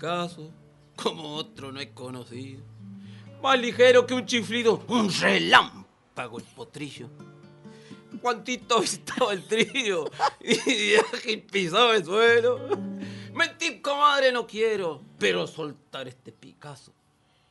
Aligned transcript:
Picasso, 0.00 0.50
como 0.96 1.34
otro 1.34 1.70
no 1.70 1.78
he 1.78 1.90
conocido. 1.90 2.62
Más 3.42 3.60
ligero 3.60 4.06
que 4.06 4.14
un 4.14 4.24
chiflido, 4.24 4.82
un 4.88 5.12
relámpago 5.12 6.38
el 6.38 6.44
potrillo. 6.44 7.10
Cuantito 8.22 8.82
estaba 8.82 9.34
el 9.34 9.46
trío 9.46 10.06
y 10.40 10.54
viaje 10.54 11.32
y 11.32 11.36
pisaba 11.36 11.96
el 11.96 12.04
suelo. 12.06 12.60
Mentir, 13.34 13.82
comadre, 13.82 14.32
no 14.32 14.46
quiero, 14.46 15.02
pero 15.18 15.46
soltar 15.46 16.08
este 16.08 16.32
Picasso. 16.32 16.92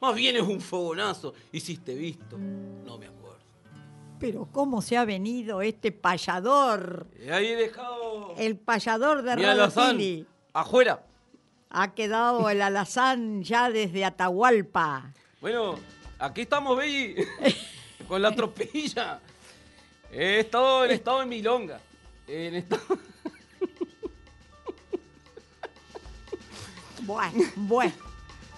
Más 0.01 0.15
bien 0.15 0.35
es 0.35 0.41
un 0.41 0.59
fogonazo 0.59 1.35
y 1.51 1.59
si 1.59 1.77
visto, 1.77 2.35
no 2.35 2.97
me 2.97 3.05
acuerdo. 3.05 3.37
Pero 4.19 4.47
cómo 4.51 4.81
se 4.81 4.97
ha 4.97 5.05
venido 5.05 5.61
este 5.61 5.91
payador, 5.91 7.05
Y 7.23 7.29
ahí 7.29 7.45
he 7.45 7.55
dejado 7.55 8.33
el 8.37 8.57
payador 8.57 9.21
de 9.21 9.35
Pili. 9.35 10.25
afuera. 10.51 11.05
Ha 11.69 11.93
quedado 11.93 12.49
el 12.49 12.61
alazán 12.61 13.43
ya 13.43 13.69
desde 13.69 14.03
Atahualpa. 14.03 15.13
Bueno, 15.39 15.75
aquí 16.17 16.41
estamos, 16.41 16.75
Belli, 16.77 17.15
con 18.07 18.21
la 18.21 18.35
tropilla. 18.35 19.19
He 20.11 20.39
estado 20.39 20.85
en 20.85 20.91
estado 20.91 21.21
en 21.21 21.29
milonga. 21.29 21.79
En 22.27 22.55
estado... 22.55 22.81
Bueno, 27.01 27.43
bueno. 27.55 27.93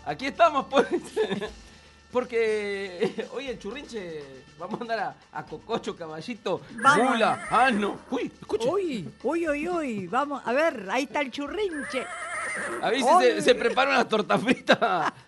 Aquí 0.04 0.26
estamos, 0.26 0.66
pues. 0.70 0.88
Porque 2.12 3.28
hoy 3.34 3.48
en 3.50 3.60
Churrinche 3.60 4.24
vamos 4.60 4.80
a 4.80 4.84
andar 4.84 5.00
a, 5.00 5.16
a 5.32 5.46
Cococho, 5.46 5.96
Caballito. 5.96 6.62
Mula, 6.98 7.48
Asno. 7.50 8.00
Uy, 8.12 8.32
escuche. 8.42 8.68
Uy, 8.70 9.10
uy, 9.24 9.48
uy, 9.48 9.70
uy. 9.70 10.08
Vamos, 10.08 10.42
a 10.46 10.52
ver, 10.54 10.88
ahí 10.92 11.04
está 11.04 11.22
el 11.22 11.32
churrinche. 11.32 12.06
A 12.82 12.90
ver 12.90 13.00
si 13.02 13.06
se, 13.20 13.42
se 13.42 13.56
prepara 13.56 13.92
una 13.92 14.08
torta 14.08 14.38
frita. 14.38 15.14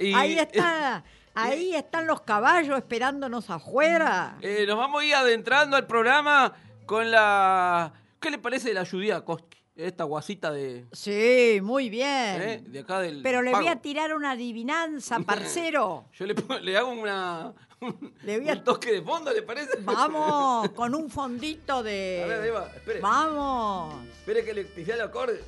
Y, 0.00 0.14
Ahí 0.14 0.38
está, 0.38 1.02
ahí 1.34 1.74
están 1.74 2.06
los 2.06 2.20
caballos 2.20 2.78
esperándonos 2.78 3.50
afuera. 3.50 4.36
eh, 4.40 4.64
nos 4.64 4.78
vamos 4.78 5.02
a 5.02 5.04
ir 5.04 5.12
adentrando 5.16 5.76
al 5.76 5.88
programa 5.88 6.52
con 6.86 7.10
la... 7.10 7.92
¿Qué 8.20 8.30
le 8.30 8.38
parece 8.38 8.72
la 8.72 8.86
Judía 8.86 9.22
Koski? 9.22 9.47
Esta 9.78 10.02
guasita 10.02 10.50
de... 10.50 10.86
Sí, 10.90 11.60
muy 11.62 11.88
bien. 11.88 12.42
¿eh? 12.42 12.64
De 12.66 12.80
acá 12.80 12.98
del 12.98 13.22
Pero 13.22 13.42
le 13.42 13.52
voy 13.52 13.68
a 13.68 13.76
tirar 13.76 14.12
una 14.12 14.32
adivinanza, 14.32 15.20
parcero. 15.26 16.06
Yo 16.14 16.26
le, 16.26 16.34
le 16.62 16.76
hago 16.76 16.90
una, 16.90 17.54
Le 18.24 18.40
voy 18.40 18.48
a- 18.48 18.54
un 18.54 18.64
toque 18.64 18.90
de 18.90 19.02
fondo, 19.02 19.32
¿le 19.32 19.42
parece? 19.42 19.78
Vamos, 19.82 20.68
con 20.74 20.96
un 20.96 21.08
fondito 21.08 21.84
de... 21.84 22.22
A 22.24 22.26
ver, 22.26 22.40
ahí 22.42 22.50
va, 22.50 22.66
espere. 22.74 23.00
Vamos, 23.00 23.94
Espere 24.18 24.44
que 24.44 24.52
le 24.52 24.64
pisé 24.64 24.94
el 24.94 25.00
acorde. 25.00 25.44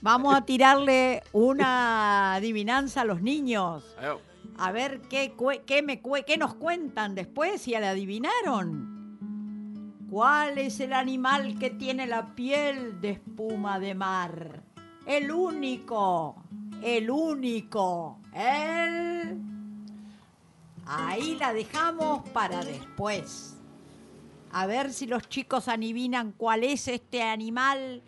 vamos 0.00 0.34
a 0.34 0.44
tirarle 0.44 1.22
una 1.30 2.34
adivinanza 2.34 3.02
a 3.02 3.04
los 3.04 3.22
niños. 3.22 3.84
A 4.58 4.72
ver 4.72 5.02
qué, 5.02 5.34
qué 5.64 5.82
me 5.82 6.02
qué 6.26 6.36
nos 6.36 6.54
cuentan 6.56 7.14
después 7.14 7.62
si 7.62 7.70
la 7.72 7.90
adivinaron. 7.90 8.93
¿Cuál 10.14 10.58
es 10.58 10.78
el 10.78 10.92
animal 10.92 11.58
que 11.58 11.70
tiene 11.70 12.06
la 12.06 12.36
piel 12.36 13.00
de 13.00 13.10
espuma 13.10 13.80
de 13.80 13.96
mar? 13.96 14.62
El 15.04 15.32
único, 15.32 16.36
el 16.84 17.10
único, 17.10 18.20
el... 18.32 19.36
Ahí 20.86 21.34
la 21.34 21.52
dejamos 21.52 22.28
para 22.28 22.64
después. 22.64 23.56
A 24.52 24.66
ver 24.66 24.92
si 24.92 25.06
los 25.08 25.28
chicos 25.28 25.66
adivinan 25.66 26.30
cuál 26.30 26.62
es 26.62 26.86
este 26.86 27.20
animal 27.20 28.00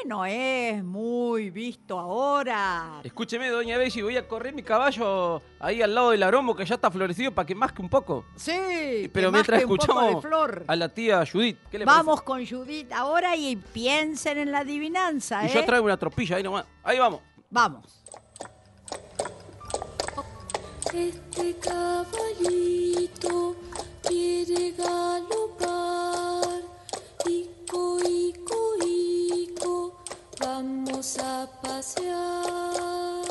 que 0.00 0.08
no 0.08 0.24
es 0.24 0.82
muy 0.82 1.50
visto 1.50 1.98
ahora. 1.98 3.00
Escúcheme, 3.04 3.48
doña 3.50 3.76
Belli, 3.76 4.02
voy 4.02 4.16
a 4.16 4.26
correr 4.26 4.54
mi 4.54 4.62
caballo 4.62 5.42
ahí 5.60 5.82
al 5.82 5.94
lado 5.94 6.10
del 6.10 6.22
aromo 6.22 6.56
que 6.56 6.64
ya 6.64 6.76
está 6.76 6.90
florecido 6.90 7.32
para 7.32 7.46
que 7.46 7.54
masque 7.54 7.82
un 7.82 7.88
poco. 7.90 8.24
Sí, 8.36 9.10
Pero 9.12 9.28
que 9.28 9.32
mientras 9.32 9.60
masque 9.60 9.72
un 9.72 9.76
poco 9.78 10.00
de 10.00 10.06
escuchamos 10.08 10.22
flor. 10.22 10.64
a 10.66 10.76
la 10.76 10.88
tía 10.88 11.24
Judith, 11.30 11.58
¿qué 11.70 11.78
le 11.78 11.84
Vamos 11.84 12.22
con 12.22 12.46
Judith 12.46 12.90
ahora 12.92 13.36
y 13.36 13.56
piensen 13.56 14.38
en 14.38 14.50
la 14.52 14.60
adivinanza? 14.60 15.44
¿eh? 15.44 15.50
Y 15.50 15.54
yo 15.54 15.64
traigo 15.64 15.84
una 15.84 15.96
tropilla 15.98 16.36
ahí 16.36 16.42
nomás. 16.42 16.64
Ahí 16.82 16.98
vamos. 16.98 17.20
Vamos. 17.50 17.84
Este 20.94 21.56
caballito 21.58 23.56
quiere 24.02 24.72
galopar. 24.72 26.62
Ico, 27.26 27.98
ico, 28.06 28.61
vamos 30.62 31.18
a 31.18 31.48
pasear. 31.60 33.22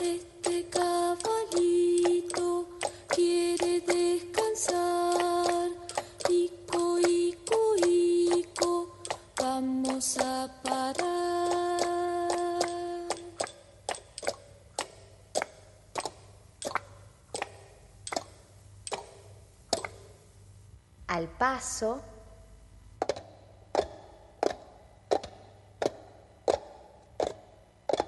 Este 0.00 0.68
caballito 0.68 2.68
quiere 3.08 3.80
descansar. 3.80 5.70
Ico, 6.28 6.98
ico, 6.98 7.76
ico, 7.86 8.98
vamos 9.40 10.18
a 10.18 10.48
parar. 10.62 11.06
Al 21.06 21.28
paso, 21.38 22.02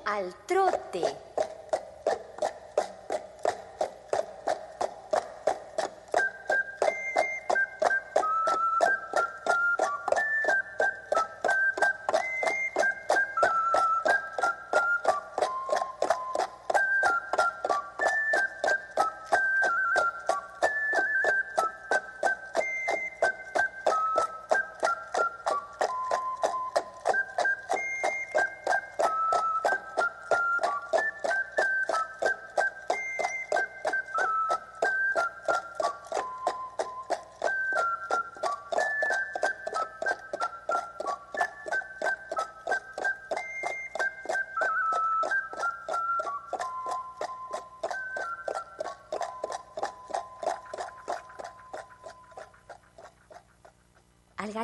al 0.09 0.33
trote, 0.47 1.03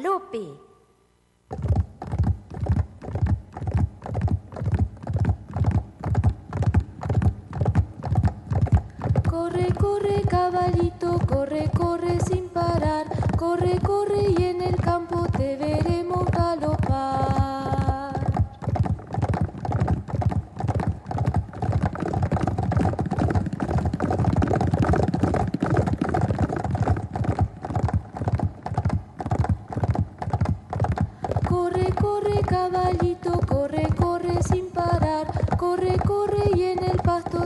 galope. 0.04 0.60
Corre, 9.30 9.72
corre 9.72 10.22
caballito, 10.28 11.18
corre, 11.26 11.70
corre 11.76 12.20
sin 12.20 12.48
parar, 12.48 13.06
corre, 13.38 13.78
corre 13.80 14.34
y 14.38 14.44
en 14.44 14.60
el 14.60 14.76
campo 14.76 15.26
te 15.36 15.56
veremos 15.56 16.26
galopar. 16.30 17.33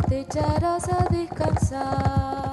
Te 0.08 0.20
echarás 0.20 0.88
a 0.88 1.04
descansar. 1.10 2.48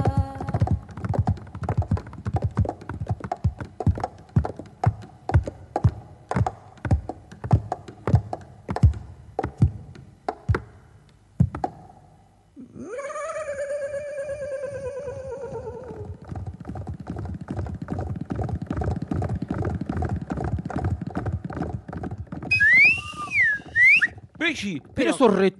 Belli, 24.37 24.79
pero, 24.81 24.93
Pero- 24.93 25.09
eso 25.11 25.27
retumbo. 25.29 25.54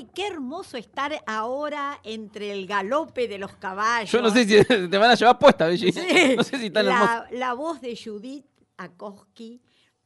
Ay, 0.00 0.08
qué 0.14 0.26
hermoso 0.28 0.76
estar 0.78 1.12
ahora 1.26 2.00
entre 2.04 2.52
el 2.52 2.66
galope 2.66 3.28
de 3.28 3.36
los 3.38 3.54
caballos. 3.56 4.10
Yo 4.10 4.22
no 4.22 4.30
sé 4.30 4.44
si 4.46 4.64
te 4.88 4.98
van 4.98 5.10
a 5.10 5.14
llevar 5.14 5.38
puesta, 5.38 5.66
Belli. 5.66 5.92
Sí, 5.92 6.00
No 6.36 6.42
sé 6.42 6.58
si 6.58 6.70
tan 6.70 6.86
hermoso. 6.86 7.06
la, 7.12 7.26
la 7.32 7.52
voz 7.54 7.80
de 7.82 7.96
Judith 8.02 8.46
Akoski. 8.78 9.60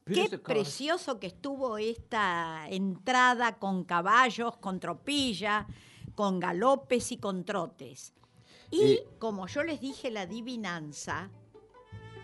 Qué 0.05 0.37
precioso 0.37 1.19
que 1.19 1.27
estuvo 1.27 1.77
esta 1.79 2.67
entrada 2.69 3.57
con 3.57 3.85
caballos, 3.85 4.57
con 4.57 4.79
tropilla, 4.79 5.65
con 6.13 6.39
galopes 6.39 7.11
y 7.11 7.17
con 7.17 7.43
trotes. 7.45 8.13
Y 8.69 8.81
Eh. 8.83 9.07
como 9.17 9.47
yo 9.47 9.63
les 9.63 9.79
dije, 9.81 10.11
la 10.11 10.21
adivinanza, 10.21 11.31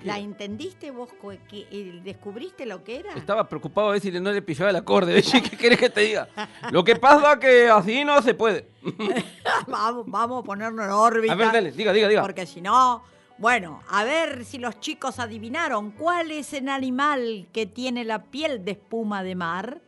¿la 0.03 0.19
entendiste 0.19 0.91
vos? 0.91 1.09
que, 1.49 1.67
eh, 1.71 2.01
¿Descubriste 2.03 2.65
lo 2.65 2.83
que 2.83 2.99
era? 2.99 3.13
Estaba 3.13 3.47
preocupado 3.47 3.89
a 3.89 3.91
ver 3.93 4.01
si 4.01 4.11
no 4.11 4.31
le 4.31 4.41
pillaba 4.41 4.69
el 4.69 4.75
acorde. 4.75 5.21
¿Qué 5.49 5.57
querés 5.57 5.79
que 5.79 5.89
te 5.89 6.01
diga? 6.01 6.27
Lo 6.71 6.83
que 6.83 6.95
pasa 6.95 7.39
que 7.39 7.69
así 7.69 8.03
no 8.03 8.21
se 8.21 8.33
puede. 8.33 8.67
vamos, 9.67 10.05
vamos 10.07 10.41
a 10.41 10.43
ponernos 10.43 10.85
en 10.85 10.91
órbita. 10.91 11.33
A 11.33 11.35
ver, 11.35 11.51
dale, 11.51 11.71
diga, 11.71 11.93
diga, 11.93 12.07
diga. 12.07 12.21
Porque 12.21 12.45
si 12.45 12.61
no, 12.61 13.03
bueno, 13.37 13.81
a 13.89 14.03
ver 14.03 14.45
si 14.45 14.57
los 14.57 14.79
chicos 14.79 15.19
adivinaron 15.19 15.91
cuál 15.91 16.31
es 16.31 16.53
el 16.53 16.69
animal 16.69 17.47
que 17.51 17.65
tiene 17.65 18.03
la 18.03 18.23
piel 18.23 18.63
de 18.63 18.71
espuma 18.71 19.23
de 19.23 19.35
mar. 19.35 19.81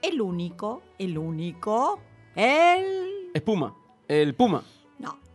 El 0.00 0.20
único, 0.20 0.82
el 0.98 1.18
único, 1.18 1.98
el... 2.34 3.30
Espuma. 3.34 3.74
El 4.06 4.34
puma. 4.34 4.62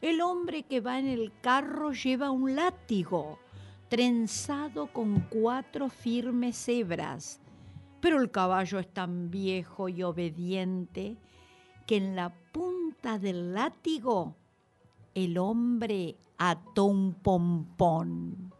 El 0.00 0.20
hombre 0.20 0.64
que 0.64 0.80
va 0.80 0.98
en 0.98 1.06
el 1.06 1.32
carro 1.40 1.92
lleva 1.92 2.30
un 2.30 2.54
látigo 2.54 3.38
trenzado 3.88 4.88
con 4.88 5.20
cuatro 5.30 5.88
firmes 5.88 6.68
hebras, 6.68 7.40
pero 8.04 8.20
el 8.20 8.30
caballo 8.30 8.78
es 8.80 8.92
tan 8.92 9.30
viejo 9.30 9.88
y 9.88 10.02
obediente 10.02 11.16
que 11.86 11.96
en 11.96 12.14
la 12.14 12.34
punta 12.52 13.18
del 13.18 13.54
látigo 13.54 14.36
el 15.14 15.38
hombre 15.38 16.14
ató 16.36 16.84
un 16.84 17.14
pompón. 17.14 18.52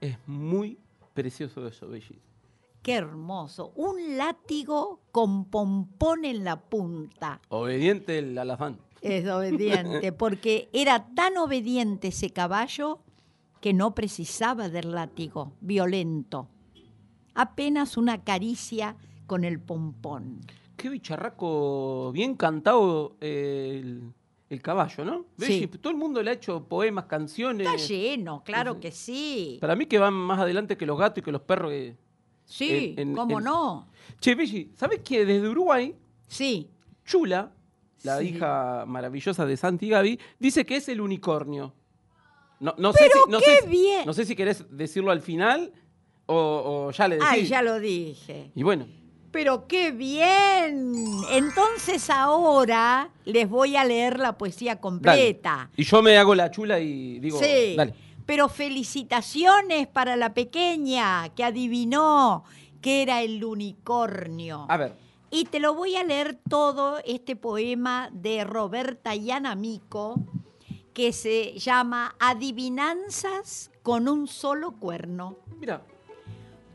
Es 0.00 0.16
muy 0.26 0.78
precioso 1.12 1.66
eso, 1.66 1.88
Belli. 1.88 2.18
Qué 2.80 2.94
hermoso. 2.94 3.70
Un 3.76 4.16
látigo 4.16 5.00
con 5.12 5.44
pompón 5.44 6.24
en 6.24 6.42
la 6.42 6.58
punta. 6.58 7.42
Obediente 7.50 8.18
el 8.18 8.38
alazán. 8.38 8.78
Es 9.02 9.28
obediente, 9.28 10.10
porque 10.14 10.70
era 10.72 11.06
tan 11.14 11.36
obediente 11.36 12.08
ese 12.08 12.30
caballo 12.30 13.00
que 13.60 13.74
no 13.74 13.94
precisaba 13.94 14.70
del 14.70 14.92
látigo, 14.92 15.52
violento. 15.60 16.48
Apenas 17.38 17.96
una 17.96 18.24
caricia 18.24 18.96
con 19.28 19.44
el 19.44 19.60
pompón. 19.60 20.40
Qué 20.76 20.88
bicharraco 20.88 22.10
bien 22.12 22.34
cantado 22.34 23.16
eh, 23.20 23.78
el, 23.80 24.12
el 24.50 24.60
caballo, 24.62 25.04
¿no? 25.04 25.26
Sí. 25.38 25.68
Todo 25.80 25.92
el 25.92 25.96
mundo 25.96 26.20
le 26.20 26.30
ha 26.30 26.34
hecho 26.34 26.64
poemas, 26.64 27.04
canciones. 27.04 27.64
Está 27.68 27.76
lleno, 27.86 28.42
claro 28.44 28.80
que 28.80 28.90
sí. 28.90 29.58
Para 29.60 29.76
mí 29.76 29.86
que 29.86 29.98
van 30.00 30.14
más 30.14 30.40
adelante 30.40 30.76
que 30.76 30.84
los 30.84 30.98
gatos 30.98 31.18
y 31.18 31.22
que 31.24 31.30
los 31.30 31.42
perros. 31.42 31.70
que- 31.70 31.96
Sí, 32.44 32.94
en- 32.96 33.10
en- 33.10 33.14
¿cómo 33.14 33.38
en- 33.38 33.44
no? 33.44 33.86
Che, 34.20 34.34
Belli, 34.34 34.72
¿sabes 34.74 35.00
que 35.00 35.24
desde 35.24 35.48
Uruguay, 35.48 35.94
Sí. 36.26 36.68
Chula, 37.04 37.52
la 38.02 38.18
Sí. 38.18 38.30
hija 38.30 38.84
maravillosa 38.86 39.46
de 39.46 39.56
Santi 39.56 39.90
Gaby, 39.90 40.18
dice 40.40 40.66
que 40.66 40.76
es 40.76 40.88
el 40.88 41.00
unicornio? 41.00 41.72
No, 42.58 42.74
no 42.78 42.92
sé 42.92 43.04
si, 43.12 43.30
no 43.30 43.38
qué 43.38 43.60
sé 43.60 43.68
bien. 43.68 44.06
No 44.06 44.12
sé 44.12 44.24
si 44.24 44.34
querés 44.34 44.64
decirlo 44.76 45.10
al 45.12 45.20
final 45.20 45.72
o, 46.28 46.86
o 46.88 46.90
ya 46.92 47.08
le 47.08 47.16
decís. 47.16 47.28
Ay, 47.30 47.46
ya 47.46 47.62
lo 47.62 47.78
dije. 47.80 48.50
Y 48.54 48.62
bueno, 48.62 48.86
Pero 49.30 49.66
qué 49.66 49.90
bien. 49.92 50.94
Entonces 51.30 52.08
ahora 52.10 53.10
les 53.24 53.48
voy 53.48 53.76
a 53.76 53.84
leer 53.84 54.18
la 54.18 54.38
poesía 54.38 54.72
dale. 54.72 54.80
completa. 54.80 55.70
Y 55.76 55.84
yo 55.84 56.02
me 56.02 56.16
hago 56.16 56.34
la 56.34 56.50
chula 56.50 56.78
y 56.80 57.18
digo, 57.18 57.38
sí. 57.38 57.74
dale. 57.76 57.94
Pero 58.26 58.48
felicitaciones 58.48 59.86
para 59.86 60.16
la 60.16 60.34
pequeña 60.34 61.28
que 61.34 61.44
adivinó 61.44 62.44
que 62.80 63.02
era 63.02 63.22
el 63.22 63.42
unicornio. 63.44 64.66
A 64.68 64.76
ver, 64.76 64.92
Y 65.30 65.44
te 65.46 65.60
lo 65.60 65.74
voy 65.74 65.96
a 65.96 66.04
leer 66.04 66.38
todo 66.48 66.98
este 67.04 67.36
poema 67.36 68.08
de 68.12 68.44
Roberta 68.44 69.14
Yanamico 69.14 70.20
que 70.94 71.12
se 71.12 71.58
llama 71.58 72.14
Adivinanzas 72.18 73.70
con 73.82 74.08
un 74.08 74.26
solo 74.26 74.72
cuerno. 74.72 75.36
Mira, 75.58 75.82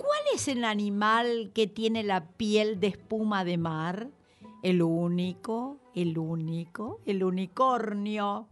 ¿Cuál 0.03 0.19
es 0.35 0.49
el 0.49 0.65
animal 0.65 1.51
que 1.53 1.65
tiene 1.65 2.03
la 2.03 2.27
piel 2.27 2.81
de 2.81 2.87
espuma 2.87 3.45
de 3.45 3.57
mar? 3.57 4.09
El 4.61 4.81
único, 4.81 5.77
el 5.95 6.17
único, 6.17 6.99
el 7.05 7.23
unicornio. 7.23 8.49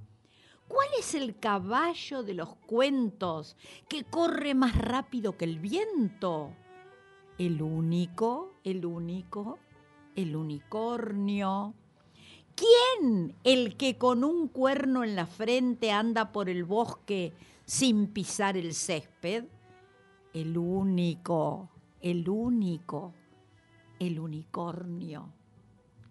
¿Cuál 0.70 0.88
es 0.98 1.14
el 1.14 1.38
caballo 1.38 2.24
de 2.24 2.36
los 2.36 2.56
cuentos 2.56 3.58
que 3.90 4.06
corre 4.06 4.56
más 4.56 4.78
rápido 4.78 5.36
que 5.36 5.44
el 5.44 5.60
viento? 5.60 6.54
El 7.38 7.62
único, 7.62 8.54
el 8.64 8.86
único, 8.86 9.60
el 10.16 10.38
unicornio. 10.38 11.74
¿Quién 12.56 13.36
el 13.44 13.76
que 13.76 13.98
con 13.98 14.24
un 14.24 14.48
cuerno 14.48 15.04
en 15.04 15.18
la 15.18 15.26
frente 15.26 15.92
anda 15.92 16.32
por 16.32 16.48
el 16.48 16.64
bosque 16.64 17.34
sin 17.66 18.08
pisar 18.08 18.56
el 18.56 18.74
césped? 18.74 19.44
El 20.34 20.58
único, 20.58 21.70
el 22.02 22.28
único, 22.30 23.14
el 24.00 24.20
unicornio. 24.20 25.30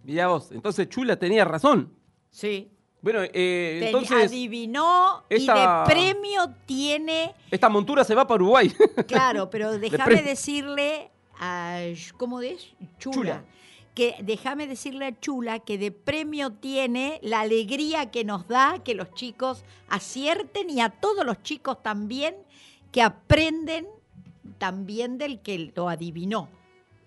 mirá 0.04 0.28
vos. 0.28 0.52
Entonces 0.52 0.88
Chula 0.88 1.16
tenía 1.16 1.44
razón. 1.44 1.92
Sí. 2.30 2.70
Bueno, 3.02 3.20
eh, 3.32 3.80
entonces 3.86 4.26
adivinó 4.26 5.24
esta- 5.30 5.56
y 5.56 5.88
de 5.88 5.94
premio 5.94 6.54
tiene, 6.66 7.34
esta 7.50 7.68
montura 7.70 8.04
se 8.04 8.14
va 8.14 8.26
para 8.26 8.42
Uruguay. 8.42 8.70
claro, 9.08 9.48
pero 9.48 9.78
déjame 9.78 10.22
decirle 10.22 11.10
a, 11.38 11.80
¿cómo 12.18 12.40
es? 12.42 12.68
Chula. 12.98 13.14
Chula. 13.14 13.44
Que 13.94 14.16
déjame 14.22 14.66
decirle 14.66 15.06
a 15.06 15.18
Chula 15.18 15.60
que 15.60 15.78
de 15.78 15.90
premio 15.92 16.52
tiene 16.52 17.18
la 17.22 17.40
alegría 17.40 18.10
que 18.10 18.24
nos 18.24 18.46
da 18.46 18.82
que 18.84 18.94
los 18.94 19.12
chicos 19.14 19.64
acierten 19.88 20.68
y 20.70 20.80
a 20.80 20.90
todos 20.90 21.24
los 21.24 21.42
chicos 21.42 21.82
también 21.82 22.36
que 22.92 23.02
aprenden 23.02 23.86
también 24.60 25.16
del 25.18 25.40
que 25.40 25.72
lo 25.74 25.88
adivinó. 25.88 26.48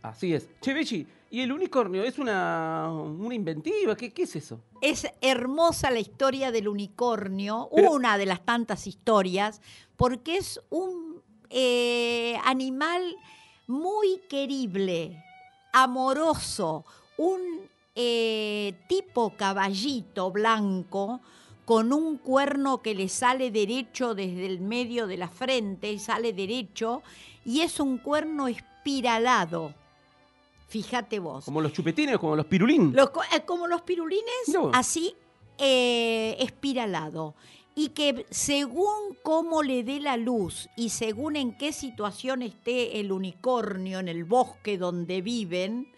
Así 0.01 0.33
es. 0.33 0.50
Che, 0.60 0.74
Bechi, 0.74 1.07
¿y 1.29 1.39
el 1.41 1.51
unicornio 1.53 2.03
es 2.03 2.17
una, 2.19 2.91
una 2.91 3.33
inventiva? 3.36 3.95
¿Qué, 3.95 4.12
¿Qué 4.12 4.24
es 4.24 4.36
eso? 4.36 4.60
Es 4.81 5.07
hermosa 5.22 5.91
la 5.91 6.00
historia 6.00 6.51
del 6.51 6.67
unicornio, 6.67 7.69
Pero- 7.74 7.91
una 7.93 8.17
de 8.17 8.25
las 8.25 8.41
tantas 8.43 8.88
historias, 8.88 9.62
porque 9.95 10.36
es 10.38 10.60
un 10.72 11.22
eh, 11.51 12.36
animal 12.43 13.15
muy 13.67 14.19
querible, 14.27 15.24
amoroso, 15.72 16.83
un 17.17 17.39
eh, 17.95 18.74
tipo 18.89 19.36
caballito 19.38 20.31
blanco 20.31 21.22
con 21.65 21.93
un 21.93 22.17
cuerno 22.17 22.82
que 22.82 22.96
le 22.96 23.08
sale 23.10 23.51
derecho 23.51 24.15
desde 24.15 24.46
el 24.46 24.60
medio 24.60 25.08
de 25.08 25.17
la 25.17 25.29
frente, 25.29 25.98
sale 26.00 26.34
derecho, 26.34 27.01
y 27.46 27.62
es 27.62 27.79
un 27.79 27.98
cuerno 27.98 28.48
espiralado. 28.48 29.74
Fíjate 30.67 31.20
vos. 31.20 31.46
Como 31.46 31.62
los 31.62 31.72
chupetines, 31.72 32.17
como 32.17 32.36
los 32.36 32.48
pirulín. 32.48 32.93
Los 32.96 33.10
eh, 33.32 33.41
como 33.46 33.67
los 33.67 33.84
pirulines, 33.84 34.24
así 34.74 35.15
eh, 35.58 36.36
espiralado. 36.39 37.36
Y 37.75 37.89
que 37.89 38.25
según 38.29 39.17
cómo 39.24 39.63
le 39.63 39.84
dé 39.84 40.00
la 40.00 40.17
luz 40.17 40.70
y 40.75 40.89
según 40.89 41.36
en 41.36 41.58
qué 41.58 41.72
situación 41.74 42.41
esté 42.41 43.00
el 43.00 43.12
unicornio 43.12 44.00
en 44.00 44.08
el 44.08 44.25
bosque 44.25 44.77
donde 44.77 45.22
viven, 45.22 45.91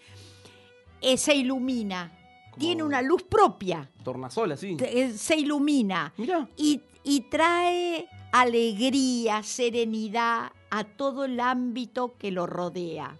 eh, 1.02 1.18
se 1.18 1.36
ilumina. 1.36 2.12
Tiene 2.58 2.84
una 2.84 3.02
luz 3.02 3.24
propia, 3.24 3.90
Tornasol, 4.04 4.52
así. 4.54 4.78
eh, 4.80 5.12
se 5.18 5.36
ilumina 5.38 6.14
Mirá. 6.18 6.48
y, 6.58 6.82
y 7.04 7.22
trae 7.22 8.08
alegría, 8.32 9.44
serenidad 9.44 10.52
a 10.70 10.84
todo 10.84 11.26
el 11.26 11.40
ámbito 11.40 12.18
que 12.18 12.32
lo 12.32 12.48
rodea. 12.48 13.18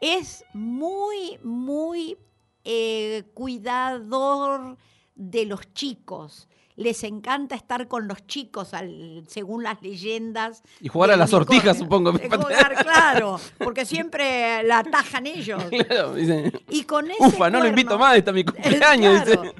Es 0.00 0.44
muy, 0.52 1.38
muy 1.42 2.16
eh, 2.64 3.24
cuidador 3.34 4.76
de 5.14 5.46
los 5.46 5.72
chicos. 5.74 6.48
Les 6.76 7.04
encanta 7.04 7.54
estar 7.54 7.86
con 7.86 8.08
los 8.08 8.26
chicos, 8.26 8.74
al- 8.74 9.24
según 9.28 9.62
las 9.62 9.80
leyendas. 9.80 10.62
Y 10.80 10.88
jugar 10.88 11.12
a 11.12 11.16
las 11.16 11.30
sortijas, 11.30 11.78
supongo. 11.78 12.12
Jugar, 12.12 12.74
claro, 12.82 13.38
porque 13.58 13.84
siempre 13.84 14.62
la 14.64 14.78
atajan 14.80 15.26
ellos. 15.26 15.62
Claro, 15.70 16.14
dice. 16.14 16.52
Y 16.70 16.82
con 16.82 17.10
ese 17.10 17.24
Ufa, 17.24 17.48
no 17.48 17.60
lo 17.60 17.68
invito 17.68 17.96
más, 17.98 18.16
está 18.16 18.32
mi 18.32 18.44
cumpleaños, 18.44 19.22
Claro. 19.22 19.42
dice. 19.42 19.54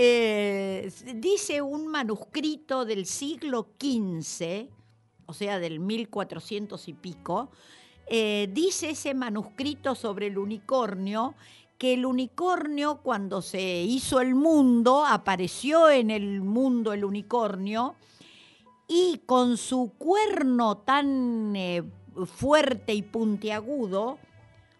Eh, 0.00 0.90
dice 1.16 1.60
un 1.60 1.86
manuscrito 1.88 2.84
del 2.84 3.04
siglo 3.04 3.68
XV, 3.80 4.68
o 5.26 5.32
sea, 5.34 5.58
del 5.58 5.80
1400 5.80 6.88
y 6.88 6.92
pico, 6.94 7.50
eh, 8.06 8.48
dice 8.52 8.90
ese 8.90 9.12
manuscrito 9.12 9.94
sobre 9.94 10.28
el 10.28 10.38
unicornio 10.38 11.34
que 11.78 11.94
el 11.94 12.04
unicornio 12.04 12.98
cuando 13.02 13.40
se 13.40 13.82
hizo 13.82 14.20
el 14.20 14.34
mundo, 14.34 15.06
apareció 15.06 15.88
en 15.90 16.10
el 16.10 16.42
mundo 16.42 16.92
el 16.92 17.04
unicornio, 17.04 17.94
y 18.88 19.22
con 19.26 19.56
su 19.56 19.92
cuerno 19.96 20.78
tan 20.78 21.54
eh, 21.54 21.84
fuerte 22.26 22.94
y 22.94 23.02
puntiagudo, 23.02 24.18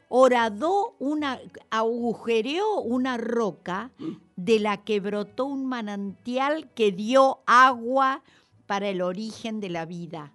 horadó 0.09 0.97
una, 0.99 1.38
agujereó 1.71 2.81
una 2.81 3.17
roca 3.17 3.93
de 4.37 4.59
la 4.59 4.78
que 4.78 5.00
brotó 5.00 5.45
un 5.45 5.67
manantial 5.67 6.71
que 6.75 6.90
dio 6.90 7.40
agua 7.47 8.23
para 8.67 8.88
el 8.88 9.02
origen 9.02 9.61
de 9.61 9.69
la 9.69 9.85
vida. 9.85 10.33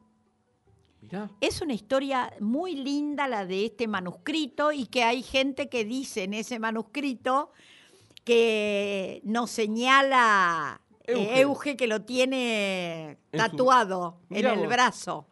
Es 1.41 1.61
una 1.61 1.73
historia 1.73 2.33
muy 2.39 2.75
linda 2.75 3.27
la 3.27 3.45
de 3.45 3.65
este 3.65 3.87
manuscrito 3.87 4.71
y 4.71 4.87
que 4.87 5.03
hay 5.03 5.23
gente 5.23 5.69
que 5.69 5.85
dice 5.85 6.23
en 6.23 6.33
ese 6.33 6.59
manuscrito 6.59 7.51
que 8.23 9.21
nos 9.23 9.51
señala 9.51 10.81
eh, 11.05 11.41
Euge. 11.41 11.75
Que 11.75 11.87
lo 11.87 12.01
tiene 12.01 13.17
tatuado 13.31 14.19
en 14.29 14.45
el 14.45 14.67
brazo. 14.67 15.27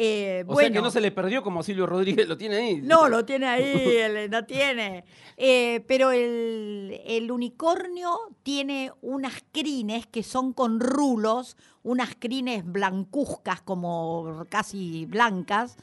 Eh, 0.00 0.44
O 0.46 0.52
bueno, 0.54 0.68
sea 0.68 0.72
que 0.74 0.82
no 0.82 0.90
se 0.92 1.00
le 1.00 1.10
perdió 1.10 1.42
como 1.42 1.62
Silvio 1.64 1.84
Rodríguez, 1.86 2.28
lo 2.28 2.36
tiene 2.38 2.54
ahí. 2.56 2.80
no, 2.82 3.08
lo 3.08 3.24
tiene 3.24 3.46
ahí, 3.46 3.64
él 3.96 4.30
no 4.30 4.44
tiene. 4.46 5.04
Eh, 5.36 5.84
pero 5.88 6.12
el, 6.12 7.00
el 7.04 7.30
unicornio 7.32 8.16
tiene 8.44 8.92
unas 9.02 9.42
crines 9.50 10.06
que 10.06 10.22
son 10.22 10.52
con 10.52 10.78
rulos, 10.78 11.56
unas 11.82 12.14
crines 12.16 12.64
blancuzcas, 12.64 13.60
como 13.62 14.44
casi 14.48 15.04
blancas, 15.06 15.76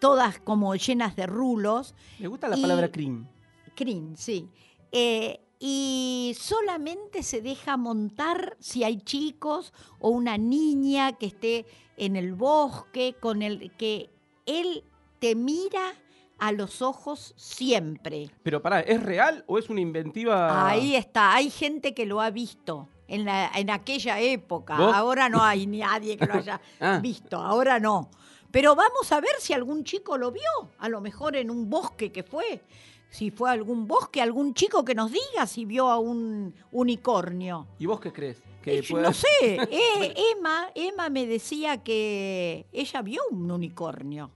todas 0.00 0.38
como 0.40 0.74
llenas 0.76 1.14
de 1.16 1.26
rulos. 1.26 1.94
Me 2.18 2.28
gusta 2.28 2.48
la 2.48 2.56
Y- 2.56 2.62
palabra 2.62 2.90
cream. 2.90 3.28
Crin, 3.74 4.16
sí. 4.16 4.48
Eh, 4.92 5.40
y 5.58 6.34
solamente 6.38 7.22
se 7.22 7.42
deja 7.42 7.76
montar 7.76 8.56
si 8.60 8.82
hay 8.84 8.98
chicos 9.02 9.74
o 9.98 10.08
una 10.08 10.38
niña 10.38 11.12
que 11.12 11.26
esté 11.26 11.66
en 12.00 12.16
el 12.16 12.34
bosque 12.34 13.14
con 13.20 13.42
el 13.42 13.70
que 13.76 14.10
él 14.46 14.82
te 15.18 15.34
mira 15.34 15.94
a 16.38 16.52
los 16.52 16.80
ojos 16.80 17.34
siempre. 17.36 18.30
Pero 18.42 18.62
pará, 18.62 18.80
¿es 18.80 19.02
real 19.02 19.44
o 19.46 19.58
es 19.58 19.68
una 19.68 19.80
inventiva? 19.82 20.66
Ahí 20.68 20.96
está, 20.96 21.34
hay 21.34 21.50
gente 21.50 21.92
que 21.92 22.06
lo 22.06 22.20
ha 22.22 22.30
visto 22.30 22.88
en, 23.06 23.26
la- 23.26 23.50
en 23.54 23.68
aquella 23.68 24.18
época. 24.20 24.76
¿Vos? 24.78 24.94
Ahora 24.94 25.28
no 25.28 25.42
hay 25.42 25.66
nadie 25.66 26.16
que 26.16 26.26
lo 26.26 26.34
haya 26.34 26.60
Ah. 26.80 26.98
visto, 27.02 27.36
ahora 27.36 27.78
no. 27.78 28.10
Pero 28.50 28.74
vamos 28.74 29.12
a 29.12 29.20
ver 29.20 29.30
si 29.38 29.52
algún 29.52 29.84
chico 29.84 30.16
lo 30.18 30.32
vio, 30.32 30.42
a 30.78 30.88
lo 30.88 31.00
mejor 31.00 31.36
en 31.36 31.50
un 31.50 31.68
bosque 31.70 32.10
que 32.10 32.22
fue. 32.24 32.62
Si 33.10 33.30
fue 33.30 33.50
a 33.50 33.52
algún 33.52 33.86
bosque, 33.88 34.22
algún 34.22 34.54
chico 34.54 34.84
que 34.84 34.94
nos 34.94 35.10
diga 35.10 35.46
si 35.46 35.64
vio 35.64 35.88
a 35.90 35.98
un 35.98 36.54
unicornio. 36.72 37.66
¿Y 37.78 37.86
vos 37.86 38.00
qué 38.00 38.12
crees? 38.12 38.40
Que 38.62 38.78
Eh, 38.78 38.84
pueda- 38.88 39.08
No 39.08 39.12
sé, 39.12 39.26
eh, 39.42 40.14
Emma, 40.36 40.68
Emma 40.74 41.08
me 41.10 41.26
decía 41.26 41.82
que 41.82 42.66
ella 42.72 43.02
vio 43.02 43.22
un 43.30 43.50
unicornio 43.50 44.30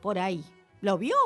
por 0.00 0.18
ahí. 0.18 0.44
¿Lo 0.80 0.96
vio? 0.96 1.16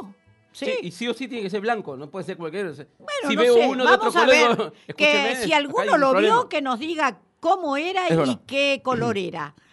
Sí. 0.53 0.67
Sí, 0.67 0.73
y 0.83 0.91
sí 0.93 1.09
o 1.09 1.15
sí 1.15 1.29
tiene 1.29 1.43
que 1.43 1.51
ser 1.51 1.61
blanco, 1.61 1.97
no 1.97 2.11
puede 2.11 2.25
ser 2.25 2.37
cualquier. 2.37 2.67
o 2.67 2.75
sea, 2.75 2.87
Bueno, 2.99 3.29
si 3.29 3.37
no 3.37 3.43
veo 3.43 3.55
sé, 3.55 3.69
uno 3.69 3.85
de 3.87 3.93
otro 3.95 4.11
vamos 4.13 4.17
a 4.17 4.21
color, 4.27 4.73
ver 4.87 4.97
que 4.97 5.37
si 5.45 5.53
alguno 5.53 5.95
un 5.95 6.01
lo 6.01 6.11
problema. 6.11 6.37
vio, 6.37 6.49
que 6.49 6.63
nos 6.63 6.79
diga 6.79 7.21
cómo 7.41 7.77
era 7.77 8.07
Es 8.07 8.13
y 8.13 8.17
verdad. 8.17 8.41
qué 8.47 8.81
color 8.85 9.19
era. 9.19 9.55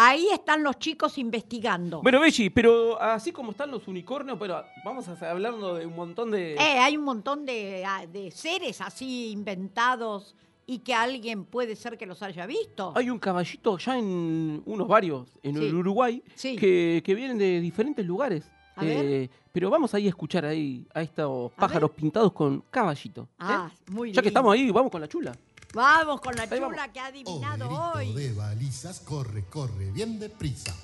Ahí 0.00 0.28
están 0.32 0.62
los 0.62 0.78
chicos 0.78 1.18
investigando. 1.18 2.02
Bueno, 2.02 2.20
Belli, 2.20 2.50
pero 2.50 3.02
así 3.02 3.32
como 3.32 3.50
están 3.50 3.72
los 3.72 3.88
unicornios, 3.88 4.38
pero 4.38 4.62
vamos 4.84 5.08
a 5.08 5.14
estar 5.14 5.30
hablando 5.30 5.74
de 5.74 5.86
un 5.86 5.96
montón 5.96 6.30
de. 6.30 6.54
Eh, 6.54 6.58
hay 6.78 6.96
un 6.96 7.02
montón 7.02 7.44
de, 7.44 7.84
de 8.12 8.30
seres 8.30 8.80
así 8.80 9.30
inventados 9.32 10.36
y 10.66 10.78
que 10.78 10.94
alguien 10.94 11.44
puede 11.44 11.74
ser 11.74 11.98
que 11.98 12.06
los 12.06 12.22
haya 12.22 12.46
visto. 12.46 12.92
Hay 12.94 13.10
un 13.10 13.18
caballito 13.18 13.76
ya 13.78 13.98
en 13.98 14.62
unos 14.66 14.86
varios, 14.86 15.28
en 15.42 15.56
Sí. 15.56 15.64
el 15.66 15.74
Uruguay, 15.74 16.22
Sí. 16.36 16.54
que, 16.54 17.02
que 17.04 17.14
vienen 17.16 17.36
de 17.36 17.60
diferentes 17.60 18.06
lugares. 18.06 18.48
A 18.76 18.84
ver. 18.84 19.04
Eh, 19.04 19.30
pero 19.50 19.68
vamos 19.68 19.92
ahí 19.94 20.06
a 20.06 20.10
escuchar 20.10 20.44
ahí 20.44 20.86
a 20.94 21.02
estos 21.02 21.50
pájaros 21.54 21.90
pintados 21.90 22.30
con 22.32 22.60
caballito. 22.70 23.22
¿eh? 23.22 23.26
Ah, 23.40 23.70
muy 23.90 24.12
Ya 24.12 24.22
que 24.22 24.28
estamos 24.28 24.54
ahí, 24.54 24.70
vamos 24.70 24.92
con 24.92 25.00
la 25.00 25.08
chula. 25.08 25.32
Vamos 25.74 26.20
con 26.20 26.34
la 26.34 26.42
Ahí 26.44 26.48
vamos. 26.48 26.70
chula 26.70 26.92
que 26.92 27.00
ha 27.00 27.06
adivinado 27.06 27.68
Olerito 27.68 27.92
hoy. 27.98 28.12
de 28.14 28.32
balizas, 28.32 29.00
corre, 29.00 29.44
corre, 29.46 29.90
bien 29.90 30.18
deprisa. 30.18 30.74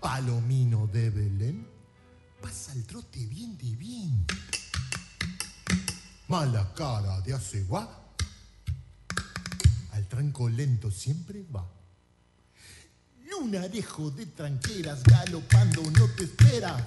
Palomino 0.00 0.86
de 0.88 1.10
Belén, 1.10 1.66
pasa 2.40 2.72
el 2.72 2.84
trote 2.84 3.24
bien 3.26 3.56
de 3.56 3.70
bien. 3.76 4.26
Mala 6.28 6.72
cara 6.74 7.20
de 7.20 7.34
Acegua, 7.34 7.88
al 9.92 10.06
tranco 10.08 10.48
lento 10.48 10.90
siempre 10.90 11.44
va. 11.54 11.66
Lunarejo 13.30 14.10
de 14.10 14.26
tranqueras 14.26 15.02
galopando 15.04 15.82
no 15.82 16.06
te 16.08 16.24
espera. 16.24 16.84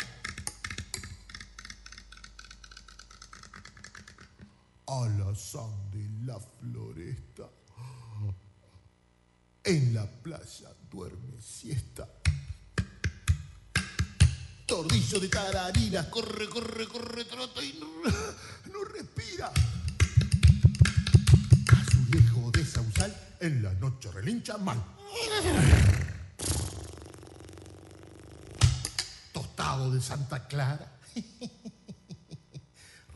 Alazán 4.88 5.92
de 5.92 6.26
la 6.26 6.40
floresta. 6.40 7.50
En 9.64 9.96
la 9.96 10.06
playa 10.06 10.70
duerme 10.92 11.42
siesta. 11.42 12.08
Tordillo 14.68 15.20
de 15.20 15.28
tarariras, 15.28 16.08
corre, 16.08 16.48
corre, 16.50 16.88
corre, 16.88 17.26
trota 17.26 17.64
y 17.64 17.80
no, 17.80 17.88
no 18.74 18.84
respira. 18.84 19.52
Azulejo 21.72 22.52
de 22.52 22.66
sausal, 22.66 23.16
en 23.40 23.64
la 23.64 23.74
noche 23.74 24.12
relincha 24.12 24.58
mal. 24.58 24.84
Tostado 29.32 29.92
de 29.92 30.02
Santa 30.02 30.48
Clara, 30.48 31.00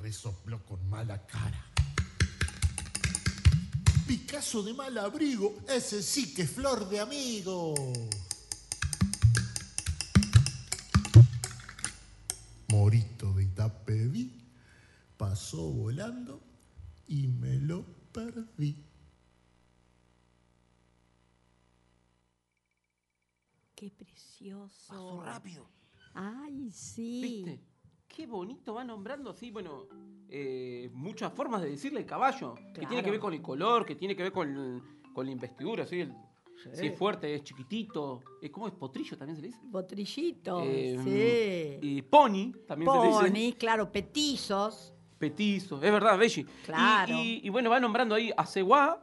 resopló 0.09 0.65
con 0.65 0.89
mala 0.89 1.23
cara. 1.27 1.63
Picasso 4.07 4.63
de 4.63 4.73
mal 4.73 4.97
abrigo, 4.97 5.61
ese 5.69 6.01
sí 6.01 6.33
que 6.33 6.41
es 6.41 6.49
flor 6.49 6.89
de 6.89 6.99
amigo. 6.99 7.75
Morito 12.69 13.33
de 13.33 13.43
Itapeví 13.43 14.33
pasó 15.15 15.69
volando 15.69 16.41
y 17.07 17.27
me 17.27 17.59
lo 17.59 17.85
perdí. 18.11 18.83
Qué 23.75 23.91
precioso. 23.91 24.87
Pasó 24.87 25.21
rápido. 25.21 25.69
Ay, 26.15 26.71
sí. 26.71 27.21
¿Viste? 27.21 27.68
Qué 28.13 28.25
bonito 28.27 28.73
va 28.73 28.83
nombrando 28.83 29.29
así, 29.29 29.51
bueno, 29.51 29.85
eh, 30.29 30.89
muchas 30.93 31.31
formas 31.33 31.61
de 31.61 31.69
decirle 31.69 32.05
caballo. 32.05 32.55
Que 32.73 32.81
tiene 32.81 32.87
que 32.87 32.95
Claro. 32.95 33.11
ver 33.11 33.19
con 33.19 33.33
el 33.33 33.41
color, 33.41 33.85
que 33.85 33.95
tiene 33.95 34.15
que 34.15 34.23
ver 34.23 34.31
con, 34.31 34.83
con 35.13 35.25
la 35.25 35.31
investidura, 35.31 35.85
¿sí? 35.85 36.01
El- 36.01 36.13
Si 36.73 36.87
es 36.87 36.97
fuerte, 36.97 37.33
es 37.33 37.41
chiquitito. 37.45 38.21
¿Cómo 38.51 38.67
es? 38.67 38.73
¿Potrillo 38.73 39.17
también 39.17 39.37
se 39.37 39.41
le 39.41 39.47
dice? 39.47 39.61
Botrillito, 39.63 40.61
Eh, 40.65 41.79
sí. 41.81 41.87
Y 41.87 42.01
pony 42.01 42.51
también 42.67 42.91
se 42.91 42.97
le 42.99 43.07
dice. 43.07 43.31
Pony, 43.53 43.57
claro, 43.57 43.89
petizos. 43.89 44.93
Petizo, 45.17 45.75
es 45.81 45.91
verdad, 45.91 46.17
Belli. 46.17 46.41
Y- 46.41 46.43
Claro. 46.65 47.13
Y, 47.15 47.39
y 47.45 47.49
bueno, 47.49 47.69
va 47.69 47.79
nombrando 47.79 48.13
ahí 48.15 48.31
Aceguá, 48.35 49.01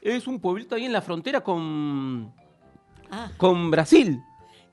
es 0.00 0.26
un 0.28 0.38
pueblito 0.40 0.76
ahí 0.76 0.84
en 0.84 0.92
la 0.92 1.02
frontera 1.02 1.40
con, 1.42 2.32
Ah, 3.10 3.30
con 3.36 3.68
Brasil. 3.70 4.20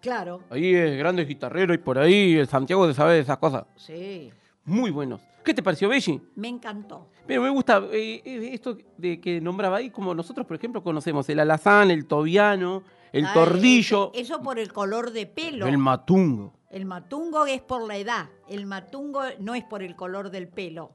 Claro, 0.02 0.42
Ahí 0.50 0.74
es 0.74 0.98
grandes 0.98 1.28
guitarreros 1.28 1.76
y 1.76 1.80
por 1.80 1.98
ahí 2.00 2.36
el 2.38 2.48
Santiago 2.48 2.88
de 2.88 2.94
saber 2.94 3.22
esas 3.22 3.38
cosas. 3.38 3.66
sí. 3.76 4.32
Muy 4.66 4.92
buenos. 4.92 5.20
¿Qué 5.44 5.52
te 5.54 5.64
pareció, 5.64 5.90
Belli? 5.90 6.22
Me 6.36 6.48
encantó. 6.48 7.08
Pero 7.26 7.42
me 7.42 7.50
gusta 7.50 7.82
eh, 7.92 8.22
eh, 8.24 8.50
esto 8.54 8.78
de 8.98 9.20
que 9.20 9.42
nombraba 9.42 9.78
ahí, 9.78 9.90
como 9.90 10.14
nosotros, 10.14 10.46
por 10.46 10.56
ejemplo, 10.58 10.84
conocemos 10.84 11.28
el 11.30 11.40
alazán, 11.40 11.90
el 11.90 12.06
tobiano, 12.06 12.84
el 13.12 13.26
Ah, 13.26 13.34
tordillo, 13.34 14.12
Eso 14.14 14.44
por 14.44 14.60
el 14.60 14.72
color 14.72 15.10
de 15.12 15.26
pelo. 15.26 15.66
el 15.66 15.80
matungo. 15.80 16.54
El 16.70 16.86
matungo 16.86 17.48
es 17.48 17.62
por 17.62 17.88
la 17.88 17.98
edad. 17.98 18.28
El 18.48 18.68
matungo 18.68 19.22
no 19.40 19.56
es 19.56 19.64
por 19.64 19.82
el 19.82 19.96
color 19.96 20.30
del 20.30 20.48
pelo. 20.50 20.92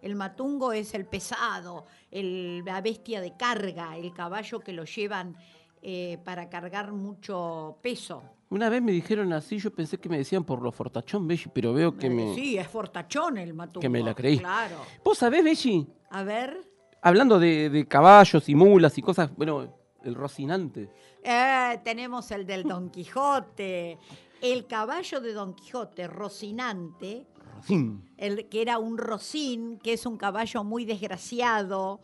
El 0.00 0.16
matungo 0.16 0.72
es 0.72 0.94
el 0.94 1.04
pesado, 1.06 1.84
el- 2.10 2.64
la 2.64 2.80
bestia 2.80 3.20
de 3.20 3.36
carga, 3.36 3.96
el 3.96 4.12
caballo 4.12 4.58
que 4.58 4.72
lo 4.72 4.84
llevan 4.84 5.36
eh, 5.84 6.18
para 6.24 6.48
cargar 6.48 6.90
mucho 6.92 7.76
peso. 7.82 8.22
Una 8.52 8.68
vez 8.68 8.82
me 8.82 8.92
dijeron 8.92 9.32
así, 9.32 9.58
yo 9.58 9.72
pensé 9.72 9.96
que 9.98 10.10
me 10.10 10.18
decían 10.18 10.44
por 10.44 10.60
lo 10.60 10.70
fortachón, 10.72 11.26
Belli, 11.26 11.44
pero 11.54 11.72
veo 11.72 11.96
que 11.96 12.08
Eh, 12.08 12.10
me... 12.10 12.34
Sí, 12.34 12.58
es 12.58 12.68
fortachón 12.68 13.38
el 13.38 13.54
matungo. 13.54 13.80
que 13.80 13.88
me 13.88 14.02
la 14.02 14.14
creí. 14.14 14.38
Claro. 14.38 14.76
¿Vos 15.02 15.16
sabés, 15.16 15.42
Belli? 15.42 15.86
A 16.10 16.22
ver. 16.22 16.58
Hablando 17.00 17.38
de, 17.38 17.70
de 17.70 17.88
caballos 17.88 18.46
y 18.50 18.54
mulas 18.54 18.98
y 18.98 19.02
cosas, 19.02 19.34
bueno, 19.34 19.74
el 20.04 20.14
rocinante. 20.14 20.90
Eh, 21.24 21.80
tenemos 21.82 22.30
el 22.30 22.44
del 22.44 22.64
Don 22.64 22.90
Quijote. 22.90 23.98
El 24.42 24.66
caballo 24.66 25.20
de 25.20 25.32
Don 25.32 25.54
Quijote, 25.54 26.06
Rocinante, 26.08 27.26
Rocín. 27.56 28.12
el, 28.18 28.48
que 28.48 28.60
era 28.60 28.78
un 28.78 28.98
rocín, 28.98 29.78
que 29.78 29.92
es 29.94 30.04
un 30.04 30.16
caballo 30.18 30.62
muy 30.64 30.84
desgraciado, 30.84 32.00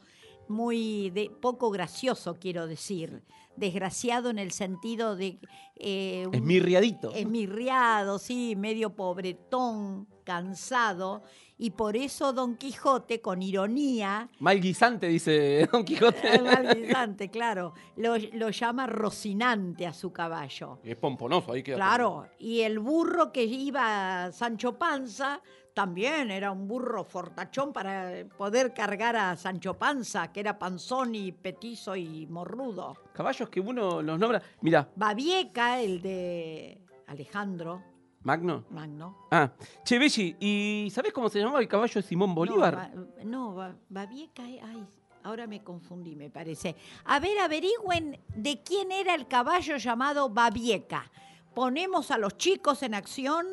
muy 0.47 1.11
de, 1.11 1.31
poco 1.31 1.71
gracioso, 1.71 2.37
quiero 2.41 2.67
decir. 2.67 3.23
Desgraciado 3.59 4.31
en 4.31 4.39
el 4.39 4.53
sentido 4.53 5.17
de... 5.17 5.39
eh, 5.77 6.27
Esmirriadito. 6.33 7.13
Esmirriado, 7.13 8.19
sí, 8.19 8.55
medio 8.57 8.95
pobretón, 8.95 10.09
cansado. 10.29 11.23
Y 11.57 11.71
por 11.71 11.97
eso 11.97 12.35
Don 12.35 12.57
Quijote, 12.57 13.23
con 13.23 13.43
ironía, 13.43 14.29
Mal 14.41 14.61
guisante, 14.61 15.09
dice 15.09 15.67
Don 15.73 15.85
Quijote. 15.85 16.21
el 16.37 16.45
malguisante, 16.45 17.31
claro, 17.31 17.73
lo, 17.97 18.17
lo 18.35 18.51
llama 18.51 18.87
Rocinante 18.87 19.87
a 19.87 19.95
su 19.95 20.13
caballo. 20.13 20.81
Es 20.85 20.97
pomponoso, 20.97 21.53
ahí 21.53 21.63
queda. 21.63 21.77
Claro, 21.77 22.29
y 22.39 22.61
el 22.61 22.79
burro 22.79 23.33
que 23.33 23.43
iba 23.45 24.31
Sancho 24.33 24.79
Panza 24.79 25.41
también 25.73 26.31
era 26.31 26.53
un 26.53 26.69
burro 26.69 27.05
fortachón 27.05 27.73
para 27.73 28.27
poder 28.37 28.75
cargar 28.75 29.17
a 29.17 29.35
Sancho 29.37 29.75
Panza, 29.75 30.31
que 30.31 30.41
era 30.41 30.59
panzón 30.59 31.15
y 31.15 31.33
petizo 31.33 31.97
y 31.97 32.27
morrudo. 32.27 32.99
Caballos 33.15 33.49
que 33.49 33.61
uno 33.61 34.03
los 34.03 34.19
nombra. 34.19 34.43
Mira, 34.61 34.91
Babieca, 34.95 35.81
el 35.81 36.03
de 36.03 36.79
Alejandro 37.07 37.83
Magno. 38.23 38.65
Magno. 38.71 39.29
Ah, 39.31 39.53
che, 39.85 39.99
Belli, 39.99 40.37
¿y 40.41 40.91
sabés 40.91 41.13
cómo 41.13 41.29
se 41.29 41.39
llamaba 41.39 41.61
el 41.61 41.69
caballo 41.69 41.95
de 41.95 42.03
Simón 42.03 42.35
Bolívar? 42.35 42.93
No, 42.95 43.07
no, 43.25 43.55
Ba- 43.55 43.77
Babieca, 43.89 44.43
eh, 44.49 44.61
ay, 44.63 44.85
ahora 45.23 45.47
me 45.47 45.63
confundí, 45.63 46.17
me 46.17 46.29
parece. 46.29 46.75
A 47.05 47.21
ver, 47.21 47.39
averigüen 47.39 48.19
de 48.35 48.63
quién 48.63 48.91
era 48.93 49.15
el 49.15 49.29
caballo 49.29 49.77
llamado 49.77 50.29
Babieca. 50.31 51.11
Ponemos 51.55 52.11
a 52.11 52.19
los 52.19 52.37
chicos 52.37 52.83
en 52.83 52.95
acción, 52.95 53.47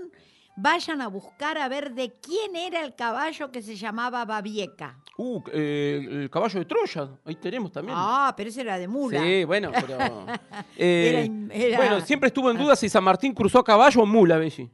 vayan 0.55 1.01
a 1.01 1.07
buscar 1.07 1.57
a 1.57 1.67
ver 1.67 1.93
de 1.93 2.13
quién 2.21 2.55
era 2.55 2.83
el 2.83 2.95
caballo 2.95 3.51
que 3.51 3.61
se 3.61 3.75
llamaba 3.75 4.25
Babieca. 4.25 4.97
Uh, 5.17 5.41
eh, 5.53 6.07
el 6.23 6.29
caballo 6.29 6.59
de 6.59 6.65
Troya, 6.65 7.09
ahí 7.25 7.35
tenemos 7.35 7.71
también. 7.71 7.95
Ah, 7.97 8.33
pero 8.35 8.49
ese 8.49 8.61
era 8.61 8.77
de 8.77 8.87
mula. 8.87 9.21
Sí, 9.21 9.43
bueno, 9.45 9.71
pero. 9.73 9.97
eh, 10.77 11.29
Era 11.51 11.77
Bueno, 11.77 12.01
siempre 12.01 12.27
estuvo 12.27 12.51
en 12.51 12.57
duda 12.57 12.75
si 12.75 12.89
San 12.89 13.03
Martín 13.03 13.33
cruzó 13.33 13.59
a 13.59 13.63
caballo 13.63 14.01
o 14.01 14.05
mula, 14.05 14.37
Belli. 14.37 14.69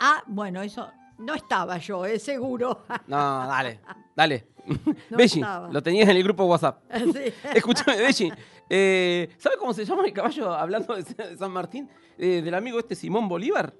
Ah, 0.00 0.22
bueno, 0.26 0.62
eso 0.62 0.88
no 1.18 1.34
estaba 1.34 1.78
yo, 1.78 2.04
eh, 2.04 2.18
seguro. 2.18 2.84
No, 3.06 3.46
dale, 3.46 3.80
dale. 4.16 4.48
No 5.10 5.16
Belli, 5.16 5.40
estaba. 5.40 5.68
lo 5.70 5.82
tenías 5.82 6.08
en 6.08 6.16
el 6.16 6.24
grupo 6.24 6.44
WhatsApp. 6.44 6.82
Sí. 7.12 7.32
Escúchame, 7.54 7.96
Belli. 7.98 8.32
Eh, 8.68 9.28
¿Sabes 9.38 9.58
cómo 9.58 9.72
se 9.74 9.84
llama 9.84 10.04
el 10.06 10.12
caballo, 10.12 10.52
hablando 10.52 10.94
de 10.96 11.02
de 11.02 11.36
San 11.36 11.50
Martín? 11.52 11.88
Eh, 12.18 12.40
del 12.42 12.54
amigo 12.54 12.78
este 12.78 12.94
Simón 12.94 13.28
Bolívar. 13.28 13.74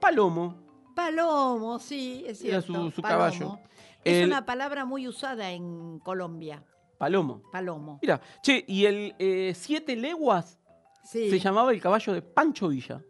Palomo. 0.00 0.65
Palomo, 0.96 1.78
sí, 1.78 2.24
es 2.26 2.42
Era 2.42 2.62
cierto. 2.62 2.84
su- 2.86 2.90
su 2.96 3.02
palomo. 3.02 3.20
caballo. 3.20 3.58
Es 4.02 4.16
El- 4.22 4.28
una 4.28 4.46
palabra 4.46 4.86
muy 4.86 5.06
usada 5.06 5.50
en 5.50 5.98
Colombia, 5.98 6.64
Palomo. 6.96 7.42
palomo. 7.52 7.98
Mira, 8.00 8.18
che, 8.42 8.64
y 8.66 8.86
el 8.86 9.14
eh, 9.18 9.52
Siete 9.54 9.94
Leguas 9.94 10.58
Sí. 11.04 11.28
se 11.28 11.38
llamaba 11.38 11.70
el 11.72 11.82
caballo 11.82 12.14
de 12.14 12.22
Pancho 12.22 12.68
Villa. 12.68 13.02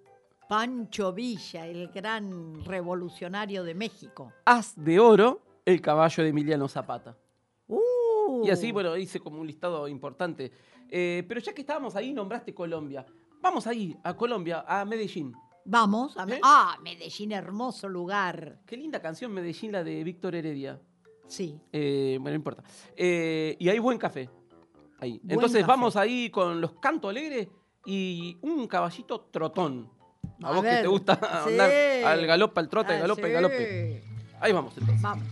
Pancho 0.48 1.12
Villa, 1.12 1.64
el 1.66 1.86
gran 1.88 2.64
revolucionario 2.64 3.62
de 3.62 3.74
México. 3.74 4.32
As 4.44 4.74
de 4.76 4.98
oro, 4.98 5.40
el 5.64 5.80
caballo 5.80 6.24
de 6.24 6.30
Emiliano 6.30 6.66
Zapata. 6.68 7.16
Uh, 7.68 8.44
Y 8.44 8.50
así, 8.50 8.72
bueno, 8.72 8.96
hice 8.96 9.20
como 9.20 9.40
un 9.40 9.46
listado 9.46 9.86
importante. 9.86 10.50
Eh, 10.88 11.24
pero 11.28 11.40
ya 11.40 11.52
que 11.54 11.60
estábamos 11.60 11.94
ahí, 11.94 12.12
nombraste 12.12 12.52
Colombia. 12.52 13.06
Vamos 13.40 13.64
ahí, 13.68 13.96
a 14.02 14.14
Colombia, 14.16 14.64
a 14.66 14.84
Medellín. 14.84 15.32
Vamos 15.68 16.16
a... 16.16 16.24
Me- 16.26 16.36
¿Eh? 16.36 16.40
Ah, 16.42 16.76
Medellín, 16.82 17.32
hermoso 17.32 17.88
lugar. 17.88 18.60
Qué 18.66 18.76
linda 18.76 19.00
canción 19.02 19.32
Medellín, 19.32 19.72
la 19.72 19.82
de 19.82 20.02
Víctor 20.04 20.34
Heredia. 20.36 20.80
Sí. 21.26 21.60
Eh, 21.72 22.18
bueno, 22.20 22.30
no 22.34 22.36
importa. 22.36 22.62
Eh, 22.96 23.56
y 23.58 23.68
hay 23.68 23.78
buen 23.80 23.98
café. 23.98 24.30
Ahí. 25.00 25.18
Buen 25.22 25.32
Entonces 25.32 25.60
café. 25.62 25.68
vamos 25.68 25.96
ahí 25.96 26.30
con 26.30 26.60
los 26.60 26.74
cantos 26.74 27.10
alegres 27.10 27.48
y 27.84 28.38
un 28.42 28.66
caballito 28.68 29.20
trotón. 29.32 29.90
A, 30.42 30.48
A 30.48 30.52
vos 30.52 30.62
que 30.62 30.68
ver, 30.68 30.82
te 30.82 30.88
gusta 30.88 31.16
sí. 31.44 31.50
andar 31.50 31.70
al 32.04 32.26
galope, 32.26 32.60
al 32.60 32.68
trote, 32.68 32.92
al 32.92 32.98
Ah, 32.98 33.00
galope, 33.02 33.24
al 33.24 33.32
galope. 33.32 34.04
Ahí 34.40 34.52
vamos 34.52 34.72
entonces. 34.76 35.02
Vamos. 35.02 35.24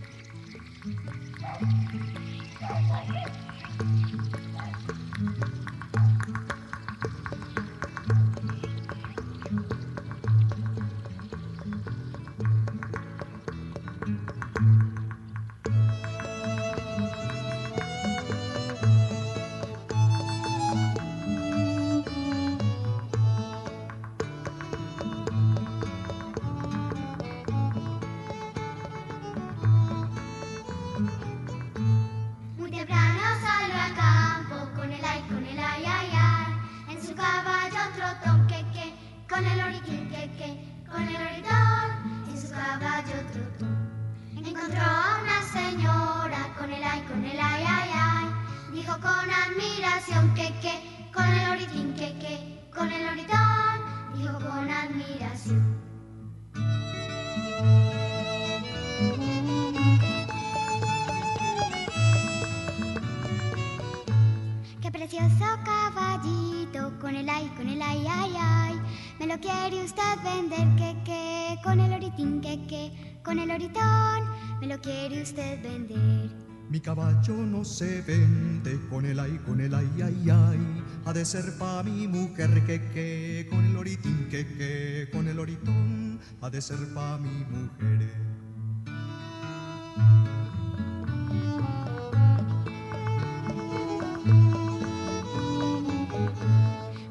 Mi 76.75 76.81
caballo 76.81 77.37
no 77.37 77.63
se 77.63 78.01
vende 78.01 78.77
con 78.89 79.05
el 79.05 79.17
ay, 79.17 79.39
con 79.45 79.61
el 79.61 79.73
ay, 79.73 79.89
ay, 80.03 80.29
ay. 80.29 80.83
Ha 81.05 81.13
de 81.13 81.23
ser 81.23 81.57
pa' 81.57 81.81
mi 81.83 82.05
mujer 82.05 82.65
que, 82.65 82.81
que, 82.91 83.47
con 83.49 83.63
el 83.63 83.77
oritín, 83.77 84.27
que, 84.29 84.45
que, 84.45 85.09
con 85.09 85.25
el 85.29 85.39
oritón. 85.39 86.19
Ha 86.41 86.49
de 86.49 86.61
ser 86.61 86.93
pa' 86.93 87.17
mi 87.17 87.45
mujer. 87.45 88.11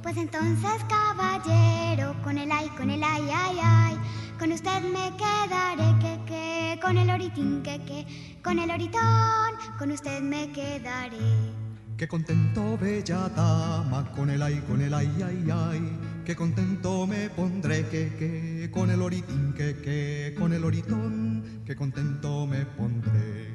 Pues 0.03 0.17
entonces, 0.19 0.85
caballero, 0.91 2.15
con 2.23 2.37
el 2.37 2.53
ay, 2.53 2.69
con 2.77 2.91
el 2.91 3.03
ay, 3.03 3.23
ay, 3.33 3.59
ay. 3.63 3.97
Con 4.39 4.53
usted 4.53 4.83
me 4.83 5.11
quedaré, 5.17 5.99
que, 6.01 6.14
con 6.81 6.97
el 6.97 7.11
oritín, 7.11 7.63
que, 7.63 7.81
que, 7.85 8.07
con 8.43 8.59
el 8.59 8.71
oritón. 8.71 9.53
Con 9.79 9.91
usted 9.91 10.21
me 10.21 10.51
quedaré. 10.53 11.19
Qué 11.97 12.09
contento, 12.09 12.77
bella 12.77 13.29
dama, 13.29 14.11
con 14.15 14.31
el 14.31 14.43
ay, 14.43 14.61
con 14.67 14.81
el 14.81 14.93
ay, 14.93 15.11
ay, 15.25 15.49
ay. 15.53 15.99
Qué 16.25 16.35
contento 16.35 17.07
me 17.07 17.31
pondré, 17.31 17.87
que, 17.89 18.15
que, 18.17 18.71
con 18.73 18.91
el 18.91 19.01
oritín, 19.03 19.55
que, 19.57 19.77
que, 19.77 20.35
con 20.39 20.53
el 20.53 20.65
oritón. 20.65 21.63
Qué 21.65 21.77
contento 21.77 22.47
me 22.47 22.67
pondré. 22.67 23.55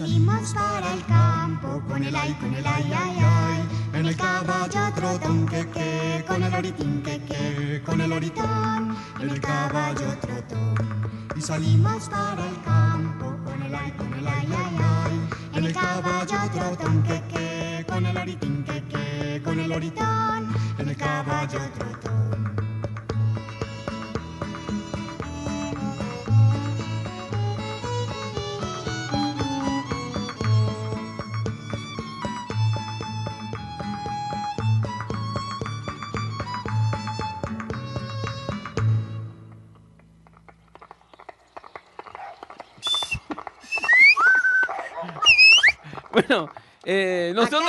Salimos 0.00 0.54
para 0.54 0.94
el 0.94 1.04
campo 1.04 1.82
con 1.86 2.02
el 2.02 2.16
ay, 2.16 2.32
con 2.40 2.54
el 2.54 2.66
ay, 2.66 2.90
ay, 2.90 3.16
ay. 3.20 3.68
En 3.92 4.06
el 4.06 4.16
caballo 4.16 4.94
trotón, 4.94 5.46
que, 5.46 5.68
que, 5.68 6.24
con 6.26 6.42
el 6.42 6.54
oritín, 6.54 7.02
que, 7.02 7.20
que, 7.20 7.82
con 7.84 8.00
el 8.00 8.10
oritón. 8.10 8.96
En 9.20 9.28
el 9.28 9.40
caballo 9.42 10.08
trotón. 10.22 10.74
Y 11.36 11.42
salimos 11.42 12.08
para 12.08 12.46
el 12.48 12.62
campo 12.62 13.26
con 13.44 13.62
el 13.62 13.74
ay, 13.74 13.92
con 13.92 14.12
el 14.14 14.26
ay, 14.26 14.48
ay, 14.48 14.76
ay. 14.78 15.58
En 15.58 15.64
el 15.66 15.74
caballo 15.74 16.38
trotón, 16.54 17.02
que, 17.02 17.22
que, 17.32 17.84
con 17.86 18.06
el 18.06 18.16
oritín, 18.16 18.64
que, 18.64 18.82
que, 18.84 19.42
con 19.44 19.60
el 19.60 19.70
oritón. 19.70 20.48
En 20.78 20.88
el 20.88 20.96
caballo 20.96 21.58
trotón. 21.76 21.99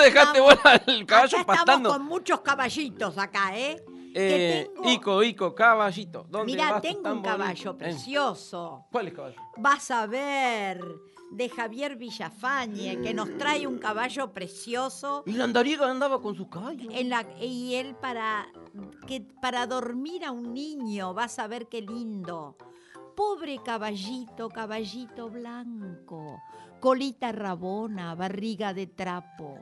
Dejaste 0.02 0.40
estamos- 0.40 0.66
al 0.88 1.06
caballo 1.06 1.38
acá 1.38 1.46
pastando. 1.46 1.90
Estamos 1.90 1.98
con 1.98 2.06
muchos 2.08 2.42
caballitos 2.42 3.18
acá, 3.18 3.58
¿eh? 3.58 3.84
Eh, 4.14 4.70
tengo- 4.76 4.90
Ico, 4.90 5.24
Ico, 5.24 5.56
caballito. 5.56 6.26
¿Dónde 6.30 6.52
Mirá, 6.52 6.72
vas 6.74 6.82
tengo 6.82 7.02
tan 7.02 7.18
un 7.18 7.24
caballo 7.24 7.74
bonito? 7.74 7.86
Eh, 7.86 7.90
precioso. 7.94 8.86
¿Cuál 8.92 9.08
es 9.08 9.14
caballo? 9.14 9.36
Vas 9.58 9.90
a 9.92 10.06
ver 10.06 10.84
de 11.32 11.48
Javier 11.48 11.96
Villafañe, 11.96 13.00
que 13.02 13.14
nos 13.14 13.38
trae 13.38 13.66
un 13.66 13.78
caballo 13.78 14.34
precioso. 14.34 15.24
Y 15.26 15.32
la 15.32 15.46
andariega 15.46 15.90
andaba 15.90 16.22
con 16.22 16.36
sus 16.36 16.50
caballos. 16.50 16.92
En 16.94 17.10
la, 17.10 17.26
y 17.40 17.76
él 17.76 17.96
para, 17.96 18.48
que, 19.08 19.22
para 19.42 19.66
dormir 19.66 20.26
a 20.26 20.32
un 20.32 20.54
niño, 20.54 21.14
vas 21.14 21.40
a 21.40 21.48
ver 21.48 21.68
qué 21.70 21.82
lindo. 21.82 22.58
Pobre 23.16 23.60
caballito, 23.64 24.50
caballito 24.50 25.30
blanco, 25.30 26.42
colita 26.82 27.32
rabona, 27.32 28.14
barriga 28.16 28.74
de 28.74 28.88
trapo. 28.88 29.58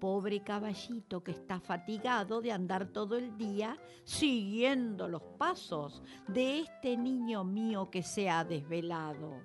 Pobre 0.00 0.42
caballito 0.42 1.22
que 1.22 1.30
está 1.30 1.58
fatigado 1.58 2.40
de 2.40 2.52
andar 2.52 2.92
todo 2.92 3.16
el 3.16 3.36
día 3.36 3.78
siguiendo 4.04 5.08
los 5.08 5.22
pasos 5.38 6.02
de 6.28 6.60
este 6.60 6.96
niño 6.96 7.44
mío 7.44 7.90
que 7.90 8.02
se 8.02 8.28
ha 8.28 8.44
desvelado. 8.44 9.40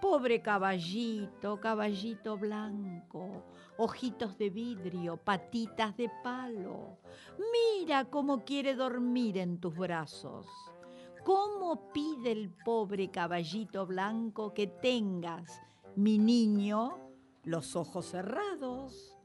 Pobre 0.00 0.40
caballito, 0.42 1.58
caballito 1.58 2.36
blanco, 2.36 3.44
ojitos 3.78 4.38
de 4.38 4.50
vidrio, 4.50 5.16
patitas 5.16 5.96
de 5.96 6.10
palo. 6.22 6.98
Mira 7.52 8.04
cómo 8.04 8.44
quiere 8.44 8.74
dormir 8.74 9.38
en 9.38 9.58
tus 9.58 9.74
brazos. 9.74 10.46
¿Cómo 11.24 11.92
pide 11.92 12.30
el 12.30 12.50
pobre 12.50 13.10
caballito 13.10 13.86
blanco 13.86 14.54
que 14.54 14.66
tengas, 14.66 15.60
mi 15.96 16.18
niño, 16.18 16.98
los 17.42 17.74
ojos 17.74 18.06
cerrados? 18.06 19.17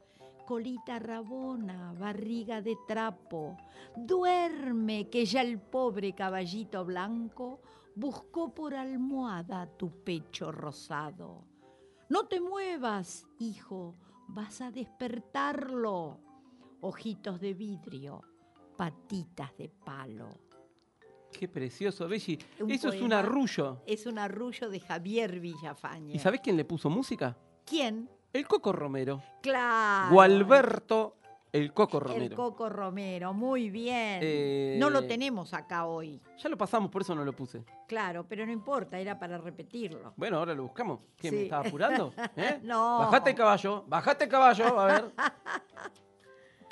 Colita 0.46 0.98
rabona, 0.98 1.94
barriga 1.98 2.60
de 2.60 2.76
trapo, 2.86 3.56
duerme 3.96 5.08
que 5.08 5.24
ya 5.24 5.40
el 5.40 5.58
pobre 5.58 6.14
caballito 6.14 6.84
blanco 6.84 7.62
buscó 7.94 8.54
por 8.54 8.74
almohada 8.74 9.66
tu 9.66 10.04
pecho 10.04 10.52
rosado. 10.52 11.46
No 12.10 12.26
te 12.26 12.40
muevas, 12.40 13.26
hijo, 13.38 13.96
vas 14.28 14.60
a 14.60 14.70
despertarlo. 14.70 16.20
Ojitos 16.80 17.40
de 17.40 17.54
vidrio, 17.54 18.22
patitas 18.76 19.56
de 19.56 19.70
palo. 19.70 20.28
Qué 21.32 21.48
precioso, 21.48 22.06
Belli. 22.06 22.38
Un 22.60 22.70
Eso 22.70 22.90
es 22.90 23.00
un 23.00 23.12
arrullo. 23.12 23.82
Es 23.86 24.06
un 24.06 24.18
arrullo 24.18 24.68
de 24.68 24.78
Javier 24.78 25.40
Villafañe. 25.40 26.14
¿Y 26.14 26.18
sabés 26.18 26.40
quién 26.40 26.56
le 26.56 26.64
puso 26.64 26.90
música? 26.90 27.36
quién? 27.64 28.08
El 28.34 28.48
Coco 28.48 28.72
Romero. 28.72 29.22
Claro. 29.40 30.12
Gualberto 30.12 31.16
el 31.52 31.72
Coco 31.72 32.00
Romero. 32.00 32.24
El 32.24 32.34
Coco 32.34 32.68
Romero, 32.68 33.32
muy 33.32 33.70
bien. 33.70 34.18
Eh, 34.22 34.76
No 34.80 34.90
lo 34.90 35.06
tenemos 35.06 35.54
acá 35.54 35.86
hoy. 35.86 36.20
Ya 36.36 36.48
lo 36.48 36.58
pasamos, 36.58 36.90
por 36.90 37.02
eso 37.02 37.14
no 37.14 37.24
lo 37.24 37.32
puse. 37.32 37.64
Claro, 37.86 38.26
pero 38.28 38.44
no 38.44 38.50
importa, 38.50 38.98
era 38.98 39.16
para 39.16 39.38
repetirlo. 39.38 40.14
Bueno, 40.16 40.38
ahora 40.38 40.52
lo 40.52 40.64
buscamos. 40.64 40.98
¿Qué, 41.16 41.30
Sí. 41.30 41.36
me 41.36 41.42
estaba 41.44 41.64
apurando? 41.68 42.12
¿Eh? 42.36 42.58
No. 42.64 42.98
Bajate 42.98 43.30
el 43.30 43.36
caballo, 43.36 43.84
bajate 43.86 44.24
el 44.24 44.30
caballo, 44.30 44.80
a 44.80 44.84
ver. 44.86 45.12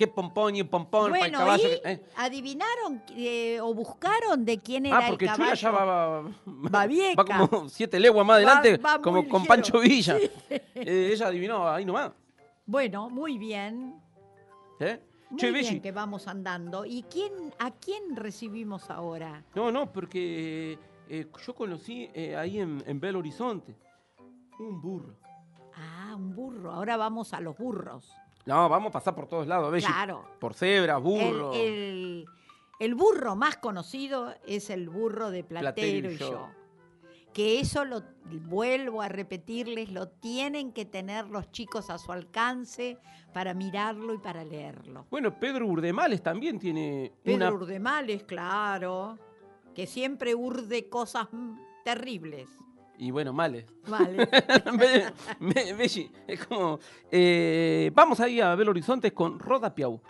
qué 0.02 0.12
pompón 0.12 0.56
y 0.56 0.62
pompón 0.64 1.10
para 1.12 1.24
el 1.26 1.30
Bueno, 1.30 1.38
caballo. 1.38 1.68
¿y 1.68 1.80
que- 1.80 1.90
eh. 1.90 2.02
adivinaron 2.16 3.02
eh, 3.10 3.60
o 3.60 3.72
buscaron 3.72 4.44
de 4.44 4.58
quién 4.58 4.86
era 4.86 4.98
Ah, 4.98 5.04
porque 5.08 5.26
el 5.26 5.30
caballo? 5.30 5.54
ya 5.54 5.70
va, 5.70 5.84
va, 5.84 6.20
Va 6.22 6.86
va 7.18 7.24
como 7.48 7.68
siete 7.68 8.00
leguas 8.00 8.26
más 8.26 8.36
adelante, 8.36 8.80
como 9.02 9.28
con. 9.28 9.46
Pancho 9.46 9.78
Villa. 9.80 10.16
Eh, 10.74 11.10
ella 11.12 11.26
adivinó 11.28 11.68
ahí 11.68 11.84
nomás. 11.84 12.10
Bueno, 12.66 13.08
muy 13.10 13.38
bien. 13.38 14.00
¿eh? 14.80 15.00
Muy 15.30 15.38
Che, 15.40 15.50
bien 15.50 15.64
Belli, 15.64 15.80
que 15.80 15.92
vamos 15.92 16.26
andando. 16.26 16.84
¿Y 16.84 17.04
quién, 17.04 17.32
a 17.58 17.70
quién 17.70 18.16
recibimos 18.16 18.90
ahora? 18.90 19.42
No, 19.54 19.70
no, 19.70 19.90
porque 19.92 20.78
eh, 21.08 21.26
yo 21.46 21.54
conocí 21.54 22.08
eh, 22.14 22.34
ahí 22.36 22.58
en, 22.58 22.82
en 22.86 22.98
Belo 23.00 23.20
Horizonte 23.20 23.74
un 24.58 24.80
burro. 24.80 25.14
Ah, 25.74 26.14
un 26.16 26.34
burro. 26.34 26.70
Ahora 26.72 26.96
vamos 26.96 27.32
a 27.34 27.40
los 27.40 27.56
burros. 27.56 28.12
No, 28.46 28.68
vamos 28.68 28.88
a 28.90 28.92
pasar 28.92 29.14
por 29.14 29.26
todos 29.28 29.46
lados, 29.46 29.70
Belli. 29.70 29.84
Claro. 29.86 30.24
Por 30.40 30.54
cebras, 30.54 31.00
burro. 31.02 31.52
el- 31.54 32.26
el 32.80 32.94
burro 32.96 33.36
más 33.36 33.58
conocido 33.58 34.34
es 34.46 34.68
el 34.68 34.88
burro 34.88 35.30
de 35.30 35.44
Platero, 35.44 35.74
Platero 35.74 36.10
y 36.10 36.16
yo. 36.16 36.30
yo. 36.32 36.48
Que 37.32 37.60
eso 37.60 37.84
lo 37.84 38.02
vuelvo 38.48 39.00
a 39.00 39.08
repetirles, 39.08 39.90
lo 39.90 40.08
tienen 40.08 40.72
que 40.72 40.84
tener 40.84 41.28
los 41.28 41.50
chicos 41.52 41.88
a 41.90 41.96
su 41.98 42.10
alcance 42.12 42.98
para 43.32 43.54
mirarlo 43.54 44.12
y 44.14 44.18
para 44.18 44.44
leerlo. 44.44 45.06
Bueno, 45.10 45.38
Pedro 45.38 45.66
Urdemales 45.66 46.22
también 46.22 46.58
tiene 46.58 47.12
Pedro 47.22 47.36
una... 47.36 47.52
Urdemales, 47.52 48.24
claro, 48.24 49.16
que 49.74 49.86
siempre 49.86 50.34
urde 50.34 50.88
cosas 50.90 51.28
terribles. 51.84 52.48
Y 53.02 53.10
bueno, 53.10 53.32
males. 53.32 53.64
Vale. 53.88 54.16
Be- 54.78 55.12
Be- 55.40 55.72
Belli, 55.74 56.08
es 56.28 56.46
como... 56.46 56.78
eh, 57.10 57.90
vamos 57.92 58.20
ahí 58.20 58.40
a 58.40 58.54
Belo 58.54 58.70
Horizonte 58.70 59.12
con 59.12 59.40
Roda 59.40 59.74
Piau. 59.74 60.00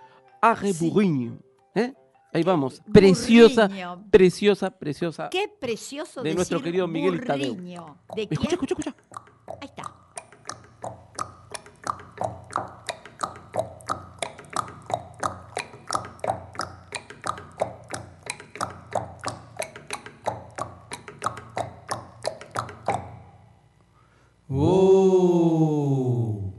Arre 0.42 0.74
Sí. 0.74 0.90
burriño. 0.90 1.38
¿eh? 1.74 1.94
Ahí 2.34 2.42
vamos. 2.42 2.82
Preciosa, 2.92 3.66
Burriño. 3.68 4.04
preciosa, 4.10 4.70
preciosa. 4.78 5.30
Qué 5.30 5.48
precioso 5.58 6.22
De 6.22 6.34
nuestro 6.34 6.58
decir 6.58 6.64
querido 6.70 6.86
Miguel 6.86 7.18
burriño. 7.18 7.96
¿De 8.14 8.22
Escucha, 8.24 8.52
escucha, 8.56 8.74
escucha. 8.74 8.96
Oh, 24.74 26.50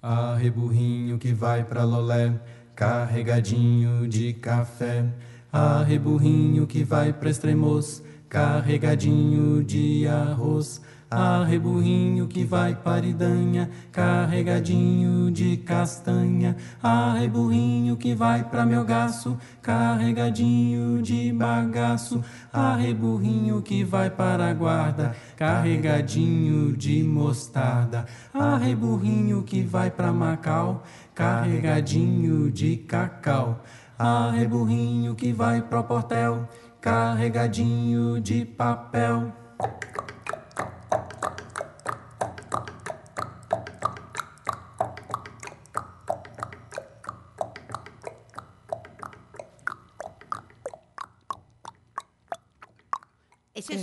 arre 0.00 0.50
burrinho 0.50 1.18
que 1.18 1.34
vai 1.34 1.62
pra 1.62 1.84
Lolé, 1.84 2.32
carregadinho 2.74 4.08
de 4.08 4.32
café. 4.32 5.04
Arre 5.52 5.98
burrinho 5.98 6.66
que 6.66 6.82
vai 6.82 7.12
pra 7.12 7.28
Estremoz, 7.28 8.02
carregadinho 8.26 9.62
de 9.62 10.08
arroz. 10.08 10.80
Arre 11.08 11.56
burrinho 11.56 12.26
que 12.26 12.44
vai 12.44 12.74
para 12.74 13.06
Idanha, 13.06 13.70
carregadinho 13.92 15.30
de 15.30 15.56
castanha. 15.58 16.56
Arre 16.82 17.28
burrinho 17.28 17.96
que 17.96 18.12
vai 18.12 18.42
pra 18.42 18.66
Melgaço, 18.66 19.38
carregadinho 19.62 21.00
de 21.00 21.32
bagaço. 21.32 22.24
Arre 22.52 22.92
burrinho 22.92 23.62
que 23.62 23.84
vai 23.84 24.10
para 24.10 24.50
a 24.50 24.52
guarda, 24.52 25.14
carregadinho 25.36 26.76
de 26.76 27.04
mostarda. 27.04 28.04
Arre 28.34 28.74
burrinho 28.74 29.44
que 29.44 29.62
vai 29.62 29.92
pra 29.92 30.12
Macau, 30.12 30.82
carregadinho 31.14 32.50
de 32.50 32.78
cacau. 32.78 33.62
Arre 33.96 34.44
burrinho 34.44 35.14
que 35.14 35.32
vai 35.32 35.62
pro 35.62 35.84
portel, 35.84 36.48
carregadinho 36.80 38.20
de 38.20 38.44
papel. 38.44 39.32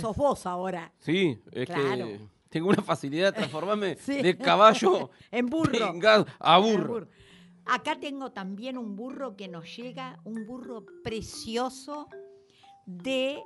Sos 0.08 0.16
vos 0.16 0.46
ahora. 0.46 0.92
Sí, 0.98 1.40
es 1.52 1.66
Claro. 1.66 2.06
que 2.06 2.20
tengo 2.50 2.68
una 2.68 2.82
facilidad 2.82 3.32
de 3.32 3.38
transformarme 3.38 3.96
Sí. 4.00 4.22
de 4.22 4.36
caballo 4.36 5.10
En 5.30 5.46
burro. 5.46 5.94
a 6.38 6.58
burro. 6.58 7.08
Acá 7.66 7.98
tengo 7.98 8.30
también 8.32 8.76
un 8.76 8.94
burro 8.94 9.36
que 9.36 9.48
nos 9.48 9.74
llega, 9.76 10.20
un 10.24 10.46
burro 10.46 10.84
precioso 11.02 12.08
de 12.86 13.42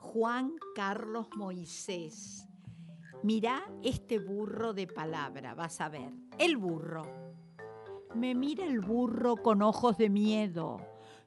Juan 0.00 0.52
Carlos 0.74 1.28
Moisés. 1.36 2.48
Mirá 3.22 3.62
este 3.82 4.18
burro 4.18 4.72
de 4.74 4.86
palabra, 4.88 5.54
vas 5.54 5.80
a 5.80 5.88
ver. 5.88 6.10
El 6.38 6.56
burro. 6.56 7.02
Me 8.14 8.34
mira 8.34 8.64
el 8.64 8.80
burro 8.80 9.36
con 9.36 9.62
ojos 9.62 9.96
de 9.96 10.08
miedo. 10.10 10.78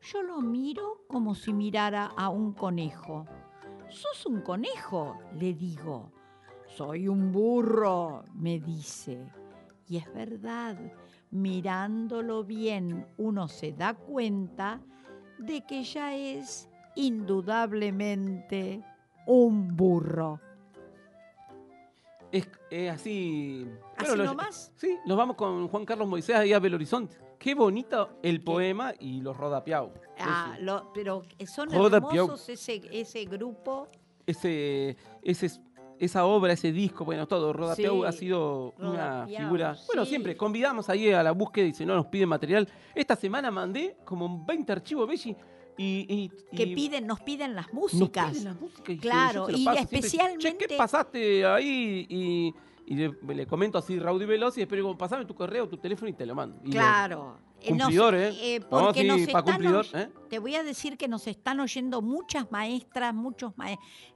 Yo 0.01 0.21
lo 0.21 0.41
miro 0.41 1.03
como 1.07 1.35
si 1.35 1.53
mirara 1.53 2.05
a 2.17 2.29
un 2.29 2.53
conejo. 2.53 3.25
¿Sos 3.89 4.25
un 4.25 4.41
conejo? 4.41 5.17
Le 5.35 5.53
digo. 5.53 6.11
Soy 6.67 7.07
un 7.07 7.31
burro, 7.31 8.23
me 8.35 8.59
dice. 8.59 9.27
Y 9.87 9.97
es 9.97 10.13
verdad, 10.13 10.77
mirándolo 11.31 12.43
bien 12.43 13.07
uno 13.17 13.47
se 13.47 13.71
da 13.73 13.95
cuenta 13.95 14.79
de 15.39 15.61
que 15.65 15.83
ya 15.83 16.15
es 16.15 16.69
indudablemente 16.95 18.83
un 19.25 19.75
burro. 19.75 20.39
Es, 22.31 22.47
es 22.69 22.91
así. 22.91 23.67
¿Así 23.97 24.15
lo- 24.15 24.25
nomás? 24.25 24.71
Sí, 24.75 24.95
nos 25.07 25.17
vamos 25.17 25.35
con 25.35 25.67
Juan 25.67 25.85
Carlos 25.85 26.07
Moisés 26.07 26.35
ahí 26.35 26.53
a 26.53 26.59
Belo 26.59 26.75
Horizonte. 26.75 27.17
Qué 27.39 27.55
bonito 27.55 28.19
el 28.21 28.43
poema 28.43 28.93
y 28.99 29.21
los 29.21 29.35
rodapiau. 29.35 29.91
Ah, 30.27 30.57
lo- 30.61 30.91
pero 30.93 31.23
son 31.47 31.69
Joda, 31.69 31.97
hermosos 31.97 32.47
ese, 32.49 32.81
ese 32.91 33.25
grupo. 33.25 33.87
ese, 34.25 34.95
ese, 35.21 35.49
esa 35.99 36.25
obra, 36.25 36.53
ese 36.53 36.71
disco, 36.71 37.03
bueno, 37.05 37.27
todo. 37.27 37.51
Roda 37.53 37.75
Sí, 37.75 37.81
Piau 37.83 38.03
ha 38.05 38.11
sido 38.11 38.73
Roda 38.77 38.91
una 38.91 39.25
Piau, 39.25 39.43
figura. 39.43 39.75
Bueno, 39.87 40.05
siempre 40.05 40.37
convidamos 40.37 40.89
ahí 40.89 41.11
a 41.11 41.23
la 41.23 41.31
búsqueda 41.31 41.65
y 41.67 41.73
si 41.73 41.85
no 41.85 41.95
nos 41.95 42.05
piden 42.07 42.29
material. 42.29 42.67
Esta 42.95 43.15
semana 43.15 43.51
mandé 43.51 43.97
como 44.05 44.45
20 44.45 44.71
archivos, 44.71 45.07
Belli, 45.07 45.35
y, 45.77 46.05
y, 46.09 46.29
que 46.55 46.63
y 46.63 46.75
piden, 46.75 47.07
nos 47.07 47.21
piden 47.21 47.55
las 47.55 47.67
nos 47.73 47.73
músicas. 47.73 48.31
piden 48.31 48.43
la 48.45 48.53
música 48.53 48.91
y 48.91 48.95
yo- 48.95 49.01
Claro, 49.01 49.45
se 49.45 49.51
y 49.53 49.65
paso 49.65 49.77
siempre. 49.77 49.97
especialmente- 49.99 50.51
Che, 50.51 50.67
¿qué 50.67 50.77
pasaste 50.77 51.45
ahí? 51.45 52.05
Y, 52.09 52.53
y 52.85 52.95
le, 52.95 53.15
le 53.35 53.45
comento 53.47 53.77
así 53.77 53.97
Raudy 53.99 54.25
Veloz 54.25 54.57
y 54.57 54.65
digo, 54.65 54.97
pasame 54.97 55.23
tu 55.25 55.33
correo, 55.35 55.67
tu 55.69 55.77
teléfono 55.77 56.09
y 56.09 56.13
te 56.13 56.25
lo 56.25 56.35
mando. 56.35 56.59
Y 56.65 56.71
Claro. 56.71 57.15
Eh, 57.15 57.41
nos- 57.41 57.48
Cumplidor, 57.67 58.15
¿eh? 58.15 58.55
eh, 58.55 58.61
porque 58.61 59.01
sí, 59.01 59.07
nos 59.07 59.17
pa' 59.21 59.39
están 59.39 59.43
cumplidor, 59.43 59.85
oy- 59.93 59.99
¿eh? 60.01 60.09
Te 60.29 60.39
voy 60.39 60.55
a 60.55 60.63
decir 60.63 60.97
que 60.97 61.07
nos 61.07 61.27
están 61.27 61.59
oyendo 61.59 62.01
muchas 62.01 62.51
maestras, 62.51 63.13
muchos 63.13 63.53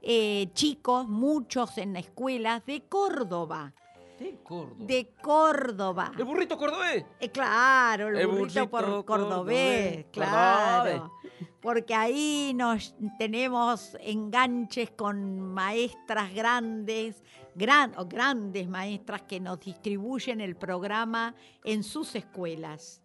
eh, 0.02 0.48
chicos, 0.54 1.08
muchos 1.08 1.76
en 1.78 1.96
escuelas 1.96 2.64
de 2.66 2.82
Córdoba. 2.88 3.72
De 4.18 4.38
Córdoba. 4.44 4.86
De 4.86 5.10
Córdoba. 5.20 6.12
El 6.16 6.24
burrito 6.24 6.56
cordobés. 6.56 7.04
Eh, 7.20 7.30
claro, 7.30 8.08
el, 8.08 8.16
El 8.16 8.26
burrito, 8.28 8.70
por 8.70 8.82
burrito 8.84 9.04
cordobés, 9.04 10.04
cordobés, 10.04 10.06
claro. 10.12 11.12
Porque 11.60 11.94
ahí 11.94 12.52
nos 12.54 12.94
tenemos 13.18 13.96
enganches 14.00 14.90
con 14.92 15.40
maestras 15.40 16.32
grandes, 16.32 17.22
gran, 17.54 17.92
o 17.98 18.06
grandes 18.06 18.68
maestras 18.68 19.22
que 19.22 19.40
nos 19.40 19.58
distribuyen 19.60 20.40
el 20.40 20.56
programa 20.56 21.34
en 21.64 21.82
sus 21.82 22.14
escuelas. 22.14 23.00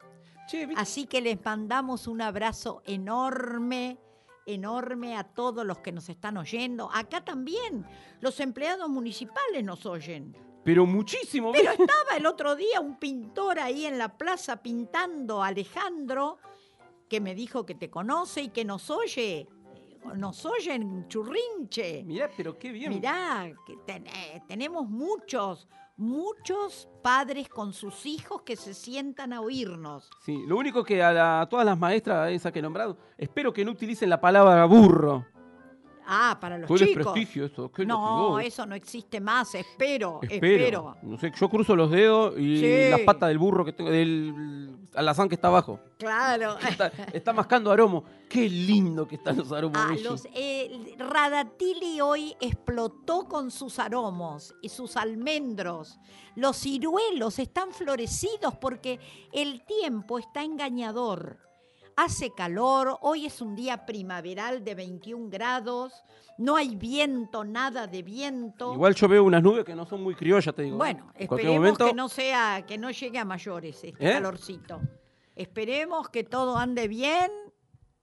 Así 0.77 1.05
que 1.05 1.21
les 1.21 1.43
mandamos 1.43 2.07
un 2.07 2.21
abrazo 2.21 2.81
enorme, 2.85 3.97
enorme 4.45 5.15
a 5.15 5.23
todos 5.23 5.65
los 5.65 5.79
que 5.79 5.91
nos 5.91 6.09
están 6.09 6.37
oyendo. 6.37 6.89
Acá 6.93 7.23
también 7.23 7.85
los 8.21 8.39
empleados 8.39 8.89
municipales 8.89 9.63
nos 9.63 9.85
oyen. 9.85 10.35
Pero 10.63 10.85
muchísimo. 10.85 11.51
Pero 11.51 11.71
estaba 11.71 12.17
el 12.17 12.25
otro 12.25 12.55
día 12.55 12.79
un 12.81 12.97
pintor 12.99 13.59
ahí 13.59 13.85
en 13.85 13.97
la 13.97 14.17
plaza 14.17 14.61
pintando 14.61 15.41
Alejandro, 15.41 16.37
que 17.07 17.21
me 17.21 17.33
dijo 17.33 17.65
que 17.65 17.75
te 17.75 17.89
conoce 17.89 18.43
y 18.43 18.49
que 18.49 18.65
nos 18.65 18.89
oye. 18.89 19.47
Nos 20.15 20.45
oye 20.45 20.73
en 20.73 21.07
Churrinche. 21.07 22.03
Mirá, 22.03 22.29
pero 22.35 22.57
qué 22.57 22.71
bien. 22.71 22.89
Mirá, 22.93 23.51
que 23.65 23.75
ten- 23.85 24.07
eh, 24.07 24.41
tenemos 24.47 24.87
muchos, 24.89 25.67
muchos 25.99 26.89
padres 27.03 27.49
con 27.49 27.73
sus 27.73 28.05
hijos 28.05 28.41
que 28.43 28.55
se 28.55 28.73
sientan 28.73 29.33
a 29.33 29.41
oírnos. 29.41 30.09
Sí, 30.21 30.43
lo 30.47 30.57
único 30.57 30.83
que 30.83 31.03
a, 31.03 31.45
todas 31.49 31.65
las 31.65 31.77
maestras, 31.77 32.31
esa 32.31 32.51
que 32.51 32.59
he 32.59 32.61
nombrado, 32.61 32.97
espero 33.17 33.53
que 33.53 33.65
no 33.65 33.71
utilicen 33.71 34.09
la 34.09 34.21
palabra 34.21 34.65
burro. 34.65 35.25
Ah, 36.11 36.37
para 36.41 36.57
los 36.57 36.67
Fue 36.67 36.77
chicos. 36.79 36.95
desprestigio 36.95 37.45
eso. 37.45 37.71
¿qué 37.71 37.85
No, 37.85 38.39
eso 38.39 38.65
no 38.65 38.73
existe 38.73 39.21
más, 39.21 39.53
espero, 39.53 40.19
Espero. 40.23 40.35
espero. 40.57 40.97
No 41.03 41.19
sé, 41.19 41.31
yo 41.39 41.49
cruzo 41.49 41.75
los 41.75 41.91
dedos 41.91 42.33
y 42.39 42.57
Sí. 42.59 42.89
las 42.89 43.01
patas 43.01 43.29
del 43.29 43.37
burro 43.37 43.63
que 43.63 43.73
tengo, 43.73 43.91
del 43.91 44.75
alazán 44.95 45.29
que 45.29 45.35
está 45.35 45.49
abajo. 45.49 45.79
Claro. 45.99 46.57
Está, 46.67 46.91
está 47.13 47.31
mascando 47.33 47.71
aromo. 47.71 48.03
Qué 48.27 48.49
lindo 48.49 49.07
que 49.07 49.15
están 49.15 49.37
los 49.37 49.51
aromos. 49.51 49.77
Ah, 49.79 49.95
los, 50.03 50.27
eh, 50.33 50.95
Radatili 50.97 52.01
hoy 52.01 52.35
explotó 52.41 53.27
con 53.27 53.51
sus 53.51 53.77
aromos 53.79 54.55
y 54.61 54.69
sus 54.69 54.97
almendros. 54.97 55.99
Los 56.35 56.57
ciruelos 56.57 57.37
están 57.39 57.71
florecidos 57.71 58.55
porque 58.59 58.99
el 59.33 59.63
tiempo 59.65 60.17
está 60.19 60.43
engañador. 60.43 61.37
Hace 62.01 62.31
calor, 62.31 62.97
hoy 63.01 63.25
es 63.25 63.41
un 63.41 63.57
día 63.57 63.85
primaveral 63.85 64.63
de 64.63 64.73
21 64.73 65.29
grados, 65.29 65.91
no 66.37 66.55
hay 66.55 66.77
viento, 66.77 67.43
nada 67.43 67.87
de 67.87 68.03
viento. 68.03 68.73
Igual 68.73 68.95
yo 68.95 69.09
veo 69.09 69.25
unas 69.25 69.43
nubes 69.43 69.65
que 69.65 69.75
no 69.75 69.85
son 69.85 70.01
muy 70.01 70.15
criollas, 70.15 70.55
te 70.55 70.61
digo. 70.61 70.77
Bueno, 70.77 71.11
En 71.15 71.27
cualquier 71.27 71.49
esperemos 71.51 71.57
momento, 71.57 71.87
que 71.87 71.93
no 71.93 72.07
sea, 72.07 72.65
que 72.65 72.77
no 72.77 72.89
llegue 72.91 73.19
a 73.19 73.25
mayores 73.25 73.83
este 73.83 74.09
¿Eh? 74.09 74.13
calorcito. 74.13 74.79
Esperemos 75.35 76.07
que 76.07 76.23
todo 76.23 76.55
ande 76.55 76.87
bien 76.87 77.29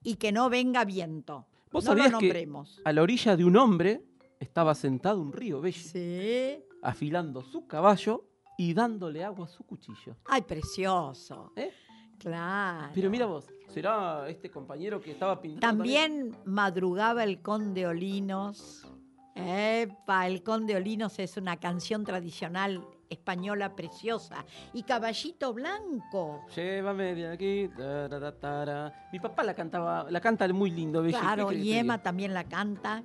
y 0.03 0.17
que 0.17 0.31
no 0.31 0.51
venga 0.51 0.85
viento. 0.85 1.47
¿Vos 1.71 1.83
no 1.85 1.95
lo 1.95 1.97
sabías 2.03 2.19
que 2.19 2.25
nombremos. 2.27 2.79
a 2.85 2.93
la 2.93 3.01
orilla 3.01 3.35
de 3.35 3.45
un 3.45 3.57
hombre 3.57 4.03
estaba 4.39 4.75
sentado 4.75 5.19
un 5.19 5.33
río 5.33 5.59
Belli, 5.59 5.73
Sí. 5.73 6.63
afilando 6.83 7.41
su 7.41 7.65
caballo 7.65 8.25
y 8.59 8.75
dándole 8.75 9.23
agua 9.23 9.45
a 9.47 9.49
su 9.49 9.63
cuchillo. 9.63 10.17
Ay, 10.25 10.43
precioso. 10.43 11.51
¿Eh? 11.55 11.71
Claro. 12.19 12.89
Pero 12.93 13.09
mira 13.09 13.25
vos, 13.25 13.45
¿será 13.67 14.27
este 14.29 14.49
compañero 14.49 14.99
que 15.01 15.11
estaba 15.11 15.39
pintando? 15.41 15.83
También 15.83 16.35
madrugaba 16.45 17.23
el 17.23 17.41
Conde 17.41 17.85
Olinos. 17.87 18.87
Epa, 19.35 20.25
el 20.27 20.41
Conde 20.41 20.75
Olinos 20.75 21.19
es 21.19 21.37
una 21.37 21.57
canción 21.57 22.03
tradicional 22.03 22.83
española 23.09 23.75
preciosa. 23.75 24.43
Y 24.73 24.83
Caballito 24.83 25.53
Blanco. 25.53 26.43
Llévame 26.55 27.13
de 27.15 27.27
aquí. 27.31 27.69
tara, 27.77 28.31
tara. 28.39 29.09
Mi 29.13 29.19
papá 29.19 29.43
la 29.43 29.53
cantaba, 29.53 30.07
la 30.09 30.19
canta 30.19 30.47
muy 30.49 30.71
lindo, 30.71 31.01
Belli. 31.01 31.13
Claro, 31.13 31.47
¿qué 31.47 31.53
querés 31.53 31.63
que 31.63 31.69
y 31.69 31.73
Emma 31.77 32.01
también 32.01 32.33
la 32.33 32.43
canta. 32.45 33.03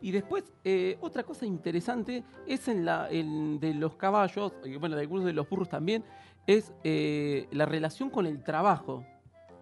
Y 0.00 0.10
después, 0.12 0.44
eh, 0.62 0.96
otra 1.00 1.24
cosa 1.24 1.44
interesante 1.46 2.22
es 2.46 2.68
en 2.68 2.84
la 2.84 3.08
en- 3.10 3.58
de 3.58 3.74
los 3.74 3.96
caballos, 3.96 4.52
y 4.64 4.76
bueno, 4.76 4.94
de 4.94 5.02
algunos 5.02 5.24
de 5.24 5.32
los 5.32 5.48
burros 5.48 5.68
también, 5.68 6.04
es 6.48 6.72
eh, 6.82 7.46
la 7.52 7.64
relación 7.66 8.10
con 8.10 8.26
el 8.26 8.42
trabajo. 8.42 9.04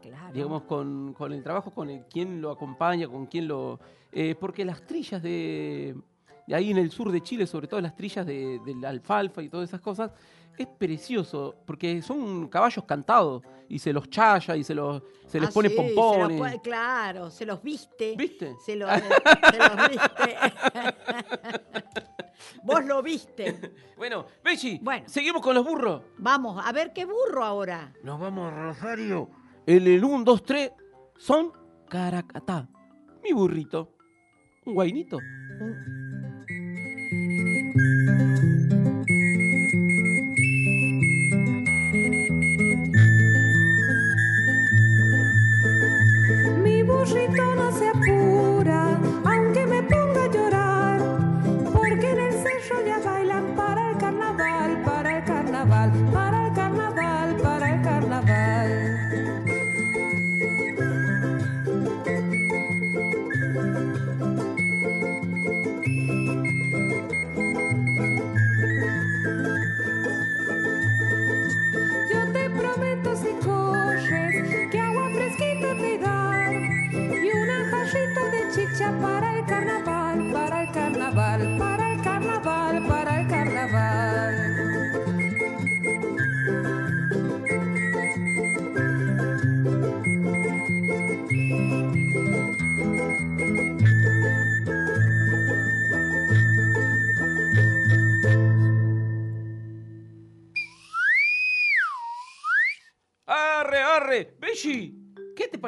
Claro. 0.01 0.33
digamos, 0.33 0.62
con, 0.62 1.14
con 1.14 1.33
el 1.33 1.42
trabajo, 1.42 1.72
con 1.72 1.90
el, 1.90 2.05
quién 2.09 2.40
lo 2.40 2.53
acompaña, 2.53 3.09
con 3.09 3.27
quién 3.27 3.49
lo... 3.49 3.81
eh, 4.12 4.37
porque 4.38 4.64
las 4.64 4.87
trillas 4.87 5.20
de, 5.20 5.96
de 6.46 6.55
ahí 6.55 6.70
en 6.70 6.79
el 6.79 6.92
sur 6.92 7.11
de 7.11 7.20
Chile, 7.20 7.44
sobre 7.44 7.66
todo 7.66 7.81
las 7.81 7.96
trillas 7.96 8.25
de, 8.25 8.61
de 8.64 8.75
la 8.77 8.90
alfalfa 8.90 9.42
y 9.42 9.49
todas 9.49 9.68
esas 9.68 9.81
cosas, 9.81 10.12
es 10.57 10.68
precioso, 10.68 11.57
porque 11.66 12.01
son 12.03 12.46
caballos 12.46 12.85
cantados, 12.85 13.42
y 13.68 13.81
se 13.81 13.92
los 13.92 14.09
chaya, 14.09 14.55
y 14.55 14.62
se, 14.62 14.77
los, 14.77 15.03
se 15.27 15.40
les 15.40 15.51
Ah, 15.51 15.53
pone 15.53 15.70
sí, 15.70 15.75
se 15.75 15.83
los 15.83 15.92
pompones. 15.92 16.61
claro, 16.62 17.29
se 17.29 17.44
los 17.44 17.61
viste. 17.61 18.14
¿Viste? 18.16 18.55
Se, 18.64 18.72
se 18.72 18.77
los 18.77 18.88
viste. 19.90 20.37
Vos 22.63 22.85
lo 22.85 23.03
viste. 23.03 23.73
Bueno, 23.97 24.27
Bechi, 24.45 24.79
Bueno. 24.83 25.09
seguimos 25.09 25.41
con 25.41 25.55
los 25.55 25.65
burros. 25.65 26.03
Vamos, 26.19 26.63
a 26.63 26.71
ver 26.71 26.93
qué 26.93 27.07
burro 27.07 27.43
ahora. 27.43 27.95
Nos 28.03 28.21
vamos 28.21 28.53
a 28.53 28.55
Rosario. 28.55 29.31
En 29.67 29.87
el 29.87 30.05
1, 30.05 30.23
2, 30.23 30.43
3 30.45 30.73
son 31.17 31.51
Caracatá. 31.89 32.69
Mi 33.25 33.33
burrito. 33.33 33.95
Un 34.67 34.75
guainito. 34.75 35.19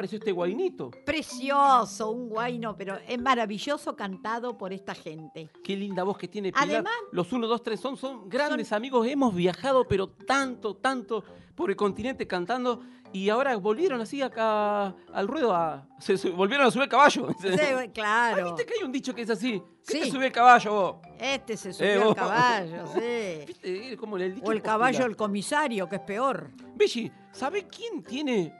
Pareció 0.09 0.17
este 0.17 0.31
guainito? 0.31 0.91
Precioso, 1.05 2.09
un 2.11 2.29
guayno, 2.29 2.75
pero 2.75 2.97
es 3.07 3.19
maravilloso 3.21 3.95
cantado 3.95 4.57
por 4.57 4.73
esta 4.73 4.95
gente. 4.95 5.49
Qué 5.63 5.75
linda 5.75 6.03
voz 6.03 6.17
que 6.17 6.27
tiene 6.27 6.51
Pilar. 6.51 6.67
Además- 6.67 6.93
Los 7.11 7.31
1, 7.31 7.47
2, 7.47 7.61
3 7.63 7.79
son, 7.79 7.95
son 7.97 8.27
grandes 8.27 8.71
amigos. 8.73 9.07
Hemos 9.07 9.35
viajado, 9.35 9.87
pero 9.87 10.09
tanto, 10.09 10.75
tanto 10.75 11.23
por 11.55 11.69
el 11.69 11.75
continente 11.75 12.25
cantando. 12.27 12.81
Y 13.11 13.29
ahora 13.29 13.55
volvieron 13.57 13.99
así 14.01 14.21
acá 14.21 14.95
al 15.11 15.27
ruedo. 15.27 15.53
A, 15.55 15.87
se, 15.99 16.13
volvieron 16.29 16.67
a 16.67 16.71
subir 16.71 16.83
el 16.83 16.89
caballo. 16.89 17.27
Sí, 17.41 17.47
claro. 17.93 18.45
¿Viste 18.55 18.65
que 18.67 18.73
hay 18.79 18.83
un 18.85 18.91
dicho 18.91 19.15
que 19.15 19.23
es 19.23 19.29
así? 19.31 19.61
¿Qué 19.87 19.93
Sí. 19.93 19.99
te 20.01 20.11
sube 20.11 20.27
el 20.27 20.31
caballo 20.31 20.71
vos? 20.73 20.95
Este 21.19 21.57
se 21.57 21.69
Eh, 21.69 21.73
subió 21.73 21.91
al 22.01 22.03
vos. 22.09 22.15
caballo, 22.15 22.85
sí. 22.93 23.45
¿Viste? 23.47 23.97
Como 23.97 24.17
el 24.17 24.35
dicho 24.35 24.47
O 24.47 24.51
el 24.51 24.61
caballo 24.61 24.99
del 25.05 25.15
comisario, 25.15 25.89
que 25.89 25.95
es 25.95 26.01
peor. 26.01 26.51
Belli, 26.75 27.11
¿sabe 27.31 27.65
quién 27.67 28.03
tiene? 28.03 28.53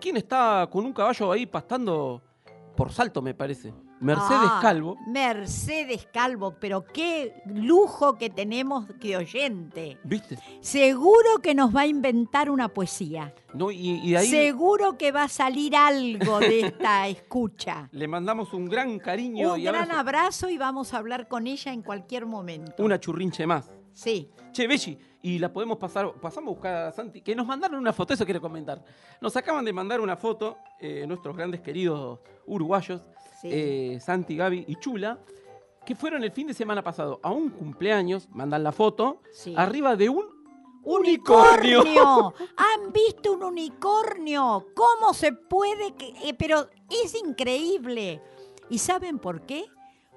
¿Quién 0.00 0.16
está 0.16 0.68
con 0.70 0.84
un 0.84 0.92
caballo 0.92 1.32
ahí 1.32 1.46
pastando 1.46 2.22
por 2.76 2.92
salto, 2.92 3.22
me 3.22 3.34
parece? 3.34 3.72
Mercedes 3.98 4.40
Ah, 4.52 4.58
Calvo. 4.60 4.94
Mercedes 5.06 6.06
Calvo, 6.12 6.54
pero 6.60 6.84
qué 6.84 7.42
lujo 7.46 8.18
que 8.18 8.28
tenemos 8.28 8.86
de 8.98 9.16
oyente. 9.16 9.98
¿Viste? 10.04 10.38
Seguro 10.60 11.38
que 11.42 11.54
nos 11.54 11.74
va 11.74 11.80
a 11.80 11.86
inventar 11.86 12.50
una 12.50 12.68
poesía. 12.68 13.34
No, 13.54 13.70
y, 13.70 13.92
y 14.04 14.14
ahí 14.14 14.26
Seguro 14.28 14.98
que 14.98 15.12
va 15.12 15.22
a 15.22 15.28
salir 15.28 15.74
algo 15.74 16.40
de 16.40 16.60
esta 16.60 17.08
escucha. 17.08 17.88
le 17.90 18.06
mandamos 18.06 18.52
un 18.52 18.66
gran 18.66 18.98
cariño 18.98 19.54
Un 19.54 19.60
y 19.60 19.64
gran 19.64 19.84
abrazo. 19.90 19.98
abrazo 20.00 20.50
y 20.50 20.58
vamos 20.58 20.92
a 20.92 20.98
hablar 20.98 21.26
con 21.26 21.46
ella 21.46 21.72
en 21.72 21.80
cualquier 21.80 22.26
momento. 22.26 22.84
Una 22.84 23.00
churrinche 23.00 23.46
más. 23.46 23.70
Sí. 23.96 24.30
Che, 24.52 24.66
Belli, 24.66 24.98
y 25.22 25.38
la 25.38 25.50
podemos 25.52 25.78
pasar, 25.78 26.12
pasamos 26.20 26.48
a 26.48 26.52
buscar 26.52 26.74
a 26.76 26.92
Santi, 26.92 27.22
que 27.22 27.34
nos 27.34 27.46
mandaron 27.46 27.78
una 27.80 27.92
foto, 27.94 28.12
eso 28.12 28.24
quiero 28.26 28.40
comentar. 28.42 28.84
Nos 29.22 29.34
acaban 29.36 29.64
de 29.64 29.72
mandar 29.72 30.00
una 30.02 30.16
foto, 30.16 30.58
eh, 30.78 31.06
nuestros 31.06 31.34
grandes 31.34 31.62
queridos 31.62 32.20
uruguayos, 32.46 33.02
Sí. 33.40 33.48
eh, 33.50 33.98
Santi, 34.00 34.36
Gaby 34.36 34.66
y 34.68 34.76
Chula, 34.76 35.18
que 35.86 35.94
fueron 35.94 36.22
el 36.24 36.30
fin 36.32 36.46
de 36.46 36.52
semana 36.54 36.82
pasado 36.82 37.20
a 37.22 37.30
un 37.30 37.48
cumpleaños, 37.48 38.28
mandan 38.30 38.62
la 38.62 38.72
foto, 38.72 39.22
Sí. 39.32 39.54
arriba 39.56 39.96
de 39.96 40.10
un 40.10 40.26
unicornio. 40.84 41.80
¡Unicornio! 41.80 42.34
¿Han 42.56 42.92
visto 42.92 43.32
un 43.32 43.42
unicornio? 43.44 44.66
¿Cómo 44.74 45.14
se 45.14 45.32
puede? 45.32 45.94
que- 45.94 46.14
eh, 46.22 46.34
pero 46.38 46.68
es 46.90 47.14
increíble. 47.14 48.20
¿Y 48.68 48.78
saben 48.78 49.18
por 49.18 49.42
qué? 49.46 49.64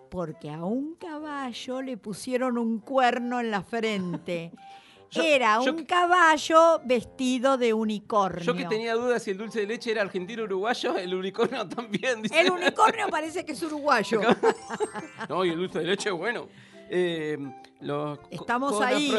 Porque 0.10 0.50
a 0.50 0.64
un 0.64 0.96
caballo 0.96 1.82
le 1.82 1.98
pusieron 1.98 2.58
un 2.58 2.80
cuerno 2.80 3.40
en 3.40 3.52
la 3.52 3.62
frente. 3.64 4.52
Yo- 5.12 5.24
Era 5.24 5.60
yo 5.64 5.72
un 5.74 5.86
caballo 5.86 6.82
vestido 6.86 7.58
de 7.58 7.74
unicornio. 7.74 8.44
Yo 8.44 8.54
que 8.54 8.66
tenía 8.66 8.94
dudas 8.94 9.24
si 9.24 9.32
el 9.32 9.40
dulce 9.40 9.62
de 9.62 9.66
leche 9.66 9.90
era 9.90 10.04
argentino 10.04 10.44
uruguayo, 10.44 10.96
el 10.98 11.16
unicornio 11.16 11.68
también. 11.76 12.22
Dice. 12.22 12.40
El 12.40 12.52
unicornio 12.52 13.08
parece 13.10 13.44
que 13.44 13.54
es 13.54 13.64
uruguayo. 13.64 14.22
No, 15.28 15.44
y 15.44 15.50
el 15.50 15.58
dulce 15.58 15.80
de 15.80 15.86
leche, 15.86 16.12
bueno. 16.12 16.48
Eh, 16.92 17.38
los- 17.82 18.20
Estamos 18.30 18.80
ahí. 18.82 19.12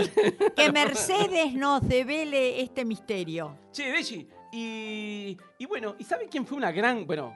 Que 0.55 0.71
Mercedes 0.71 1.55
nos 1.55 1.81
devele 1.89 2.61
este 2.63 2.85
misterio. 2.85 3.57
Che, 3.73 3.91
Belli, 3.91 4.29
y, 4.53 5.37
y 5.59 5.67
bueno, 5.67 5.97
¿y 5.99 6.05
sabe 6.05 6.29
quién 6.29 6.47
fue 6.47 6.57
una 6.57 6.71
gran, 6.71 7.05
bueno, 7.05 7.35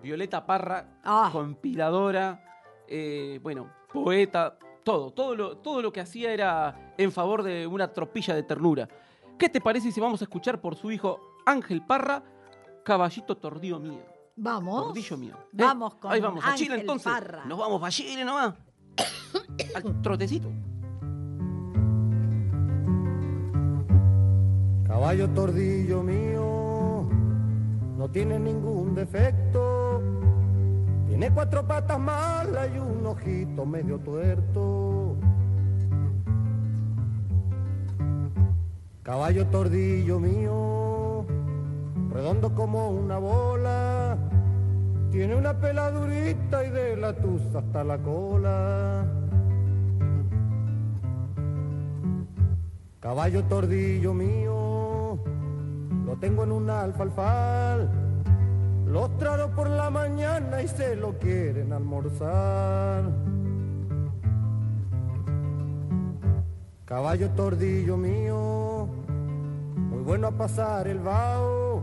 Violeta 0.00 0.46
Parra, 0.46 1.00
Ah. 1.04 1.30
compiladora, 1.32 2.47
eh, 2.88 3.40
bueno, 3.42 3.70
poeta, 3.92 4.58
todo, 4.82 5.10
todo 5.12 5.34
lo, 5.34 5.56
todo 5.58 5.82
lo 5.82 5.92
que 5.92 6.00
hacía 6.00 6.32
era 6.32 6.94
en 6.96 7.12
favor 7.12 7.42
de 7.42 7.66
una 7.66 7.92
tropilla 7.92 8.34
de 8.34 8.42
ternura. 8.42 8.88
¿Qué 9.38 9.48
te 9.48 9.60
parece 9.60 9.92
si 9.92 10.00
vamos 10.00 10.20
a 10.20 10.24
escuchar 10.24 10.60
por 10.60 10.74
su 10.74 10.90
hijo 10.90 11.20
Ángel 11.46 11.84
Parra, 11.86 12.22
Caballito 12.84 13.36
Tordillo 13.36 13.78
Mío? 13.78 14.02
Vamos. 14.36 14.86
Tordillo 14.86 15.16
Mío. 15.16 15.34
¿eh? 15.36 15.46
Vamos 15.52 15.94
con 15.96 16.12
Ahí 16.12 16.20
vamos, 16.20 16.44
a 16.44 16.54
Chile 16.54 16.74
Ángel 16.74 16.80
entonces. 16.80 17.12
Parra. 17.12 17.44
Nos 17.44 17.58
vamos 17.58 17.80
para 17.80 17.90
Chile 17.90 18.24
nomás. 18.24 18.54
Al 19.74 20.02
trotecito. 20.02 20.50
Caballo 24.88 25.28
tordillo 25.30 26.02
mío, 26.02 27.06
no 27.98 28.10
tiene 28.10 28.38
ningún 28.38 28.94
defecto. 28.94 29.77
Tiene 31.18 31.34
cuatro 31.34 31.66
patas 31.66 31.98
malas 31.98 32.68
y 32.72 32.78
un 32.78 33.04
ojito 33.04 33.66
medio 33.66 33.98
tuerto. 33.98 35.16
Caballo 39.02 39.44
tordillo 39.48 40.20
mío, 40.20 41.26
redondo 42.12 42.54
como 42.54 42.90
una 42.90 43.18
bola. 43.18 44.16
Tiene 45.10 45.34
una 45.34 45.58
peladurita 45.58 46.64
y 46.64 46.70
de 46.70 46.96
la 46.96 47.12
tusa 47.12 47.58
hasta 47.58 47.82
la 47.82 47.98
cola. 47.98 49.04
Caballo 53.00 53.42
tordillo 53.46 54.14
mío, 54.14 55.18
lo 56.06 56.16
tengo 56.20 56.44
en 56.44 56.52
un 56.52 56.70
alfalfal. 56.70 58.07
Los 58.90 59.18
traro 59.18 59.50
por 59.50 59.68
la 59.68 59.90
mañana 59.90 60.62
y 60.62 60.68
se 60.68 60.96
lo 60.96 61.18
quieren 61.18 61.74
almorzar. 61.74 63.04
Caballo 66.86 67.28
tordillo 67.32 67.98
mío, 67.98 68.88
muy 69.76 70.02
bueno 70.02 70.28
a 70.28 70.30
pasar 70.30 70.88
el 70.88 71.00
vaho. 71.00 71.82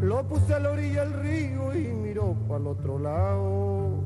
Lo 0.00 0.26
puse 0.26 0.54
a 0.54 0.58
la 0.58 0.70
orilla 0.70 1.04
del 1.04 1.12
río 1.20 1.74
y 1.76 1.92
miró 1.92 2.34
para 2.48 2.60
el 2.60 2.66
otro 2.66 2.98
lado. 2.98 4.00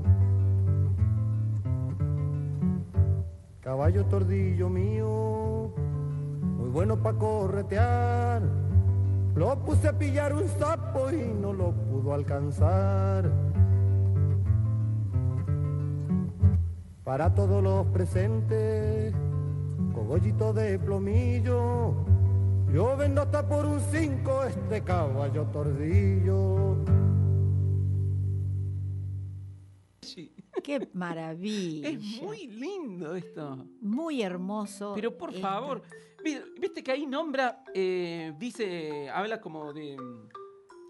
Caballo 3.60 4.04
tordillo 4.06 4.68
mío, 4.68 5.72
muy 6.58 6.70
bueno 6.70 6.96
para 6.96 7.18
corretear. 7.18 8.69
Lo 9.34 9.64
puse 9.64 9.88
a 9.88 9.98
pillar 9.98 10.34
un 10.34 10.48
sapo 10.48 11.10
y 11.10 11.26
no 11.40 11.52
lo 11.52 11.72
pudo 11.72 12.12
alcanzar. 12.12 13.30
Para 17.04 17.34
todos 17.34 17.62
los 17.62 17.86
presentes, 17.86 19.14
cogollito 19.92 20.52
de 20.52 20.78
plomillo. 20.78 21.94
Yo 22.72 22.96
vendo 22.96 23.22
hasta 23.22 23.48
por 23.48 23.66
un 23.66 23.80
cinco 23.80 24.44
este 24.44 24.82
caballo 24.82 25.44
tordillo. 25.46 26.76
Sí. 30.02 30.34
Qué 30.62 30.88
maravilla. 30.92 31.88
Es 31.88 32.00
muy 32.22 32.46
lindo 32.46 33.14
esto. 33.14 33.66
Muy 33.80 34.22
hermoso. 34.22 34.92
Pero 34.94 35.16
por 35.16 35.30
esto. 35.30 35.40
favor, 35.40 35.82
viste 36.22 36.82
que 36.82 36.92
ahí 36.92 37.06
nombra, 37.06 37.62
eh, 37.74 38.32
dice, 38.38 39.08
habla 39.10 39.40
como 39.40 39.72
de, 39.72 39.96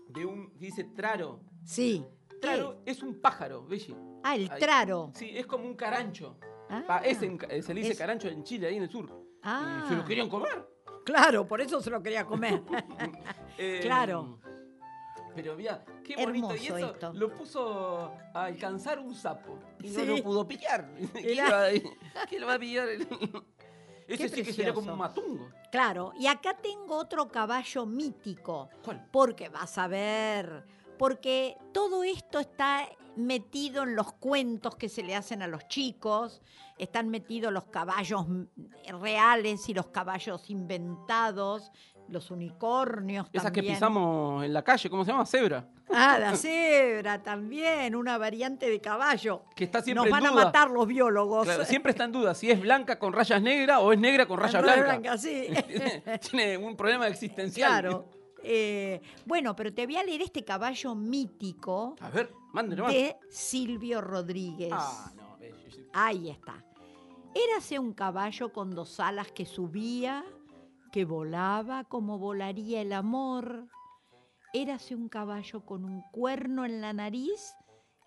de 0.08 0.26
un, 0.26 0.52
dice 0.58 0.84
traro. 0.84 1.40
Sí. 1.64 2.04
Traro 2.40 2.80
es 2.86 3.02
un 3.02 3.20
pájaro, 3.20 3.66
¿ves? 3.66 3.88
Ah, 4.22 4.34
el 4.34 4.48
traro. 4.48 5.10
Sí, 5.14 5.30
es 5.34 5.46
como 5.46 5.64
un 5.66 5.74
carancho. 5.74 6.38
Ah. 6.70 7.02
Es 7.04 7.20
en- 7.22 7.38
se 7.62 7.74
le 7.74 7.80
dice 7.80 7.92
Es- 7.92 7.98
carancho 7.98 8.28
en 8.28 8.42
Chile, 8.44 8.68
ahí 8.68 8.76
en 8.76 8.84
el 8.84 8.90
sur. 8.90 9.10
Ah. 9.42 9.84
Se 9.88 9.94
lo 9.94 10.04
querían 10.04 10.28
comer. 10.28 10.66
Claro, 11.04 11.46
por 11.46 11.60
eso 11.60 11.80
se 11.80 11.90
lo 11.90 12.02
quería 12.02 12.24
comer. 12.24 12.62
Eh, 13.58 13.80
Claro. 13.82 14.38
Pero 15.34 15.54
mira, 15.54 15.84
qué 16.02 16.16
bonito. 16.16 16.56
y 16.56 16.66
eso 16.66 16.78
esto. 16.78 17.12
lo 17.12 17.32
puso 17.34 18.10
a 18.34 18.44
alcanzar 18.46 18.98
un 18.98 19.14
sapo. 19.14 19.58
Y 19.82 19.90
no 19.90 20.04
lo 20.04 20.22
pudo 20.22 20.48
pillar. 20.48 20.90
¿Quién 21.12 21.26
Mirá. 21.26 21.44
lo 21.44 21.50
va 21.52 21.66
a- 22.22 22.26
quién 22.26 22.40
lo 22.40 22.46
va 22.46 22.54
a 22.54 22.58
pillar? 22.58 22.88
Ese 24.14 24.28
sí 24.28 24.42
que 24.42 24.52
sería 24.52 24.74
como 24.74 24.92
un 24.92 24.98
matungo. 24.98 25.48
Claro, 25.70 26.12
y 26.18 26.26
acá 26.26 26.56
tengo 26.56 26.96
otro 26.96 27.28
caballo 27.28 27.86
mítico. 27.86 28.68
¿Cuál? 28.84 29.06
Porque 29.11 29.48
vas 29.48 29.78
a 29.78 29.86
ver, 29.86 30.64
porque 30.98 31.56
todo 31.72 32.02
esto 32.02 32.40
está 32.40 32.88
metido 33.16 33.84
en 33.84 33.96
los 33.96 34.12
cuentos 34.14 34.76
que 34.76 34.88
se 34.88 35.02
le 35.02 35.14
hacen 35.14 35.42
a 35.42 35.46
los 35.46 35.68
chicos, 35.68 36.42
están 36.78 37.08
metidos 37.08 37.52
los 37.52 37.64
caballos 37.64 38.26
reales 39.00 39.68
y 39.68 39.74
los 39.74 39.88
caballos 39.88 40.50
inventados, 40.50 41.70
los 42.11 42.30
unicornios 42.30 43.26
Esa 43.32 43.52
que 43.52 43.62
pisamos 43.62 44.44
en 44.44 44.52
la 44.52 44.62
calle, 44.62 44.90
¿cómo 44.90 45.04
se 45.04 45.12
llama? 45.12 45.26
Cebra. 45.26 45.66
Ah, 45.92 46.18
la 46.18 46.36
cebra 46.36 47.22
también, 47.22 47.94
una 47.94 48.18
variante 48.18 48.68
de 48.68 48.80
caballo. 48.80 49.42
Que 49.54 49.64
está 49.64 49.82
siempre 49.82 50.11
Nos 50.11 50.18
en 50.18 50.24
van 50.24 50.26
a 50.26 50.44
matar 50.44 50.70
los 50.70 50.86
biólogos. 50.86 51.44
Claro, 51.44 51.64
siempre 51.64 51.90
está 51.90 52.04
en 52.04 52.12
duda 52.12 52.34
si 52.34 52.50
es 52.50 52.61
blanca 52.61 52.98
con 52.98 53.12
rayas 53.12 53.40
negras 53.42 53.78
o 53.80 53.92
es 53.92 53.98
negra 53.98 54.26
con 54.26 54.38
rayas 54.38 54.62
Raya 54.62 54.82
blancas. 54.82 55.22
blanca, 55.22 56.12
sí. 56.18 56.28
tiene, 56.30 56.56
un 56.56 56.76
problema 56.76 57.08
existencial. 57.08 57.70
Claro. 57.70 58.08
Eh, 58.42 59.00
bueno, 59.26 59.54
pero 59.54 59.72
te 59.72 59.84
voy 59.86 59.96
a 59.96 60.02
leer 60.02 60.22
este 60.22 60.44
caballo 60.44 60.94
mítico 60.94 61.94
A 62.00 62.08
ver, 62.08 62.32
mándelo 62.52 62.88
de 62.88 63.16
Silvio 63.28 64.00
Rodríguez. 64.00 64.72
Ah, 64.72 65.12
no, 65.14 65.36
Ahí 65.92 66.30
está. 66.30 66.64
Érase 67.34 67.78
un 67.78 67.92
caballo 67.92 68.52
con 68.52 68.70
dos 68.74 68.98
alas 68.98 69.30
que 69.30 69.44
subía, 69.46 70.24
que 70.91 71.05
volaba 71.05 71.84
como 71.84 72.18
volaría 72.18 72.80
el 72.82 72.93
amor. 72.93 73.68
Érase 74.53 74.95
un 74.95 75.09
caballo 75.09 75.64
con 75.64 75.84
un 75.84 76.03
cuerno 76.11 76.64
en 76.64 76.80
la 76.80 76.93
nariz, 76.93 77.55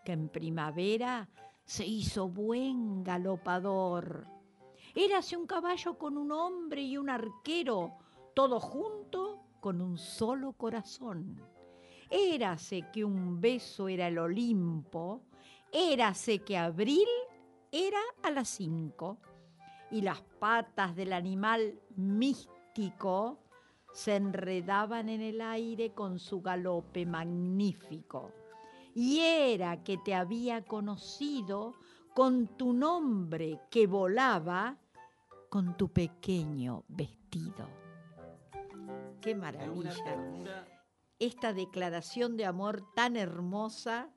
que 0.04 0.12
en 0.12 0.30
primavera 0.30 1.30
se 1.64 1.86
hizo 1.86 2.28
buen 2.28 3.04
galopador. 3.04 4.28
Érase 4.96 5.38
un 5.38 5.48
caballo 5.48 5.98
con 5.98 6.18
un 6.18 6.32
hombre 6.32 6.82
y 6.82 6.98
un 6.98 7.10
arquero, 7.10 7.94
todo 8.36 8.60
junto 8.60 9.42
con 9.62 9.82
un 9.82 9.98
solo 9.98 10.54
corazón. 10.54 11.42
Érase 12.10 12.90
que 12.92 13.06
un 13.06 13.40
beso 13.40 13.88
era 13.88 14.08
el 14.08 14.20
Olimpo, 14.20 15.22
érase 15.72 16.40
que 16.40 16.58
abril 16.58 17.08
era 17.72 18.02
a 18.22 18.30
las 18.30 18.50
cinco 18.50 19.18
y 19.90 20.02
las 20.02 20.22
patas 20.22 20.96
del 20.96 21.14
animal 21.14 21.80
místico 21.96 22.63
se 23.94 24.16
enredaban 24.16 25.10
en 25.10 25.22
el 25.22 25.42
aire 25.42 25.94
con 25.94 26.20
su 26.20 26.42
galope 26.42 27.06
magnífico. 27.06 28.32
Y 28.96 29.20
era 29.20 29.84
que 29.84 29.98
te 29.98 30.14
había 30.14 30.66
conocido 30.66 31.74
con 32.14 32.48
tu 32.58 32.74
nombre 32.74 33.60
que 33.70 33.88
volaba 33.88 34.78
con 35.50 35.76
tu 35.78 35.90
pequeño 35.90 36.84
vestido. 36.88 37.68
Qué 39.22 39.36
maravilla 39.36 40.66
esta 41.20 41.54
declaración 41.54 42.36
de 42.38 42.46
amor 42.46 42.84
tan 42.96 43.16
hermosa 43.16 44.10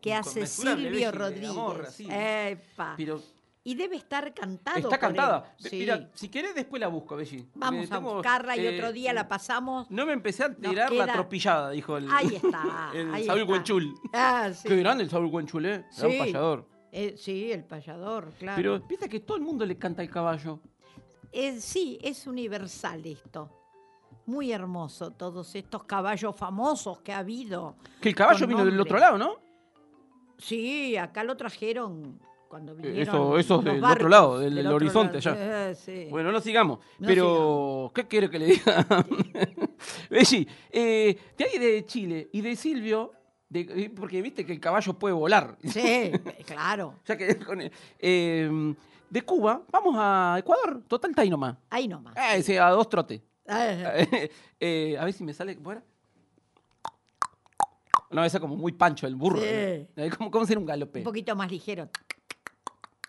que 0.00 0.14
hace 0.14 0.46
Silvio 0.46 1.10
Rodríguez. 1.10 1.50
amor. 1.50 1.88
Epa. 1.98 2.94
Pero 2.96 3.20
Y 3.66 3.74
debe 3.76 3.96
estar 3.96 4.34
cantado. 4.34 4.78
está 4.78 4.98
cantada. 4.98 5.54
Sí. 5.58 5.76
Mira, 5.78 6.10
si 6.14 6.28
querés 6.28 6.54
después 6.54 6.78
la 6.80 6.88
busco, 6.88 7.16
Belli. 7.16 7.48
Vamos 7.54 7.90
Eh, 7.90 7.94
a 7.94 7.98
buscarla 7.98 8.56
y 8.58 8.66
eh, 8.66 8.76
otro 8.78 8.92
día 8.92 9.14
la 9.14 9.26
pasamos. 9.26 9.90
No 9.90 10.04
me 10.04 10.12
empecé 10.12 10.44
a 10.44 10.54
tirar 10.54 10.90
queda- 10.90 11.06
la 11.06 11.12
tropillada, 11.14 11.70
dijo 11.70 11.96
el, 11.96 12.06
Ahí 12.10 12.26
está. 12.42 12.90
el 12.94 13.14
ahí 13.14 13.24
Saúl. 13.24 13.94
Ah, 14.12 14.50
sí. 14.52 14.68
Qué 14.68 14.76
grande 14.76 15.04
el 15.04 15.10
Saúl 15.10 15.26
Huenchul, 15.32 15.64
¿eh? 15.64 15.86
Era 15.96 16.06
un 16.06 16.12
Sí. 16.12 16.18
payador. 16.18 16.68
Eh, 16.92 17.14
sí, 17.16 17.50
el 17.50 17.64
payador, 17.64 18.30
claro. 18.38 18.56
Pero 18.56 18.80
viste 18.80 19.08
que 19.08 19.20
todo 19.20 19.38
el 19.38 19.42
mundo 19.42 19.64
le 19.64 19.76
canta 19.78 20.02
el 20.02 20.10
caballo. 20.10 20.60
Eh, 21.32 21.58
sí, 21.58 21.98
es 22.02 22.26
universal 22.26 23.04
esto. 23.06 23.50
Muy 24.26 24.52
hermoso, 24.52 25.10
todos 25.10 25.54
estos 25.54 25.84
caballos 25.84 26.36
famosos 26.36 27.00
que 27.00 27.12
ha 27.14 27.18
habido. 27.18 27.76
Que 28.00 28.10
el 28.10 28.14
caballo 28.14 28.46
vino 28.46 28.64
del 28.64 28.78
otro 28.78 28.98
lado, 28.98 29.16
¿no? 29.18 29.36
Sí, 30.38 30.96
acá 30.96 31.24
lo 31.24 31.36
trajeron 31.36 32.20
cuando 32.54 32.70
Eh, 32.74 32.76
vinieron. 32.76 33.02
eso- 33.02 33.36
esos 33.38 33.64
los 33.64 33.74
del 33.74 33.84
otro 33.84 34.08
lado, 34.08 34.38
del- 34.38 34.54
del 34.54 34.66
otro 34.68 34.76
horizonte 34.76 35.20
lado. 35.20 35.36
ya. 35.36 35.70
Eh, 35.70 35.74
sí. 35.74 36.06
Bueno, 36.08 36.30
no 36.30 36.40
sigamos. 36.40 36.78
No 37.00 37.08
Pero, 37.08 37.90
¿qué 37.92 38.06
quiere 38.06 38.30
que 38.30 38.38
le 38.38 38.46
diga? 38.46 38.86
Belli, 40.08 40.48
eh, 40.70 41.18
de 41.36 41.44
ahí 41.44 41.58
de 41.58 41.84
Chile 41.84 42.28
y 42.32 42.40
de 42.42 42.54
Silvio, 42.54 43.10
de- 43.48 43.60
eh, 43.62 43.90
porque 43.90 44.22
viste 44.22 44.46
que 44.46 44.52
el 44.52 44.60
caballo 44.60 44.94
puede 44.94 45.14
volar. 45.14 45.56
Sí, 45.64 46.12
claro. 46.46 46.94
Ya 47.06 47.16
que 47.16 47.36
con 47.40 47.60
el- 47.60 47.72
eh, 47.98 48.74
de 49.10 49.22
Cuba, 49.22 49.60
vamos 49.72 49.96
a 49.98 50.36
Ecuador. 50.38 50.80
Total, 50.86 51.10
está 51.10 51.22
ahí 51.22 51.30
nomás. 51.30 51.56
Ahí 51.70 51.88
nomás. 51.88 52.14
Eh, 52.16 52.40
sí, 52.44 52.56
a 52.56 52.68
dos 52.70 52.88
trotes. 52.88 53.20
Eh, 53.46 54.30
Eh, 54.60 54.96
a 54.96 55.04
ver 55.04 55.12
si 55.12 55.24
me 55.24 55.34
sale. 55.34 55.56
¿cómo 55.56 55.72
era? 55.72 55.82
No, 58.10 58.24
esa 58.24 58.38
como 58.38 58.54
muy 58.56 58.70
pancho 58.70 59.08
el 59.08 59.16
burro. 59.16 59.40
Sí. 59.40 60.10
¿Cómo, 60.16 60.30
cómo 60.30 60.46
ser 60.46 60.56
un 60.56 60.64
galope? 60.66 61.00
un 61.00 61.04
poquito 61.04 61.34
más 61.34 61.50
ligero. 61.50 61.88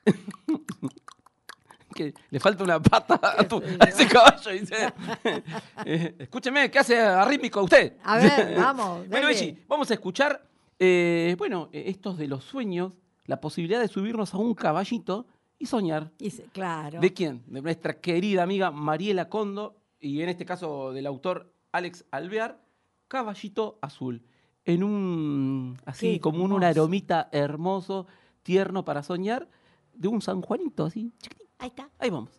que 1.96 2.14
le 2.30 2.40
falta 2.40 2.64
una 2.64 2.82
pata 2.82 3.20
a, 3.40 3.48
tu- 3.48 3.62
a 3.80 3.86
ese 3.86 4.08
caballo. 4.08 4.52
dice. 4.52 4.76
Eh, 5.86 6.16
escúcheme, 6.20 6.70
¿qué 6.72 6.80
hace 6.80 7.00
arrítmico 7.00 7.62
usted? 7.64 7.94
A 8.04 8.18
ver, 8.18 8.56
vamos, 8.58 9.08
bueno, 9.08 9.28
vamos 9.68 9.92
a 9.92 9.94
escuchar, 9.94 10.48
eh, 10.80 11.36
bueno, 11.38 11.70
eh, 11.72 11.84
estos 11.88 12.18
de 12.18 12.28
los 12.28 12.44
sueños, 12.44 12.94
la 13.26 13.40
posibilidad 13.40 13.80
de 13.80 13.88
subirnos 13.88 14.34
a 14.34 14.38
un 14.38 14.54
caballito 14.56 15.28
y 15.60 15.68
soñar. 15.68 16.12
Y 16.18 16.32
claro. 16.32 17.00
¿De 17.00 17.14
quién? 17.14 17.44
De 17.48 17.62
nuestra 17.62 17.94
querida 18.00 18.44
amiga 18.44 18.72
Mariela 18.72 19.30
Condo 19.30 19.76
y 20.00 20.22
en 20.22 20.30
este 20.30 20.46
caso 20.46 20.92
del 20.92 21.06
autor 21.06 21.54
Alex 21.72 22.06
Alvear, 22.12 22.60
Caballito 23.08 23.78
Azul. 23.82 24.24
En 24.66 24.84
un, 24.84 25.78
así 25.86 26.14
Qué 26.14 26.20
como 26.20 26.44
un, 26.44 26.52
un 26.52 26.64
aromita 26.64 27.30
hermoso, 27.32 28.08
tierno 28.44 28.84
para 28.84 29.04
soñar, 29.04 29.48
de 29.96 30.08
un 30.08 30.22
San 30.22 30.42
Juanito, 30.42 30.86
así. 30.86 31.12
chiquitito. 31.20 31.52
Ahí 31.60 31.70
está. 31.70 31.90
Ahí 32.00 32.10
vamos. 32.10 32.30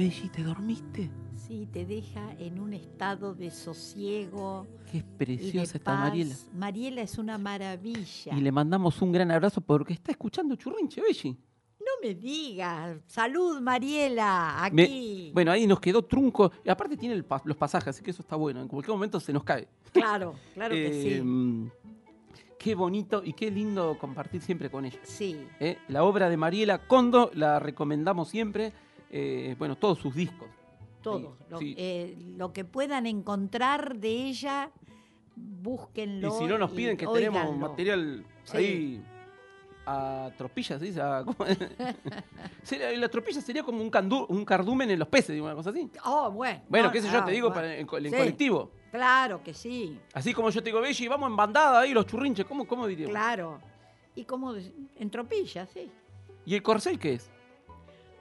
Belli, 0.00 0.30
¿te 0.30 0.42
dormiste? 0.42 1.10
Sí, 1.34 1.68
te 1.70 1.84
deja 1.84 2.32
en 2.38 2.58
un 2.58 2.72
estado 2.72 3.34
de 3.34 3.50
sosiego. 3.50 4.66
Qué 4.90 5.04
preciosa 5.18 5.76
está. 5.76 5.94
Mariela. 5.94 6.34
Mariela 6.54 7.02
es 7.02 7.18
una 7.18 7.36
maravilla. 7.36 8.34
Y 8.34 8.40
le 8.40 8.50
mandamos 8.50 9.02
un 9.02 9.12
gran 9.12 9.30
abrazo 9.30 9.60
porque 9.60 9.92
está 9.92 10.10
escuchando 10.12 10.56
Churrinche, 10.56 11.02
Belli. 11.02 11.36
No 11.80 11.86
me 12.02 12.14
digas. 12.14 12.96
Salud, 13.04 13.60
Mariela. 13.60 14.70
Me- 14.72 14.84
Aquí. 14.84 15.30
bueno, 15.34 15.52
ahí 15.52 15.66
nos 15.66 15.80
quedó 15.80 16.00
trunco. 16.02 16.50
Y 16.64 16.70
aparte 16.70 16.96
tiene 16.96 17.14
el 17.14 17.26
los 17.44 17.56
pasajes, 17.58 17.88
así 17.88 18.02
que 18.02 18.10
eso 18.12 18.22
está 18.22 18.36
bueno. 18.36 18.62
En 18.62 18.68
cualquier 18.68 18.94
momento 18.94 19.20
se 19.20 19.34
nos 19.34 19.44
cae. 19.44 19.68
Claro, 19.92 20.34
claro 20.54 20.74
que 20.74 20.92
sí. 20.94 21.08
Eh, 21.12 21.70
Qué 22.58 22.74
bonito 22.74 23.22
y 23.24 23.32
qué 23.32 23.50
lindo 23.50 23.96
compartir 23.98 24.42
siempre 24.42 24.70
con 24.70 24.84
ella. 24.84 24.98
Sí. 25.02 25.46
¿eh? 25.60 25.78
La 25.88 26.04
obra 26.04 26.28
de 26.28 26.36
Mariela 26.36 26.86
Condo 26.86 27.30
la 27.32 27.58
recomendamos 27.58 28.28
siempre. 28.28 28.74
Eh, 29.10 29.54
bueno, 29.58 29.76
todos 29.76 29.98
sus 29.98 30.14
discos. 30.14 30.48
Todo. 31.02 31.36
Sí, 31.38 31.44
lo, 31.48 31.58
sí. 31.58 31.74
eh, 31.78 32.16
lo 32.36 32.52
que 32.52 32.64
puedan 32.64 33.06
encontrar 33.06 33.96
de 33.96 34.08
ella, 34.28 34.70
búsquenlo. 35.36 36.28
Y 36.28 36.30
si 36.38 36.46
no 36.46 36.58
nos 36.58 36.70
piden 36.70 36.96
que 36.96 37.06
tenemos 37.06 37.56
material 37.56 38.24
Sí. 38.44 38.56
ahí 38.56 39.04
a 39.86 40.30
tropillas. 40.36 40.80
Sería- 42.62 42.92
la 42.96 43.08
tropilla 43.08 43.40
sería 43.40 43.62
como 43.62 43.82
un, 43.82 43.90
cardumen 44.44 44.90
en 44.90 44.98
los 44.98 45.08
peces, 45.08 45.34
digo, 45.34 45.46
una 45.46 45.54
cosa 45.54 45.70
así. 45.70 45.90
Oh, 46.04 46.30
bueno. 46.30 46.60
Bueno, 46.68 46.86
no, 46.86 46.92
qué 46.92 47.00
sé 47.02 47.10
yo, 47.10 47.18
ah, 47.18 47.24
te 47.24 47.32
digo, 47.32 47.50
bueno. 47.50 47.62
para, 47.62 47.78
Sí, 47.78 47.84
colectivo. 48.16 48.70
Claro 48.90 49.42
que 49.42 49.54
sí, 49.54 49.98
Así 50.14 50.34
como 50.34 50.50
yo 50.50 50.60
te 50.62 50.66
digo, 50.70 50.80
Belli, 50.80 51.08
vamos 51.08 51.30
en 51.30 51.36
bandada 51.36 51.80
ahí, 51.80 51.92
los 51.94 52.06
churrinches, 52.06 52.44
¿cómo, 52.44 52.66
cómo 52.66 52.86
diríamos? 52.86 53.12
claro. 53.12 53.60
Y 54.16 54.24
como 54.24 54.54
en 54.54 55.10
tropilla, 55.10 55.66
sí. 55.66 55.88
¿Y 56.44 56.54
el 56.56 56.62
corcel 56.62 56.98
qué 56.98 57.14
es? 57.14 57.30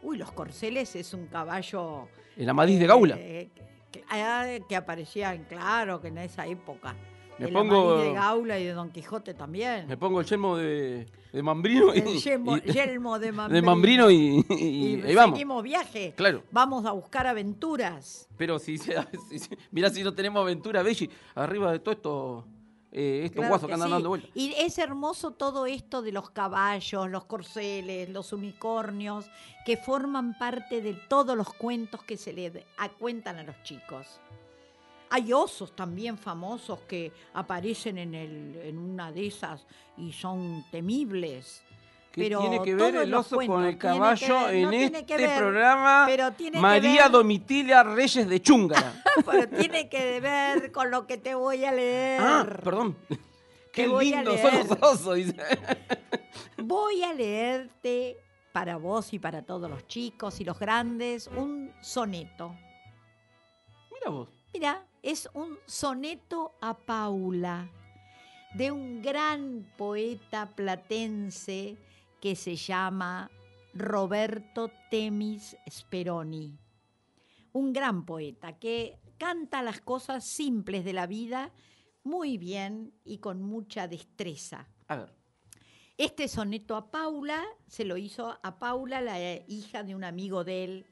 Uy, 0.01 0.17
los 0.17 0.31
corceles 0.31 0.95
es 0.95 1.13
un 1.13 1.27
caballo. 1.27 2.07
El 2.37 2.49
amadís 2.49 2.79
de 2.79 2.87
Gaula. 2.87 3.15
eh, 3.19 3.49
que, 3.91 4.03
ah, 4.09 4.45
que 4.67 4.75
aparecían, 4.75 5.45
claro, 5.45 5.99
que 5.99 6.07
en 6.09 6.19
esa 6.19 6.45
época. 6.47 6.95
Me 7.37 7.47
el 7.47 7.53
pongo- 7.53 7.93
Amadís 7.93 8.07
de 8.09 8.13
Gaula 8.13 8.59
y 8.59 8.65
de 8.65 8.73
Don 8.73 8.91
Quijote 8.91 9.33
también. 9.33 9.87
Me 9.87 9.95
pongo 9.97 10.19
el 10.19 10.25
yelmo 10.27 10.57
de, 10.57 11.05
de 11.31 11.41
Mambrino 11.43 11.95
y, 11.95 11.99
El 11.99 12.05
yelmo, 12.19 12.57
y- 12.57 12.61
yelmo 12.61 13.17
de 13.17 13.27
de 13.27 13.31
Mambrino. 13.31 13.65
Mambrino 13.65 14.11
y, 14.11 14.45
y- 14.49 15.01
Y 15.09 15.15
vamos. 15.15 15.35
seguimos 15.37 15.63
viaje. 15.63 16.13
Claro. 16.17 16.43
Vamos 16.51 16.85
a 16.85 16.91
buscar 16.91 17.27
aventuras. 17.27 18.27
Pero 18.37 18.59
si, 18.59 18.77
mirá 19.71 19.89
si 19.89 20.03
no 20.03 20.13
tenemos 20.13 20.41
aventura, 20.41 20.83
Belli, 20.83 21.09
arriba 21.35 21.71
de 21.71 21.79
todo 21.79 21.93
esto, 21.93 22.47
eh, 22.91 23.21
estos 23.25 23.37
Claro 23.37 23.49
guasos 23.49 23.67
que 23.67 23.67
que 23.67 23.73
andan 23.73 23.87
sí. 23.89 23.93
dando 23.93 24.09
vueltas. 24.09 24.31
Y 24.33 24.53
es 24.57 24.77
hermoso 24.77 25.31
todo 25.31 25.65
esto 25.65 26.01
de 26.01 26.11
los 26.11 26.31
caballos, 26.31 27.09
los 27.09 27.25
corceles, 27.25 28.09
los 28.09 28.33
unicornios, 28.33 29.29
que 29.65 29.77
forman 29.77 30.37
parte 30.37 30.81
de 30.81 30.93
todos 30.93 31.37
los 31.37 31.53
cuentos 31.53 32.03
que 32.03 32.17
se 32.17 32.33
le 32.33 32.65
cuentan 32.97 33.37
a 33.37 33.43
los 33.43 33.61
chicos. 33.63 34.19
Hay 35.11 35.33
osos 35.33 35.75
también 35.75 36.17
famosos 36.17 36.79
que 36.81 37.11
aparecen 37.33 37.97
en, 37.97 38.13
el, 38.13 38.55
en 38.63 38.77
una 38.77 39.11
de 39.11 39.27
esas 39.27 39.65
y 39.97 40.11
son 40.11 40.65
temibles. 40.71 41.63
¿Qué 42.19 42.29
pero 42.29 42.39
tiene 42.41 42.61
que 42.63 42.75
ver 42.75 42.95
el 42.95 43.13
oso 43.13 43.35
cuentos, 43.35 43.55
con 43.55 43.65
el 43.65 43.77
caballo 43.77 44.45
ver, 44.45 44.55
en 44.55 44.63
no 44.63 44.71
este 44.71 45.17
ver, 45.17 45.37
programa? 45.39 46.05
pero 46.07 46.31
tiene 46.33 46.57
que 46.57 46.61
María 46.61 47.03
ver- 47.03 47.11
Domitilia 47.11 47.83
Reyes 47.83 48.27
de 48.27 48.41
Chúngara. 48.41 48.93
Pero 49.25 49.49
tiene 49.49 49.89
que 49.89 50.19
ver 50.21 50.71
con 50.71 50.89
lo 50.91 51.05
que 51.07 51.17
te 51.17 51.35
voy 51.35 51.65
a 51.65 51.71
leer. 51.71 52.21
ah, 52.23 52.43
perdón. 52.47 52.95
Qué 53.73 53.87
lindos 53.87 54.39
son 54.39 54.55
los 54.55 54.71
osos. 54.81 55.15
dice. 55.15 55.35
Voy 56.57 57.03
a 57.03 57.13
leerte 57.13 58.17
para 58.51 58.77
vos 58.77 59.13
y 59.13 59.19
para 59.19 59.41
todos 59.43 59.69
los 59.69 59.87
chicos 59.87 60.39
y 60.39 60.45
los 60.45 60.57
grandes 60.59 61.27
un 61.27 61.71
soneto. 61.81 62.55
Mira 63.93 64.09
vos. 64.09 64.29
Mira, 64.53 64.85
es 65.03 65.29
un 65.33 65.57
soneto 65.65 66.53
a 66.61 66.73
Paula 66.75 67.67
de 68.55 68.71
un 68.71 69.01
gran 69.01 69.71
poeta 69.77 70.47
platense 70.55 71.77
que 72.21 72.35
se 72.35 72.55
llama 72.55 73.29
Roberto 73.73 74.71
Temis 74.89 75.55
Speroni. 75.69 76.57
Un 77.53 77.73
gran 77.73 78.05
poeta 78.05 78.57
que 78.57 78.99
canta 79.17 79.61
las 79.61 79.81
cosas 79.81 80.25
simples 80.25 80.85
de 80.85 80.93
la 80.93 81.07
vida 81.07 81.51
muy 82.03 82.37
bien 82.37 82.93
y 83.03 83.17
con 83.17 83.41
mucha 83.41 83.87
destreza. 83.87 84.67
A 84.87 84.95
ver. 84.97 85.13
Este 85.97 86.27
soneto 86.27 86.75
a 86.75 86.91
Paula 86.91 87.43
se 87.67 87.83
lo 87.83 87.97
hizo 87.97 88.39
a 88.41 88.59
Paula, 88.59 89.01
la 89.01 89.19
hija 89.47 89.83
de 89.83 89.95
un 89.95 90.03
amigo 90.03 90.43
de 90.43 90.63
él. 90.63 90.85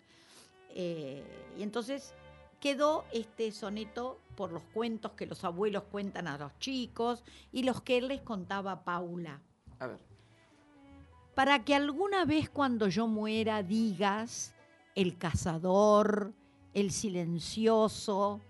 eh, 0.76 1.24
y 1.58 1.64
entonces 1.64 2.14
quedó 2.60 3.06
este 3.12 3.52
soneto 3.52 4.20
por 4.36 4.52
los 4.52 4.64
cuentos 4.74 5.14
que 5.14 5.26
los 5.26 5.44
abuelos 5.44 5.84
cuentan 5.84 6.28
a 6.28 6.38
los 6.38 6.58
chicos 6.60 7.24
y 7.52 7.64
los 7.64 7.82
que 7.82 7.98
él 7.98 8.10
les 8.10 8.22
contaba 8.22 8.72
a 8.72 8.84
Paula. 8.84 9.42
A 9.80 9.88
ver. 9.88 10.07
Para 11.38 11.64
que 11.64 11.76
alguna 11.76 12.26
vez 12.26 12.50
cuando 12.50 12.88
yo 12.88 13.06
muera 13.06 13.62
digas, 13.62 14.56
el 14.96 15.20
cazador, 15.20 16.34
el 16.74 16.90
silencioso, 16.90 18.42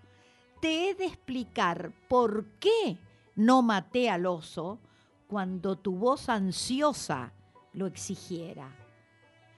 te 0.62 0.88
he 0.88 0.94
de 0.94 1.04
explicar 1.04 1.92
por 2.08 2.46
qué 2.58 2.96
no 3.36 3.60
maté 3.60 4.08
al 4.08 4.24
oso 4.24 4.78
cuando 5.26 5.76
tu 5.76 5.96
voz 5.96 6.30
ansiosa 6.30 7.34
lo 7.74 7.86
exigiera. 7.86 8.74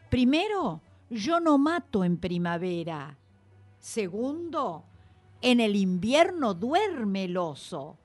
Primero, 0.08 0.80
yo 1.08 1.38
no 1.38 1.56
mato 1.56 2.02
en 2.02 2.16
primavera. 2.16 3.16
Segundo, 3.78 4.86
en 5.40 5.60
el 5.60 5.76
invierno 5.76 6.52
duerme 6.52 7.26
el 7.26 7.36
oso. 7.36 7.96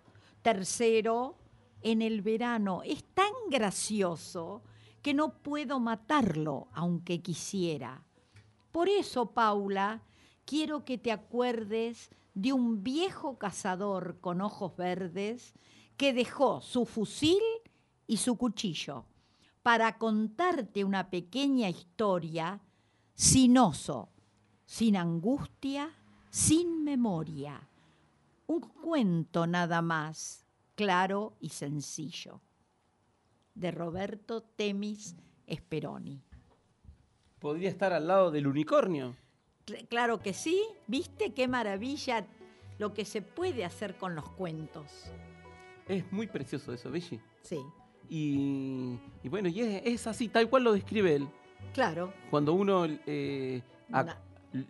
Tercero, 0.43 1.35
en 1.81 2.03
el 2.03 2.21
verano 2.21 2.83
es 2.83 3.03
tan 3.15 3.33
gracioso 3.49 4.61
que 5.05 5.13
no 5.13 5.37
puedo 5.37 5.79
matarlo 5.79 6.67
aunque 6.73 7.21
quisiera. 7.21 8.03
Por 8.71 8.89
eso, 8.89 9.33
Paula, 9.33 10.01
quiero 10.45 10.83
que 10.83 10.97
te 10.97 11.11
acuerdes 11.11 12.09
de 12.33 12.53
un 12.53 12.83
viejo 12.83 13.37
cazador 13.37 14.19
con 14.19 14.41
ojos 14.41 14.75
verdes 14.75 15.53
que 15.95 16.11
dejó 16.11 16.59
su 16.59 16.87
fusil 16.87 17.43
y 18.07 18.17
su 18.17 18.35
cuchillo 18.35 19.05
para 19.61 19.99
contarte 19.99 20.83
una 20.83 21.11
pequeña 21.11 21.69
historia 21.69 22.59
sin 23.13 23.59
oso, 23.59 24.09
sin 24.65 24.97
angustia, 24.97 25.93
sin 26.31 26.83
memoria. 26.83 27.69
Un 28.47 28.61
cuento 28.61 29.45
nada 29.45 29.83
más, 29.83 30.47
claro 30.73 31.37
y 31.39 31.49
sencillo. 31.49 32.41
De 33.55 33.71
Roberto 33.71 34.41
Temis 34.43 35.15
Speroni. 35.51 36.21
Podría 37.39 37.69
estar 37.69 37.93
al 37.93 38.07
lado 38.07 38.31
del 38.31 38.47
unicornio. 38.47 39.15
Cl- 39.65 39.87
Claro 39.87 40.19
que 40.19 40.33
sí, 40.33 40.61
¿viste 40.87 41.33
qué 41.33 41.47
maravilla 41.47 42.25
lo 42.77 42.93
que 42.93 43.05
se 43.05 43.21
puede 43.21 43.63
hacer 43.65 43.95
con 43.97 44.15
los 44.15 44.29
cuentos? 44.29 45.11
Es 45.87 46.11
muy 46.11 46.27
precioso 46.27 46.73
eso, 46.73 46.89
Belli. 46.91 47.19
Sí, 47.41 47.59
Y, 48.09 48.97
y 49.23 49.29
bueno, 49.29 49.49
y 49.49 49.61
es, 49.61 49.81
es 49.85 50.07
así, 50.07 50.27
tal 50.27 50.49
cual 50.49 50.63
lo 50.63 50.73
describe 50.73 51.15
él. 51.15 51.27
claro, 51.73 52.13
Cuando 52.29 52.53
uno 52.53 52.85
eh, 53.05 53.61
a- 53.91 54.17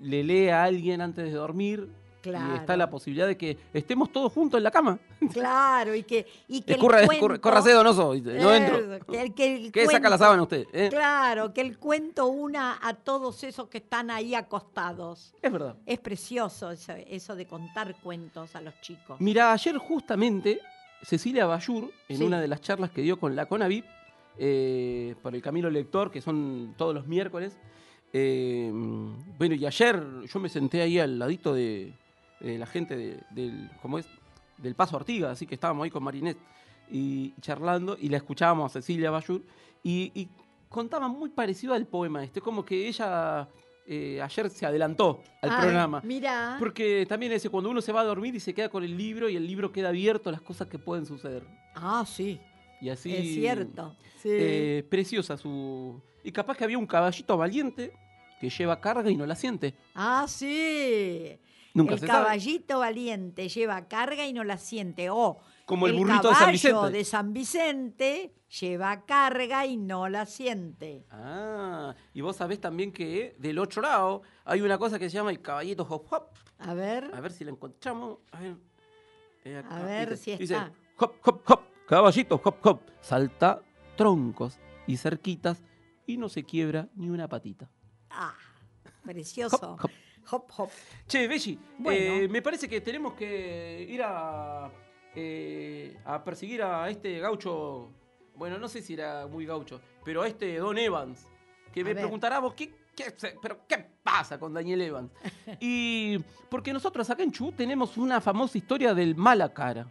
le 0.02 0.24
lee 0.24 0.50
a 0.50 0.64
alguien 0.64 1.02
antes 1.02 1.26
de 1.26 1.32
dormir 1.32 1.90
claro. 2.30 2.54
y 2.54 2.58
está 2.58 2.76
la 2.78 2.90
posibilidad 2.90 3.28
de 3.28 3.38
que 3.38 3.58
estemos 3.74 4.12
todos 4.12 4.32
juntos 4.34 4.58
en 4.58 4.64
la 4.64 4.72
cama. 4.72 5.00
Claro, 5.32 5.94
y 5.96 6.04
que, 6.04 6.26
y 6.48 6.62
que 6.62 6.74
el 6.74 6.80
Escurra, 6.80 7.02
escurra- 7.02 7.20
cuento- 7.20 7.42
córrase, 7.42 7.72
donoso, 7.72 8.14
no 8.16 8.54
entro. 8.54 9.00
Que 9.08 9.22
el- 9.22 9.34
que 9.34 9.56
el 9.56 9.72
¿Qué 9.72 9.86
saca 9.88 10.10
la 10.10 10.18
sábana 10.18 10.44
usted? 10.44 10.66
eh? 10.74 10.90
Claro, 10.90 11.54
que 11.54 11.62
el 11.62 11.78
cuento 11.78 12.28
una 12.28 12.80
a 12.82 12.94
todos 12.94 13.44
esos 13.44 13.68
que 13.68 13.78
están 13.80 14.10
ahí 14.12 14.36
acostados. 14.36 15.34
Es 15.42 15.52
verdad. 15.52 15.76
Es 15.86 16.00
precioso 16.00 16.72
eso, 16.72 16.94
eso 17.08 17.36
de 17.36 17.46
contar 17.46 17.96
cuentos 18.02 18.56
a 18.56 18.62
los 18.62 18.80
chicos. 18.82 19.20
Mira, 19.20 19.52
ayer 19.54 19.78
justamente 19.78 20.60
Cecilia 21.02 21.46
Bayur, 21.46 21.92
en 22.10 22.18
Sí. 22.18 22.24
una 22.24 22.40
de 22.42 22.48
las 22.48 22.62
charlas 22.62 22.90
que 22.92 23.02
dio 23.02 23.20
con 23.20 23.36
la 23.36 23.46
CONAVIP, 23.46 23.86
eh, 24.38 25.16
por 25.22 25.34
el 25.36 25.42
Camino 25.42 25.70
Lector, 25.70 26.12
que 26.12 26.20
son 26.22 26.74
todos 26.78 26.94
los 26.94 27.08
miércoles, 27.08 27.56
eh, 28.14 28.72
bueno, 29.38 29.56
y 29.56 29.66
ayer 29.66 30.02
yo 30.26 30.40
me 30.40 30.50
senté 30.50 30.82
ahí 30.82 31.00
al 31.00 31.20
ladito 31.20 31.54
de, 31.54 31.94
de 32.40 32.58
la 32.58 32.66
gente 32.66 32.96
de- 32.96 33.20
del, 33.32 33.70
¿cómo 33.82 33.98
es? 34.00 34.08
del 34.58 34.74
Paso 34.76 34.96
Artigas, 34.96 35.32
así 35.32 35.46
que 35.46 35.56
estábamos 35.56 35.84
ahí 35.84 35.90
con 35.92 36.02
Marinette 36.04 36.38
y 36.90 37.34
charlando, 37.42 37.98
y 38.00 38.08
la 38.10 38.18
escuchábamos 38.18 38.72
a 38.72 38.82
Cecilia 38.82 39.12
Bayur, 39.12 39.42
y, 39.84 40.12
y 40.16 40.30
contaba 40.70 41.08
muy 41.10 41.30
parecido 41.30 41.74
al 41.74 41.86
poema 41.88 42.24
este, 42.24 42.40
como 42.42 42.64
que 42.64 42.88
ella 42.88 43.48
eh, 43.88 44.22
ayer 44.22 44.50
se 44.50 44.66
adelantó 44.66 45.22
al 45.42 45.50
Ay, 45.52 45.62
programa. 45.62 46.02
Mira, 46.06 46.56
Porque 46.58 47.06
también 47.08 47.32
ese, 47.34 47.50
cuando 47.50 47.70
uno 47.70 47.82
se 47.82 47.92
va 47.92 48.02
a 48.02 48.06
dormir 48.06 48.34
y 48.36 48.40
se 48.40 48.54
queda 48.54 48.70
con 48.70 48.84
el 48.84 48.96
libro 48.98 49.28
y 49.30 49.36
el 49.36 49.46
libro 49.46 49.72
queda 49.72 49.90
abierto 49.90 50.30
a 50.30 50.32
las 50.32 50.42
cosas 50.42 50.68
que 50.68 50.80
pueden 50.80 51.06
suceder. 51.06 51.44
ah, 51.76 52.04
sí, 52.08 52.40
Y 52.82 52.90
así. 52.90 53.14
es 53.16 53.34
cierto. 53.36 53.96
Sí. 54.18 54.30
eh, 54.32 54.88
preciosa 54.90 55.38
su. 55.38 56.02
Y 56.24 56.32
capaz 56.32 56.58
que 56.58 56.64
había 56.64 56.78
un 56.80 56.88
caballito 56.88 57.38
valiente 57.38 57.92
que 58.40 58.50
lleva 58.50 58.80
carga 58.82 59.10
y 59.12 59.16
no 59.16 59.26
la 59.26 59.36
siente. 59.36 59.76
ah, 59.94 60.26
sí. 60.28 61.38
Nunca 61.76 61.94
el 61.96 62.00
se 62.00 62.08
sabe. 62.08 62.24
caballito 62.24 62.80
valiente 62.80 63.50
lleva 63.50 63.88
carga 63.88 64.26
y 64.26 64.34
no 64.34 64.44
la 64.44 64.58
siente. 64.58 65.10
O 65.10 65.38
Como 65.66 65.88
el 65.88 65.94
burrito 65.94 66.30
de 66.30 66.34
San 66.36 66.40
caballo 66.40 66.52
Vicente. 66.52 66.98
de 66.98 67.04
San 67.06 67.34
Vicente 67.34 68.34
lleva 68.60 69.06
carga 69.06 69.66
y 69.66 69.78
no 69.78 70.08
la 70.10 70.26
siente. 70.26 71.06
Ah, 71.12 71.94
y 72.14 72.22
vos 72.22 72.36
sabés 72.38 72.60
también 72.62 72.92
que 72.92 73.36
del 73.40 73.60
otro 73.60 73.82
lado 73.82 74.22
hay 74.46 74.62
una 74.62 74.78
cosa 74.78 74.98
que 74.98 75.10
se 75.10 75.16
llama 75.18 75.32
el 75.32 75.42
caballito 75.42 75.86
hop 75.90 76.06
hop. 76.12 76.24
A 76.60 76.74
ver, 76.74 77.12
A 77.14 77.20
ver 77.20 77.32
si 77.32 77.44
la 77.44 77.52
encontramos. 77.52 78.20
A 78.32 78.40
ver, 78.40 78.56
Eh, 79.44 79.62
A 79.70 79.84
ver 79.84 80.12
dice- 80.12 80.24
si 80.24 80.38
dice, 80.38 80.54
está. 80.56 80.72
hop 80.98 81.14
hop 81.24 81.42
hop, 81.46 81.60
caballito 81.88 82.42
hop 82.44 82.56
hop. 82.64 82.80
Salta 83.02 83.62
troncos 83.96 84.58
y 84.88 84.98
cerquitas 84.98 85.62
y 86.08 86.18
no 86.18 86.30
se 86.30 86.44
quiebra 86.44 86.88
ni 86.96 87.10
una 87.10 87.28
patita. 87.28 87.70
ah, 88.10 88.34
precioso. 89.04 89.74
Hop, 89.74 89.86
hop. 89.86 89.92
Hop, 90.32 90.46
hop. 90.58 90.70
Che, 91.08 91.28
Belli, 91.28 91.60
Bueno. 91.78 92.00
eh, 92.24 92.28
me 92.30 92.42
parece 92.42 92.68
que 92.68 92.82
tenemos 92.82 93.14
que 93.14 93.86
ir 93.90 94.02
a, 94.04 94.72
eh, 95.16 95.98
a 96.06 96.24
perseguir 96.24 96.62
a 96.64 96.90
este 96.90 97.20
gaucho. 97.20 97.92
Bueno, 98.36 98.58
no 98.58 98.68
sé 98.68 98.82
si 98.82 98.94
era 98.94 99.28
muy 99.28 99.46
gaucho, 99.46 99.80
pero 100.04 100.22
a 100.24 100.28
este 100.28 100.58
Don 100.58 100.78
Evans. 100.78 101.28
Que 101.72 101.82
A 101.82 101.84
me 101.84 101.94
ver. 101.94 102.04
preguntará 102.04 102.40
vos, 102.40 102.54
¿qué, 102.54 102.74
qué 102.96 103.14
pero 103.42 103.60
¿qué 103.68 103.86
pasa 104.04 104.40
con 104.40 104.54
Daniel 104.54 104.82
Evans? 104.82 105.12
y 105.60 106.18
porque 106.50 106.74
nosotros 106.74 107.10
acá 107.10 107.24
en 107.24 107.32
Chubut 107.32 107.56
tenemos 107.56 107.98
una 107.98 108.20
famosa 108.20 108.58
historia 108.58 108.94
del 108.94 109.16
mala 109.16 109.54
cara. 109.54 109.88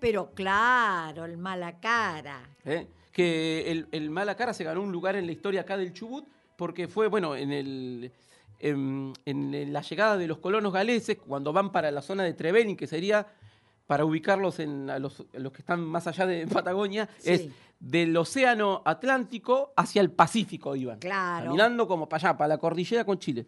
Pero 0.00 0.32
claro, 0.32 1.24
el 1.24 1.36
mala 1.38 1.80
cara. 1.80 2.48
¿eh? 2.64 2.86
Que 3.12 3.70
el, 3.70 3.88
el 3.90 4.10
mala 4.10 4.36
cara 4.36 4.52
se 4.54 4.62
ganó 4.64 4.82
un 4.82 4.92
lugar 4.92 5.16
en 5.16 5.26
la 5.26 5.32
historia 5.32 5.62
acá 5.62 5.76
del 5.76 5.92
Chubut 5.92 6.26
porque 6.56 6.88
fue, 6.88 7.06
bueno, 7.08 7.34
en 7.36 7.52
el. 7.52 8.12
En, 8.60 9.12
en 9.24 9.72
la 9.72 9.82
llegada 9.82 10.16
de 10.16 10.26
los 10.26 10.38
colonos 10.38 10.72
galeses, 10.72 11.16
cuando 11.18 11.52
van 11.52 11.70
para 11.70 11.90
la 11.92 12.02
zona 12.02 12.24
de 12.24 12.32
Trevelin, 12.34 12.76
que 12.76 12.86
sería 12.88 13.26
para 13.86 14.04
ubicarlos 14.04 14.58
en 14.58 14.90
a 14.90 14.98
los, 14.98 15.20
a 15.34 15.38
los 15.38 15.52
que 15.52 15.60
están 15.62 15.80
más 15.84 16.06
allá 16.06 16.26
de 16.26 16.46
Patagonia, 16.62 17.08
Sí. 17.18 17.30
es 17.30 17.48
del 17.80 18.16
Océano 18.16 18.82
Atlántico 18.84 19.72
hacia 19.76 20.00
el 20.02 20.10
Pacífico 20.10 20.74
iban. 20.74 20.98
Claro. 20.98 21.46
Caminando 21.46 21.86
como 21.86 22.08
para 22.08 22.28
allá, 22.30 22.36
para 22.36 22.48
la 22.48 22.58
cordillera 22.58 23.04
con 23.04 23.18
Chile. 23.20 23.46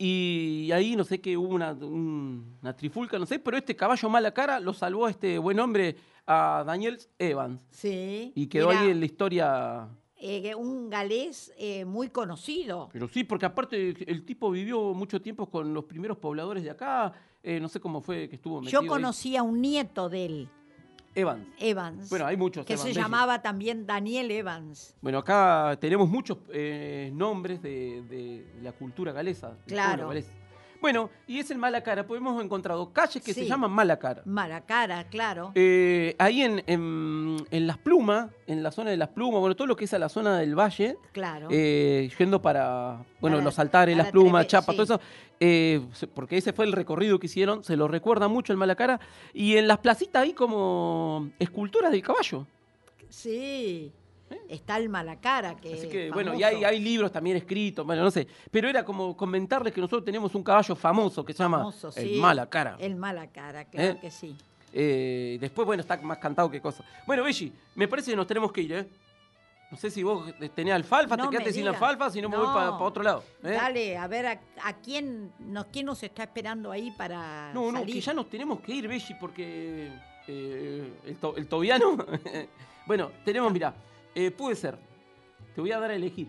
Y 0.00 0.70
ahí 0.72 0.94
no 0.94 1.02
sé 1.02 1.20
qué 1.20 1.36
hubo 1.36 1.52
una, 1.54 1.72
un- 1.72 2.56
una 2.62 2.76
trifulca, 2.76 3.18
no 3.18 3.26
sé, 3.26 3.40
pero 3.40 3.56
este 3.56 3.74
caballo 3.74 4.08
mala 4.08 4.32
cara 4.32 4.60
lo 4.60 4.72
salvó 4.72 5.06
a 5.06 5.10
este 5.10 5.38
buen 5.38 5.58
hombre 5.58 5.96
a 6.24 6.62
Daniel 6.64 6.98
Evans. 7.18 7.60
Sí. 7.70 8.32
Y 8.36 8.46
quedó 8.46 8.70
ahí 8.70 8.90
en 8.90 9.00
la 9.00 9.06
historia. 9.06 9.88
Eh, 10.20 10.54
un 10.54 10.90
galés 10.90 11.52
eh, 11.58 11.84
muy 11.84 12.08
conocido. 12.10 12.88
Pero 12.92 13.08
sí, 13.08 13.24
porque 13.24 13.46
aparte 13.46 13.94
el 14.10 14.24
tipo 14.24 14.50
vivió 14.50 14.94
mucho 14.94 15.20
tiempo 15.22 15.48
con 15.50 15.72
los 15.74 15.84
primeros 15.84 16.18
pobladores 16.18 16.62
de 16.64 16.70
acá. 16.70 17.12
eh, 17.42 17.60
no 17.60 17.68
sé 17.68 17.78
cómo 17.80 18.00
fue 18.00 18.28
que 18.28 18.36
estuvo 18.36 18.60
metido 18.60 18.72
Yo 18.72 18.80
ahí. 18.82 18.88
conocí 18.88 19.36
a 19.36 19.42
un 19.42 19.60
nieto 19.60 20.08
de 20.08 20.26
él, 20.26 20.48
Evans. 21.14 21.46
Evans. 21.58 22.10
Bueno, 22.10 22.26
hay 22.26 22.36
muchos 22.36 22.64
Que 22.66 22.74
Evans, 22.74 22.82
se 22.82 22.88
Belli. 22.90 23.00
llamaba 23.00 23.40
también 23.42 23.86
Daniel 23.86 24.30
Evans. 24.30 24.94
Bueno, 25.00 25.18
acá 25.18 25.76
tenemos 25.80 26.08
muchos 26.08 26.38
nombres 27.12 27.62
de, 27.62 28.02
de 28.02 28.46
la 28.62 28.72
cultura 28.72 29.12
galesa. 29.12 29.56
Claro. 29.66 30.08
galés. 30.08 30.26
Bueno, 30.80 31.10
y 31.26 31.40
es 31.40 31.50
el 31.50 31.58
Malacara, 31.58 32.06
pues 32.06 32.20
hemos 32.20 32.42
encontrado 32.42 32.92
calles 32.92 33.22
que 33.22 33.34
se 33.34 33.46
llaman 33.46 33.70
Malacara. 33.72 34.22
Mala 34.24 34.60
cara, 34.60 35.04
claro. 35.08 35.50
Eh, 35.56 36.14
ahí 36.18 36.42
en, 36.42 36.62
en- 36.68 37.36
en 37.50 37.66
Las 37.66 37.78
Plumas, 37.78 38.30
en 38.46 38.62
la 38.62 38.70
zona 38.70 38.90
de 38.90 38.96
Las 38.96 39.08
Plumas, 39.08 39.40
bueno, 39.40 39.56
todo 39.56 39.66
lo 39.66 39.74
que 39.74 39.86
es 39.86 39.94
a 39.94 39.98
la 39.98 40.08
zona 40.08 40.38
del 40.38 40.54
valle, 40.56 40.96
claro. 41.12 41.48
eh, 41.50 42.08
yendo 42.16 42.40
para, 42.40 43.04
bueno, 43.20 43.36
Para- 43.38 43.44
los 43.44 43.58
altares, 43.58 43.96
las 43.96 44.10
plumas, 44.12 44.46
Trepe- 44.46 44.60
sí. 44.60 44.66
todo 44.72 44.82
eso, 44.84 45.00
eh, 45.40 45.80
porque 46.14 46.36
ese 46.36 46.52
fue 46.52 46.64
el 46.64 46.72
recorrido 46.72 47.18
que 47.18 47.26
hicieron, 47.26 47.64
se 47.64 47.76
lo 47.76 47.88
recuerda 47.88 48.28
mucho 48.28 48.52
el 48.52 48.56
Malacara, 48.58 49.00
y 49.34 49.56
en 49.56 49.66
las 49.66 49.78
placitas 49.78 50.22
hay 50.22 50.32
como 50.32 51.28
esculturas 51.40 51.90
del 51.90 52.02
caballo. 52.02 52.46
Sí. 53.08 53.90
Está 54.48 54.76
el 54.78 54.88
Malacara, 54.88 55.56
que 55.56 55.70
¿Eh? 55.70 55.74
Así 55.78 55.88
que, 55.88 56.10
bueno, 56.10 56.34
y 56.34 56.42
hay, 56.42 56.64
hay 56.64 56.80
libros 56.80 57.12
también 57.12 57.36
escritos, 57.36 57.84
bueno, 57.84 58.02
no 58.02 58.10
sé, 58.10 58.26
pero 58.50 58.68
era 58.68 58.84
como 58.84 59.16
comentarles 59.16 59.72
que 59.72 59.80
nosotros 59.80 60.04
tenemos 60.04 60.34
un 60.34 60.42
caballo 60.42 60.74
famoso 60.74 61.24
que 61.24 61.32
se 61.32 61.42
llama 61.42 61.70
el 61.96 62.08
sí. 62.08 62.18
Malacara. 62.20 62.76
El 62.78 62.96
Malacara, 62.96 63.64
claro 63.64 63.92
¿Eh? 63.92 63.98
que 64.00 64.10
sí. 64.10 64.36
Eh, 64.72 65.38
después, 65.40 65.66
bueno, 65.66 65.80
está 65.80 65.96
más 65.98 66.18
cantado 66.18 66.50
que 66.50 66.60
cosa. 66.60 66.84
Bueno, 67.06 67.22
Belli, 67.24 67.52
me 67.74 67.88
parece 67.88 68.10
que 68.10 68.16
nos 68.16 68.26
tenemos 68.26 68.52
que 68.52 68.60
ir, 68.62 68.72
¿eh? 68.72 68.88
No 69.70 69.76
sé 69.76 69.90
si 69.90 70.02
vos 70.02 70.32
tenés 70.54 70.72
alfalfa, 70.74 71.14
No 71.14 71.24
te 71.24 71.30
quedaste 71.30 71.52
sin 71.52 71.68
alfalfa, 71.68 72.08
si 72.10 72.22
no 72.22 72.30
me 72.30 72.38
voy 72.38 72.46
para 72.46 72.70
otro 72.72 73.02
lado. 73.02 73.22
¿eh? 73.44 73.50
Dale, 73.50 73.98
a 73.98 74.06
ver 74.06 74.26
a, 74.26 74.40
a 74.64 74.72
quién, 74.78 75.30
nos, 75.38 75.66
quién 75.66 75.84
nos 75.84 76.02
está 76.02 76.22
esperando 76.22 76.70
ahí 76.72 76.90
para 76.92 77.52
No, 77.52 77.70
no, 77.70 77.84
que 77.84 78.00
ya 78.00 78.14
nos 78.14 78.30
tenemos 78.30 78.60
que 78.60 78.72
ir, 78.72 78.88
Belli, 78.88 79.14
porque 79.20 79.90
eh, 80.26 80.92
el, 81.06 81.16
to- 81.16 81.36
el 81.36 81.46
tobiano. 81.46 81.96
bueno, 82.86 83.10
tenemos, 83.26 83.52
mira, 83.52 83.74
eh, 84.26 84.30
puede 84.30 84.56
ser. 84.56 84.78
Te 85.54 85.60
voy 85.60 85.72
a 85.72 85.78
dar 85.78 85.90
a 85.90 85.94
elegir. 85.94 86.28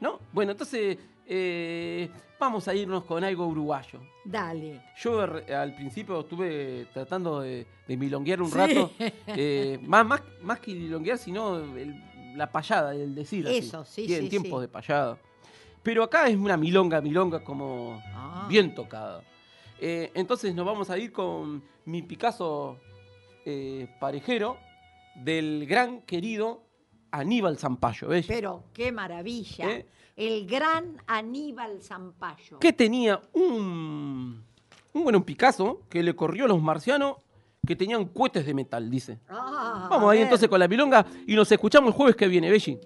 ¿No? 0.00 0.20
Bueno, 0.32 0.52
entonces 0.52 0.96
eh, 1.26 2.08
vamos 2.38 2.68
a 2.68 2.74
irnos 2.74 3.04
con 3.04 3.22
algo 3.24 3.46
uruguayo. 3.46 4.00
Dale. 4.24 4.80
Yo 5.00 5.20
al 5.20 5.74
principio 5.74 6.20
estuve 6.20 6.86
tratando 6.92 7.40
de, 7.40 7.66
de 7.86 7.96
milonguear 7.96 8.40
un 8.42 8.50
Sí. 8.50 8.56
rato. 8.56 8.90
eh, 9.28 9.78
más, 9.82 10.06
más, 10.06 10.22
más 10.42 10.60
que 10.60 10.72
milonguear, 10.74 11.18
sino 11.18 11.58
el- 11.76 12.02
la 12.36 12.50
payada, 12.50 12.94
el 12.94 13.14
decir. 13.14 13.46
así. 13.46 13.58
Eso, 13.58 13.84
sí, 13.84 14.06
Bien, 14.06 14.22
sí, 14.22 14.28
tiempos 14.28 14.60
sí. 14.60 14.62
de 14.62 14.68
payada. 14.68 15.18
Pero 15.82 16.02
acá 16.04 16.28
es 16.28 16.36
una 16.36 16.56
milonga, 16.56 17.00
milonga 17.00 17.42
como 17.42 18.00
Ah. 18.14 18.46
bien 18.48 18.74
tocada. 18.74 19.22
Eh, 19.80 20.10
entonces 20.14 20.54
nos 20.54 20.64
vamos 20.66 20.90
a 20.90 20.98
ir 20.98 21.10
con 21.12 21.62
mi 21.84 22.02
Picasso 22.02 22.78
eh, 23.44 23.88
parejero 23.98 24.58
del 25.24 25.66
gran 25.66 26.02
querido 26.02 26.62
Aníbal 27.10 27.58
Zampayo. 27.58 28.08
¿ves? 28.08 28.26
Pero 28.26 28.64
qué 28.72 28.92
maravilla. 28.92 29.70
¿Eh? 29.70 29.86
El 30.16 30.46
gran 30.46 31.00
Aníbal 31.06 31.80
Zampayo. 31.82 32.58
que 32.58 32.72
tenía 32.72 33.20
un, 33.34 34.44
un, 34.92 35.02
bueno, 35.04 35.18
un 35.18 35.24
Picasso 35.24 35.82
que 35.88 36.02
le 36.02 36.14
corrió 36.16 36.44
a 36.46 36.48
los 36.48 36.60
marcianos 36.60 37.16
que 37.66 37.76
tenían 37.76 38.06
cohetes 38.06 38.46
de 38.46 38.54
metal, 38.54 38.88
dice. 38.90 39.18
Ah, 39.28 39.88
Vamos 39.90 40.10
ahí 40.10 40.18
ver. 40.18 40.26
entonces 40.26 40.48
con 40.48 40.58
la 40.58 40.68
milonga 40.68 41.04
y 41.26 41.34
nos 41.34 41.50
escuchamos 41.52 41.88
el 41.88 41.94
jueves 41.94 42.16
que 42.16 42.26
viene, 42.28 42.50
Belli. 42.50 42.78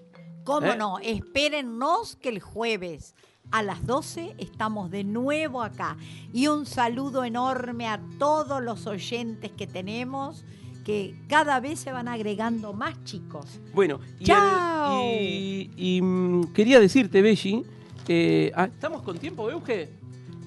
¿Cómo 0.43 0.67
¿Eh? 0.67 0.75
no? 0.77 0.99
Espérennos 0.99 2.15
que 2.17 2.29
el 2.29 2.39
jueves 2.41 3.15
a 3.51 3.63
las 3.63 3.85
12 3.85 4.35
estamos 4.37 4.91
de 4.91 5.03
nuevo 5.03 5.61
acá. 5.63 5.95
Y 6.33 6.47
un 6.47 6.65
saludo 6.65 7.23
enorme 7.23 7.87
a 7.87 7.99
todos 8.19 8.61
los 8.61 8.85
oyentes 8.87 9.51
que 9.51 9.67
tenemos, 9.67 10.43
que 10.83 11.15
cada 11.27 11.59
vez 11.59 11.79
se 11.79 11.91
van 11.91 12.07
agregando 12.07 12.73
más 12.73 13.01
chicos. 13.05 13.45
Bueno, 13.73 13.99
y, 14.19 14.23
el- 14.23 14.27
Chao. 14.27 15.01
y- 15.01 15.71
y, 15.77 16.01
mm, 16.01 16.53
quería 16.53 16.79
decirte, 16.79 17.21
Belli, 17.21 17.63
eh, 18.07 18.51
ah, 18.55 18.65
¿estamos 18.65 19.01
con 19.01 19.17
tiempo, 19.17 19.49
Euge? 19.49 19.89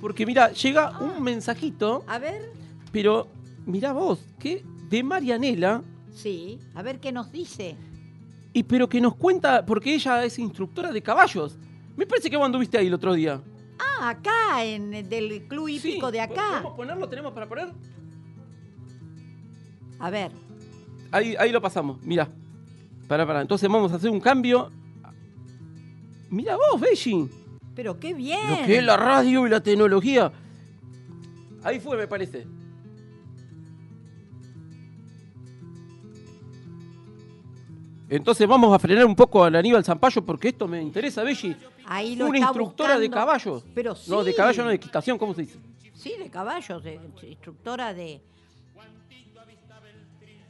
Porque 0.01 0.27
mira, 0.27 0.53
llega 0.53 0.99
un 1.01 1.23
mensajito, 1.23 2.05
A 2.07 2.19
ver, 2.19 2.53
pero 2.93 3.29
mirá 3.65 3.93
vos, 3.93 4.19
que 4.39 4.63
de 4.91 5.03
Marianela, 5.03 5.83
sí, 6.15 6.59
a 6.75 6.83
ver 6.83 7.01
qué 7.01 7.13
nos 7.13 7.33
dice. 7.33 7.75
y 8.53 8.63
pero 8.63 8.89
que 8.89 9.01
nos 9.01 9.15
cuenta, 9.17 9.65
porque 9.65 9.95
ella 9.95 10.23
es 10.25 10.39
instructora 10.39 10.93
de 10.93 11.03
caballos. 11.03 11.57
Me 11.97 12.07
parece 12.07 12.29
que 12.29 12.37
vos 12.37 12.45
anduviste 12.45 12.77
ahí 12.77 12.87
el 12.89 12.95
otro 12.95 13.15
día. 13.15 13.41
Ah, 13.79 14.11
acá, 14.11 14.65
en 14.65 14.93
el 14.95 15.09
del 15.09 15.47
club 15.49 15.69
hípico 15.69 16.11
de 16.13 16.21
acá. 16.21 16.49
¿Podemos 16.51 16.77
ponerlo? 16.77 17.09
¿Tenemos 17.09 17.33
para 17.33 17.47
poner? 17.49 17.69
A 19.99 20.11
ver, 20.11 20.31
Ahí, 21.13 21.35
ahí 21.39 21.53
lo 21.53 21.61
pasamos, 21.61 22.01
mira. 22.03 22.29
Para, 23.09 23.27
para. 23.27 23.41
Entonces 23.41 23.69
vamos 23.69 23.93
a 23.93 23.97
hacer 23.97 24.11
un 24.11 24.21
cambio. 24.21 24.71
Mira 26.29 26.57
vos, 26.57 26.81
Belli. 26.81 27.31
pero 27.75 27.99
qué 27.99 28.13
bien. 28.13 28.51
Lo 28.51 28.67
que 28.67 28.79
es 28.79 28.85
la 28.85 28.97
radio 28.97 29.47
y 29.47 29.51
la 29.51 29.61
tecnología. 29.61 30.33
Ahí 31.63 31.81
fue, 31.81 31.97
me 31.97 32.07
parece. 32.07 32.47
Entonces 38.09 38.47
vamos 38.47 38.73
a 38.73 38.79
frenar 38.79 39.05
un 39.05 39.17
poco 39.17 39.43
al 39.43 39.57
Aníbal 39.57 39.85
Zampayo 39.85 40.25
porque 40.25 40.49
esto 40.49 40.69
me 40.69 40.81
interesa, 40.81 41.23
Belli. 41.23 41.57
Ahí 41.87 42.15
lo 42.17 42.27
Una 42.27 42.39
está 42.39 42.49
instructora 42.49 42.99
de 42.99 43.11
caballos. 43.11 43.65
Pero 43.75 43.95
sí. 43.95 44.11
No, 44.11 44.23
de 44.23 44.35
caballo 44.35 44.65
no, 44.65 44.69
de 44.69 44.77
equitación, 44.77 45.19
¿cómo 45.19 45.35
se 45.35 45.43
dice? 45.43 45.59
Sí, 45.95 46.15
de 46.19 46.29
caballos, 46.31 46.83
de, 46.85 47.01
instructora 47.23 47.95
de... 47.95 48.21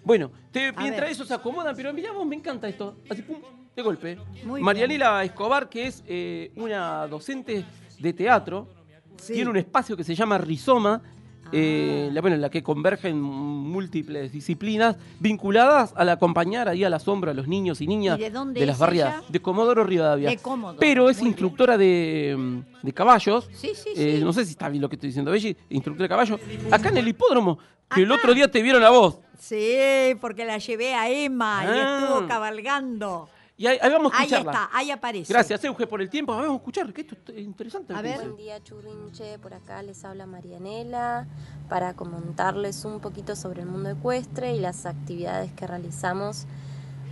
Bueno, 0.06 0.30
te- 0.52 0.72
mientras 0.72 1.10
eso 1.10 1.24
se 1.24 1.34
acomodan, 1.34 1.74
pero 1.74 1.92
mirá 1.92 2.12
vos, 2.12 2.24
me 2.24 2.36
encanta 2.36 2.68
esto. 2.68 2.96
Así, 3.10 3.22
pum, 3.22 3.38
de 3.74 3.82
golpe. 3.82 4.16
Muy 4.44 4.62
Marianela 4.62 5.24
Escobar, 5.24 5.68
que 5.68 5.88
es 5.88 6.04
eh, 6.06 6.52
una 6.54 7.08
docente 7.08 7.64
de 7.98 8.12
teatro, 8.12 8.68
Sí. 9.16 9.32
tiene 9.32 9.50
un 9.50 9.56
espacio 9.56 9.96
que 9.96 10.04
se 10.04 10.14
llama 10.14 10.38
Rizoma, 10.38 11.02
Ah. 11.46 11.50
eh, 11.52 12.10
la, 12.12 12.20
bueno, 12.20 12.34
en 12.36 12.42
la 12.42 12.50
que 12.50 12.62
convergen 12.62 13.20
múltiples 13.20 14.32
disciplinas 14.32 14.96
vinculadas 15.20 15.92
al 15.96 16.08
acompañar 16.08 16.68
ahí 16.68 16.84
a 16.84 16.90
la 16.90 16.98
sombra 16.98 17.30
a 17.30 17.34
los 17.34 17.46
niños 17.48 17.80
y 17.80 17.86
niñas 17.86 18.18
¿Y 18.18 18.22
de 18.22 18.30
dónde 18.30 18.64
las 18.66 18.78
barriadas 18.78 19.20
ella? 19.20 19.24
de 19.28 19.40
Comodoro 19.40 19.84
Rivadavia. 19.84 20.30
De 20.30 20.38
Comodoro, 20.38 20.78
Pero 20.80 21.08
es 21.10 21.18
muy 21.20 21.28
instructora 21.28 21.76
de, 21.78 22.62
de 22.82 22.92
caballos. 22.92 23.48
Sí, 23.52 23.72
sí, 23.74 23.90
Eh, 23.96 24.16
sí. 24.18 24.24
no 24.24 24.32
sé 24.32 24.44
si 24.44 24.52
está 24.52 24.68
bien 24.68 24.82
lo 24.82 24.88
que 24.88 24.96
estoy 24.96 25.08
diciendo, 25.08 25.30
Belli, 25.30 25.56
instructora 25.70 26.04
de 26.04 26.08
caballos. 26.08 26.40
Acá 26.70 26.88
en 26.90 26.96
el 26.98 27.08
hipódromo, 27.08 27.58
que 27.94 28.02
el 28.02 28.12
otro 28.12 28.34
día 28.34 28.50
te 28.50 28.62
vieron 28.62 28.82
a 28.84 28.90
vos. 28.90 29.18
Sí, 29.38 30.14
porque 30.20 30.44
la 30.44 30.58
llevé 30.58 30.94
a 30.94 31.08
Emma 31.10 31.62
y 31.64 31.66
Ah. 31.68 31.98
estuvo 32.00 32.26
cabalgando. 32.26 33.28
Y 33.58 33.66
ahí, 33.66 33.78
ahí 33.80 33.90
vamos 33.90 34.12
a 34.12 34.18
Ahí 34.18 34.24
escucharla. 34.26 34.52
está, 34.52 34.70
ahí 34.76 34.90
aparece. 34.90 35.32
Gracias, 35.32 35.64
Euge, 35.64 35.86
por 35.86 36.02
el 36.02 36.10
tiempo. 36.10 36.32
Vamos 36.34 36.50
a 36.50 36.54
escuchar, 36.56 36.92
que 36.92 37.00
esto 37.02 37.16
es 37.32 37.38
interesante. 37.42 37.94
A 37.94 38.02
ver. 38.02 38.18
Buen 38.18 38.36
día, 38.36 38.62
Churrinche. 38.62 39.38
Por 39.38 39.54
acá 39.54 39.82
les 39.82 40.04
habla 40.04 40.26
Marianela 40.26 41.26
para 41.68 41.94
comentarles 41.94 42.84
un 42.84 43.00
poquito 43.00 43.34
sobre 43.34 43.62
el 43.62 43.66
mundo 43.66 43.88
ecuestre 43.90 44.54
y 44.54 44.60
las 44.60 44.84
actividades 44.84 45.52
que 45.52 45.66
realizamos 45.66 46.44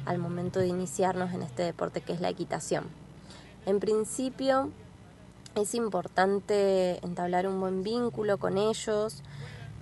al 0.05 0.19
momento 0.19 0.61
de 0.61 0.69
iniciarnos 0.69 1.33
en 1.33 1.41
este 1.43 1.63
deporte 1.63 2.03
que 2.03 2.13
es 2.13 2.21
la 2.21 2.29
equitación. 2.29 2.85
En 3.65 3.81
principio, 3.81 4.71
es 5.55 5.75
importante 5.75 6.99
entablar 7.03 7.47
un 7.47 7.59
buen 7.59 7.83
vínculo 7.83 8.37
con 8.39 8.59
ellos 8.59 9.23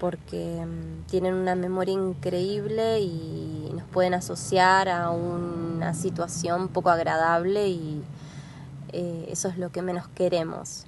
porque 0.02 0.66
mm, 0.66 1.06
tienen 1.08 1.34
una 1.34 1.54
memoria 1.54 1.94
increíble 1.94 2.98
y 2.98 3.70
nos 3.72 3.84
pueden 3.84 4.14
asociar 4.14 4.88
a 4.88 5.10
una 5.10 5.94
situación 5.94 6.66
poco 6.66 6.90
agradable 6.90 7.68
y 7.68 8.02
eh, 8.92 9.28
eso 9.30 9.46
es 9.46 9.58
lo 9.58 9.70
que 9.70 9.80
menos 9.80 10.08
queremos. 10.08 10.86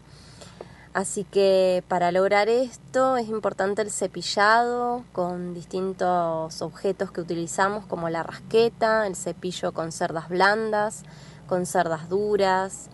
Así 0.94 1.22
que 1.22 1.84
para 1.86 2.10
lograr 2.10 2.48
esto 2.48 3.16
es 3.16 3.28
importante 3.28 3.82
el 3.82 3.92
cepillado 3.92 5.04
con 5.12 5.54
distintos 5.54 6.60
objetos 6.60 7.12
que 7.12 7.20
utilizamos 7.20 7.86
como 7.86 8.10
la 8.10 8.24
rasqueta, 8.24 9.06
el 9.06 9.14
cepillo 9.14 9.70
con 9.70 9.92
cerdas 9.92 10.28
blandas, 10.28 11.04
con 11.46 11.66
cerdas 11.66 12.08
duras 12.08 12.88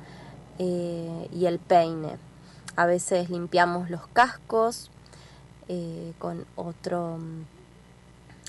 eh, 0.58 1.30
y 1.32 1.46
el 1.46 1.58
peine. 1.58 2.18
A 2.76 2.84
veces 2.84 3.30
limpiamos 3.30 3.88
los 3.88 4.06
cascos 4.08 4.90
eh, 5.72 6.14
con 6.18 6.46
otro 6.56 7.18
mm, 7.18 7.44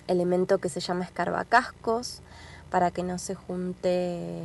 elemento 0.07 0.57
que 0.57 0.69
se 0.69 0.79
llama 0.79 1.03
escarbacascos 1.03 2.21
para 2.71 2.89
que 2.89 3.03
no 3.03 3.19
se 3.19 3.35
junte 3.35 4.41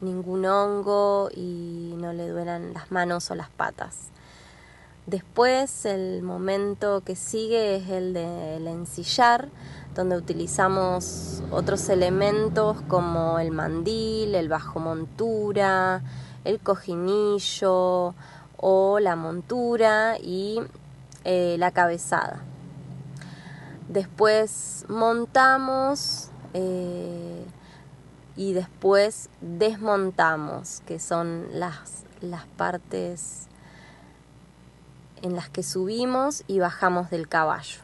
ningún 0.00 0.46
hongo 0.46 1.28
y 1.34 1.94
no 1.96 2.12
le 2.12 2.28
duelan 2.28 2.72
las 2.72 2.92
manos 2.92 3.32
o 3.32 3.34
las 3.34 3.50
patas. 3.50 4.10
Después 5.06 5.84
el 5.84 6.22
momento 6.22 7.00
que 7.00 7.16
sigue 7.16 7.74
es 7.74 7.88
el 7.88 8.14
del 8.14 8.68
ensillar, 8.68 9.48
donde 9.96 10.16
utilizamos 10.16 11.42
otros 11.50 11.88
elementos 11.88 12.80
como 12.82 13.40
el 13.40 13.50
mandil, 13.50 14.36
el 14.36 14.48
bajo 14.48 14.78
montura, 14.78 16.00
el 16.44 16.60
cojinillo 16.60 18.14
o 18.56 19.00
la 19.00 19.16
montura 19.16 20.16
y 20.22 20.60
eh, 21.24 21.56
la 21.58 21.70
cabezada. 21.70 22.42
Después 23.88 24.84
montamos 24.88 26.30
eh, 26.54 27.44
y 28.36 28.52
después 28.52 29.28
desmontamos, 29.40 30.82
que 30.86 30.98
son 30.98 31.46
las, 31.52 32.04
las 32.20 32.46
partes 32.46 33.48
en 35.22 35.36
las 35.36 35.48
que 35.48 35.62
subimos 35.62 36.44
y 36.46 36.58
bajamos 36.58 37.10
del 37.10 37.28
caballo. 37.28 37.80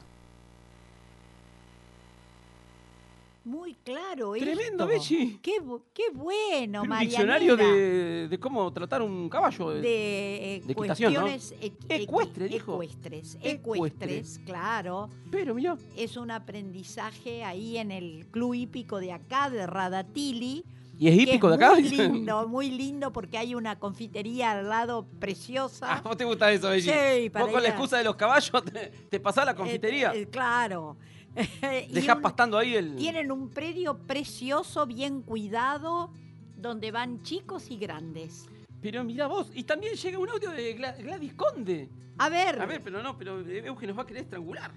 Muy 3.49 3.75
claro. 3.83 4.33
Tremendo, 4.35 4.85
esto. 4.85 4.87
Bechi. 4.87 5.39
Qué, 5.43 5.61
bu- 5.63 5.83
qué 5.95 6.05
bueno, 6.13 6.85
Marianela. 6.85 7.01
diccionario 7.01 7.57
de, 7.57 8.29
de 8.29 8.39
cómo 8.39 8.71
tratar 8.73 9.01
un 9.01 9.29
caballo. 9.31 9.71
de, 9.71 10.57
eh, 10.57 10.63
de 10.67 10.73
equitación, 10.73 11.15
¿no? 11.15 11.21
cuestiones 11.23 11.55
equ- 11.63 11.89
equi- 11.89 12.03
Ecuestre, 12.03 12.49
dijo. 12.49 12.73
ecuestres, 12.75 13.39
Ecuestre. 13.41 13.55
ecuestres, 13.75 14.41
claro. 14.45 15.09
Pero 15.31 15.55
mira, 15.55 15.77
Es 15.97 16.17
un 16.19 16.31
aprendizaje 16.31 17.43
ahí 17.43 17.79
en 17.79 17.91
el 17.91 18.27
club 18.31 18.53
hípico 18.55 18.99
de 19.01 19.13
acá, 19.13 19.49
de 19.49 19.67
Radatili. 19.67 20.65
¿y 21.01 21.07
es 21.09 21.17
hípico 21.17 21.49
de 21.49 21.55
acá? 21.55 21.73
Muy 21.75 21.83
lindo, 21.89 22.49
muy 22.49 22.71
lindo 22.71 23.13
porque 23.13 23.39
hay 23.39 23.55
una 23.55 23.79
confitería 23.79 24.51
al 24.53 24.69
lado 24.69 25.07
preciosa. 25.21 25.87
Ah, 25.95 26.01
¿Vos 26.05 26.17
te 26.17 26.25
gusta 26.25 26.53
eso, 26.53 26.69
Belli? 26.69 26.83
Sí, 26.83 27.31
para 27.31 27.45
Vos 27.47 27.55
con 27.55 27.63
la 27.63 27.69
a- 27.69 27.73
excusa 27.73 27.99
de 27.99 28.05
los 28.05 28.17
caballos 28.17 28.65
te, 28.65 28.93
te 29.09 29.21
pasás 29.21 29.45
a 29.45 29.47
la 29.47 29.55
confitería. 29.55 30.13
Eh, 30.13 30.23
eh, 30.23 30.27
claro. 30.29 30.97
Y 31.89 31.93
Dejás 31.93 32.17
un- 32.17 32.23
pastando 32.23 32.59
ahí 32.59 32.75
el. 32.75 32.97
Tienen 32.97 33.31
un 33.33 33.49
predio 33.51 33.97
precioso, 33.99 34.87
bien 34.87 35.23
cuidado, 35.23 36.11
donde 36.57 36.91
van 36.91 37.23
chicos 37.23 37.71
y 37.71 37.77
grandes. 37.79 38.47
Pero 38.81 39.03
mira 39.05 39.27
vos, 39.27 39.51
y 39.55 39.65
también 39.65 39.95
llega 39.95 40.19
un 40.19 40.29
audio 40.29 40.51
de 40.51 40.77
Gla- 40.77 40.97
Gladys 41.03 41.35
Conde. 41.35 41.89
A 42.19 42.29
ver, 42.29 42.61
A 42.61 42.67
ver, 42.67 42.83
pero 42.83 43.03
no, 43.03 43.17
pero 43.17 43.41
Euge 43.41 43.87
nos 43.87 43.97
va 43.99 44.03
a 44.03 44.07
querer 44.07 44.23
estrangular. 44.25 44.73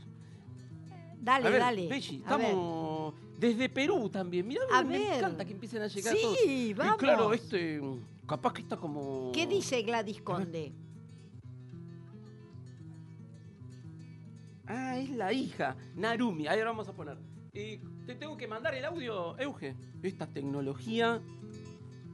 dale, 1.19 1.47
a 1.47 1.49
ver, 1.51 1.59
dale. 1.59 1.85
A 1.85 1.89
ver. 1.89 1.99
estamos 2.03 3.13
desde 3.39 3.69
Perú 3.69 4.09
también. 4.09 4.47
Mirá, 4.47 4.61
A 4.73 4.83
me 4.83 4.99
ver. 4.99 5.17
encanta 5.17 5.45
que 5.45 5.53
empiecen 5.53 5.81
a 5.81 5.87
llegar 5.87 6.15
Sí, 6.15 6.21
todos. 6.21 6.37
Y 6.45 6.73
vamos. 6.73 6.97
claro, 6.97 7.33
este, 7.33 7.81
capaz 8.27 8.53
que 8.53 8.61
está 8.61 8.77
como... 8.77 9.31
¿Qué 9.33 9.47
dice 9.47 9.81
Gladys 9.81 10.21
Conde? 10.21 10.71
Ah, 14.73 14.97
es 14.97 15.09
la 15.09 15.33
hija, 15.33 15.75
Narumi. 15.95 16.47
Ahí 16.47 16.59
ahora 16.59 16.71
vamos 16.71 16.87
a 16.87 16.93
poner. 16.93 17.17
Eh, 17.53 17.81
te 18.05 18.15
tengo 18.15 18.37
que 18.37 18.47
mandar 18.47 18.73
el 18.73 18.85
audio, 18.85 19.37
Euge. 19.37 19.75
Esta 20.01 20.27
tecnología... 20.27 21.21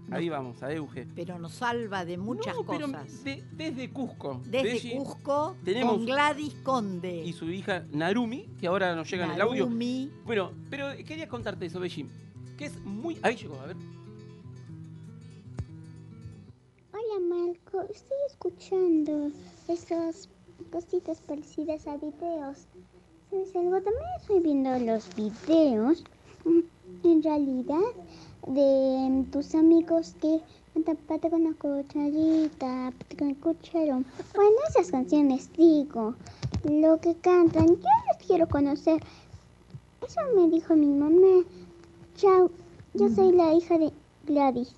Ahí 0.09 0.29
vamos, 0.29 0.63
a 0.63 0.71
Euge. 0.73 1.05
Pero 1.15 1.37
nos 1.37 1.51
salva 1.51 2.05
de 2.05 2.17
muchas 2.17 2.55
No, 2.55 2.65
pero 2.65 2.87
cosas. 2.87 3.23
de- 3.25 3.43
desde 3.51 3.89
Cusco. 3.91 4.41
Desde 4.45 4.95
Cusco 4.97 5.57
tenemos- 5.65 5.97
con 5.97 6.05
Gladys 6.05 6.53
Conde. 6.63 7.23
Y 7.25 7.33
su 7.33 7.51
hija 7.51 7.85
Narumi, 7.91 8.47
que 8.57 8.67
ahora 8.67 8.95
nos 8.95 9.11
llega 9.11 9.25
en 9.25 9.31
el 9.31 9.41
audio. 9.41 9.65
Narumi. 9.65 10.09
Bueno, 10.25 10.51
pero 10.69 10.91
quería 11.05 11.27
contarte 11.27 11.65
eso, 11.65 11.79
Belli. 11.81 12.07
Que 12.57 12.65
es 12.67 12.79
muy. 12.85 13.17
Ahí 13.21 13.35
llegó, 13.35 13.59
a 13.59 13.65
ver. 13.65 13.75
Hola 16.93 17.19
Marco, 17.27 17.81
estoy 17.91 18.17
escuchando 18.29 19.29
esas 19.67 20.29
cositas 20.71 21.21
parecidas 21.21 21.87
a 21.87 21.97
videos. 21.97 22.67
¿Sabes 23.29 23.55
algo? 23.55 23.81
También 23.81 24.09
estoy 24.19 24.39
viendo 24.39 24.77
los 24.79 25.07
videos, 25.15 26.03
mm, 26.45 27.07
en 27.07 27.23
realidad, 27.23 27.91
de 28.47 29.09
mm, 29.09 29.31
tus 29.31 29.53
amigos 29.55 30.15
que 30.21 30.41
cantan 30.73 30.97
pata 31.07 31.29
con 31.29 31.43
la 31.43 31.53
cucharita, 31.53 32.93
con 33.17 33.29
el 33.29 33.37
cucharón. 33.37 34.05
Bueno, 34.35 34.55
esas 34.69 34.91
canciones 34.91 35.51
digo, 35.53 36.15
lo 36.63 36.99
que 36.99 37.15
cantan, 37.15 37.67
yo 37.67 37.89
les 38.07 38.25
quiero 38.25 38.47
conocer. 38.47 39.01
Eso 40.05 40.21
me 40.35 40.49
dijo 40.49 40.75
mi 40.75 40.87
mamá. 40.87 41.43
Chao, 42.15 42.49
yo 42.93 43.09
soy 43.09 43.31
la 43.33 43.53
hija 43.53 43.77
de 43.77 43.91
Gladys. 44.25 44.73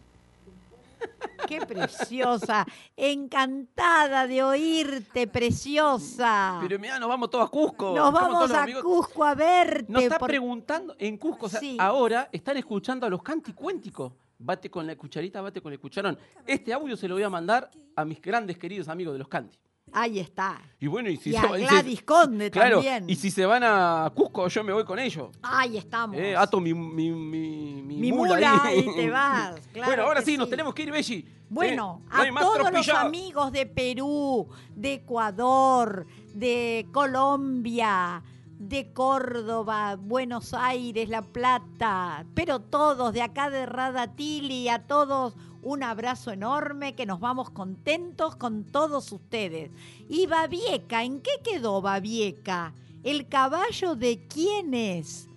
Qué 1.48 1.66
preciosa. 1.66 2.66
Encantada 2.96 4.28
de 4.28 4.44
oírte, 4.44 5.28
preciosa. 5.28 6.58
Pero 6.62 6.80
mira, 6.80 7.00
nos 7.00 7.10
vamos 7.10 7.30
todos 7.30 7.46
a 7.46 7.50
Cusco. 7.50 7.94
Nos 7.96 8.12
vamos 8.12 8.52
a 8.52 8.64
amigos- 8.64 8.84
Cusco 8.84 9.24
a 9.24 9.36
verte. 9.36 9.92
Nos 9.92 10.04
está 10.04 10.18
por- 10.20 10.28
preguntando 10.30 10.96
en 10.98 11.18
Cusco. 11.18 11.46
O 11.48 11.50
sea, 11.50 11.60
Sí. 11.60 11.78
ahora 11.80 12.30
están 12.32 12.58
escuchando 12.58 13.06
a 13.06 13.10
los 13.10 13.22
canticuénticos. 13.24 14.14
Bate 14.42 14.70
con 14.72 14.88
la 14.88 14.96
cucharita, 14.96 15.42
bate 15.42 15.62
con 15.62 15.74
el 15.74 15.80
cucharón. 15.80 16.18
Este 16.46 16.72
audio 16.74 16.96
se 16.96 17.08
lo 17.08 17.16
voy 17.16 17.24
a 17.24 17.30
mandar 17.30 17.70
a 17.96 18.06
mis 18.06 18.22
grandes 18.22 18.58
queridos 18.58 18.88
amigos 18.88 19.14
de 19.14 19.20
los 19.20 19.28
canti. 19.28 19.58
Ahí 19.94 20.20
está. 20.20 20.62
Y 20.80 20.88
bueno, 20.88 21.10
y 21.10 21.18
si 21.18 21.32
Y 21.32 21.36
a 21.36 21.42
se- 21.42 21.48
si- 21.60 21.66
Gladys 21.66 22.04
Conde 22.04 22.52
Claro, 22.52 22.76
también. 22.78 23.10
y 23.10 23.16
si 23.16 23.32
se 23.32 23.46
van 23.46 23.64
a 23.64 24.12
Cusco, 24.16 24.48
yo 24.48 24.64
me 24.64 24.72
voy 24.74 24.84
con 24.86 25.00
ellos. 25.00 25.30
Ahí 25.42 25.78
estamos. 25.78 26.18
Eh, 26.18 26.36
ato 26.36 26.60
mi, 26.60 26.74
mi, 26.74 27.12
mi, 27.12 27.82
mi 27.84 27.96
Mi 27.98 28.12
mula 28.12 28.36
mula 28.36 28.64
ahí. 28.64 28.80
y 28.88 28.96
te 28.96 29.10
vas, 29.10 29.56
claro 29.74 29.88
bueno, 29.88 30.04
ahora 30.04 30.22
sí, 30.22 30.38
nos 30.38 30.50
tenemos 30.50 30.74
que 30.74 30.84
ir, 30.84 30.92
Belli. 30.92 31.28
Bueno, 31.50 32.02
Eh, 32.24 32.32
no 32.32 32.38
a 32.38 32.42
todos 32.42 32.72
los 32.72 32.90
amigos 32.90 33.52
de 33.52 33.66
Perú, 33.66 34.48
de 34.76 34.94
Ecuador, 34.94 36.06
de 36.36 36.88
Colombia, 36.94 38.22
de 38.60 38.92
Córdoba, 38.94 39.96
Buenos 39.96 40.54
Aires, 40.54 41.10
La 41.10 41.22
Plata, 41.24 42.26
pero 42.36 42.60
todos 42.60 43.14
de 43.14 43.22
acá 43.22 43.50
de 43.50 43.66
Radatili, 43.66 44.70
a 44.70 44.86
todos 44.86 45.36
un 45.62 45.84
abrazo 45.84 46.32
enorme, 46.32 46.96
que 46.96 47.06
nos 47.06 47.20
vamos 47.20 47.50
contentos 47.50 48.36
con 48.36 48.64
todos 48.64 49.12
ustedes. 49.12 49.72
Y 50.08 50.26
Babieca, 50.28 51.04
¿en 51.04 51.22
qué 51.22 51.32
quedó 51.44 51.82
Babieca? 51.82 52.74
¿El 53.04 53.28
caballo 53.28 53.96
de 53.96 54.20
quién 54.28 54.74
es? 54.74 55.28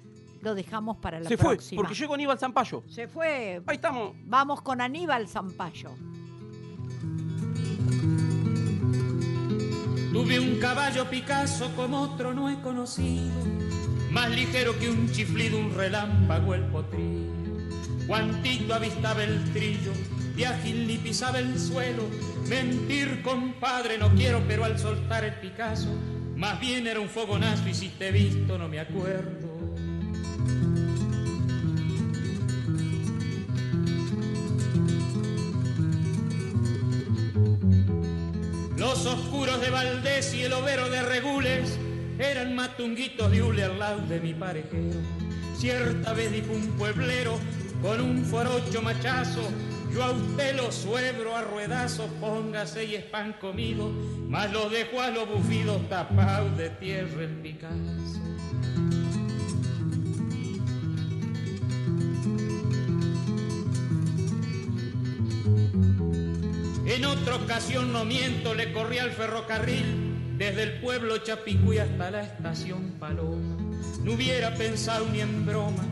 Lo 0.40 0.54
dejamos 0.54 0.96
para 0.96 1.20
la 1.20 1.28
Se 1.28 1.36
fue, 1.36 1.54
próxima. 1.56 1.80
porque 1.80 1.94
llegó 1.94 2.14
Aníbal 2.14 2.38
Zampayo. 2.38 2.82
Se 2.88 3.06
fue. 3.06 3.62
Ahí 3.66 3.76
estamos. 3.76 4.14
Vamos 4.24 4.60
con 4.62 4.80
Aníbal 4.80 5.28
Zampayo. 5.28 5.90
Tuve 10.12 10.38
un 10.40 10.58
caballo 10.58 11.08
Picasso 11.08 11.70
como 11.74 12.00
otro 12.02 12.34
no 12.34 12.50
he 12.50 12.60
conocido, 12.60 13.32
más 14.10 14.30
ligero 14.30 14.78
que 14.78 14.90
un 14.90 15.10
chiflido, 15.10 15.58
un 15.58 15.74
relámpago 15.74 16.54
el 16.54 16.64
potrillo. 16.66 17.41
Juantito 18.06 18.74
avistaba 18.74 19.22
el 19.22 19.42
trillo, 19.52 19.92
de 20.36 20.46
ágil 20.46 20.86
ni 20.86 20.98
pisaba 20.98 21.38
el 21.38 21.58
suelo. 21.58 22.08
Mentir, 22.48 23.22
compadre, 23.22 23.98
no 23.98 24.10
quiero, 24.14 24.42
pero 24.46 24.64
al 24.64 24.78
soltar 24.78 25.24
el 25.24 25.34
Picasso, 25.34 25.94
más 26.36 26.60
bien 26.60 26.86
era 26.86 27.00
un 27.00 27.08
fogonazo 27.08 27.68
y 27.68 27.74
si 27.74 27.88
te 27.88 28.08
he 28.08 28.12
visto 28.12 28.58
no 28.58 28.68
me 28.68 28.80
acuerdo. 28.80 29.52
Los 38.76 39.06
oscuros 39.06 39.60
de 39.60 39.70
Valdés 39.70 40.34
y 40.34 40.42
el 40.42 40.52
overo 40.52 40.90
de 40.90 41.02
Regules 41.02 41.78
eran 42.18 42.54
matunguitos 42.56 43.30
de 43.30 43.42
hule 43.42 43.64
al 43.64 43.78
lado 43.78 44.06
de 44.06 44.20
mi 44.20 44.34
parejero. 44.34 44.98
Cierta 45.56 46.12
vez 46.12 46.32
dijo 46.32 46.52
un 46.52 46.66
pueblero 46.72 47.38
con 47.82 48.00
un 48.00 48.24
forocho 48.24 48.80
machazo, 48.80 49.42
yo 49.92 50.04
a 50.04 50.12
usted 50.12 50.56
lo 50.56 50.70
suebro 50.70 51.36
a 51.36 51.42
ruedazo, 51.42 52.06
póngase 52.20 52.84
y 52.84 52.94
es 52.94 53.04
pan 53.04 53.34
comido, 53.40 53.90
mas 54.28 54.50
lo 54.52 54.70
dejo 54.70 55.00
a 55.00 55.10
los 55.10 55.28
bufidos 55.28 55.86
tapados 55.88 56.56
de 56.56 56.70
tierra 56.70 57.24
el 57.24 57.34
Picasso. 57.42 58.22
En 66.86 67.04
otra 67.04 67.36
ocasión, 67.36 67.92
no 67.92 68.04
miento, 68.04 68.54
le 68.54 68.72
corrí 68.72 68.98
al 68.98 69.10
ferrocarril 69.10 70.36
desde 70.38 70.62
el 70.62 70.80
pueblo 70.80 71.18
Chapicuy 71.18 71.78
hasta 71.78 72.10
la 72.10 72.22
estación 72.22 72.92
Paloma. 72.98 73.56
No 74.02 74.12
hubiera 74.12 74.54
pensado 74.54 75.06
ni 75.10 75.20
en 75.20 75.44
broma, 75.46 75.84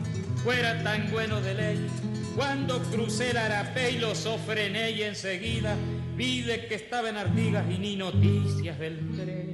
fuera 0.43 0.81
tan 0.83 1.11
bueno 1.11 1.41
de 1.41 1.53
ley. 1.53 1.87
Cuando 2.35 2.81
crucé 2.83 3.31
el 3.31 3.37
Arapé 3.37 3.91
y 3.91 3.99
lo 3.99 4.15
sofrené 4.15 4.91
y 4.91 5.03
enseguida 5.03 5.75
vi 6.15 6.41
de 6.41 6.65
que 6.67 6.75
estaba 6.75 7.09
en 7.09 7.17
Artigas 7.17 7.65
y 7.69 7.77
ni 7.77 7.95
noticias 7.95 8.79
del 8.79 8.99
tren. 9.15 9.51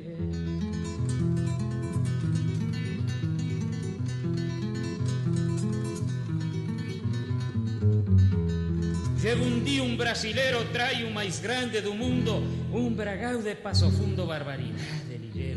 Llevo 9.21 9.45
un 9.45 9.65
día 9.65 9.83
un 9.83 9.97
brasilero, 9.97 10.63
trae 10.71 11.03
un 11.03 11.13
maíz 11.13 11.41
grande 11.41 11.81
do 11.81 11.93
mundo, 11.93 12.41
un 12.71 12.95
bragao 12.95 13.41
de 13.41 13.55
paso 13.55 13.91
fundo, 13.91 14.25
barbaridad 14.25 15.03
de. 15.09 15.56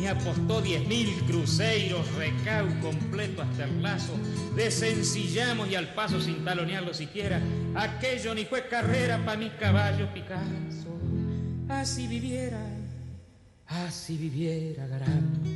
Me 0.00 0.08
apostó 0.08 0.62
diez 0.62 0.86
mil 0.88 1.12
cruceiros, 1.26 2.10
recau 2.14 2.66
completo 2.80 3.42
hasta 3.42 3.64
el 3.64 3.82
lazo. 3.82 4.14
Desencillamos 4.56 5.68
y 5.68 5.74
al 5.74 5.92
paso 5.92 6.22
sin 6.22 6.42
talonearlo 6.42 6.94
siquiera. 6.94 7.38
Aquello 7.74 8.34
ni 8.34 8.46
fue 8.46 8.66
carrera 8.66 9.22
pa' 9.26 9.36
mi 9.36 9.50
caballo 9.50 10.10
Picasso. 10.14 10.98
Así 11.68 12.06
viviera, 12.06 12.64
así 13.66 14.16
viviera 14.16 14.86
Garanto. 14.86 15.50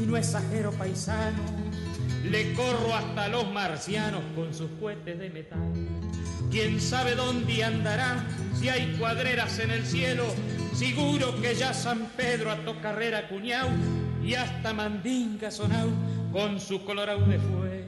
Y 0.00 0.06
no 0.06 0.16
exagero 0.16 0.70
paisano, 0.70 1.42
le 2.30 2.54
corro 2.54 2.94
hasta 2.94 3.26
los 3.26 3.50
marcianos 3.50 4.22
con 4.36 4.54
sus 4.54 4.70
cohetes 4.80 5.18
de 5.18 5.28
metal. 5.28 5.72
Quién 6.52 6.80
sabe 6.80 7.16
dónde 7.16 7.64
andará, 7.64 8.24
si 8.60 8.68
hay 8.68 8.94
cuadreras 8.96 9.58
en 9.58 9.72
el 9.72 9.84
cielo. 9.84 10.32
Seguro 10.74 11.40
que 11.40 11.54
ya 11.54 11.74
San 11.74 12.06
Pedro 12.16 12.50
ató 12.50 12.80
carrera 12.80 13.28
cuñao 13.28 13.68
y 14.24 14.34
hasta 14.34 14.72
mandinga 14.72 15.50
sonao 15.50 15.90
con 16.32 16.58
su 16.60 16.84
colorado 16.84 17.24
de 17.26 17.38
fuego. 17.38 17.81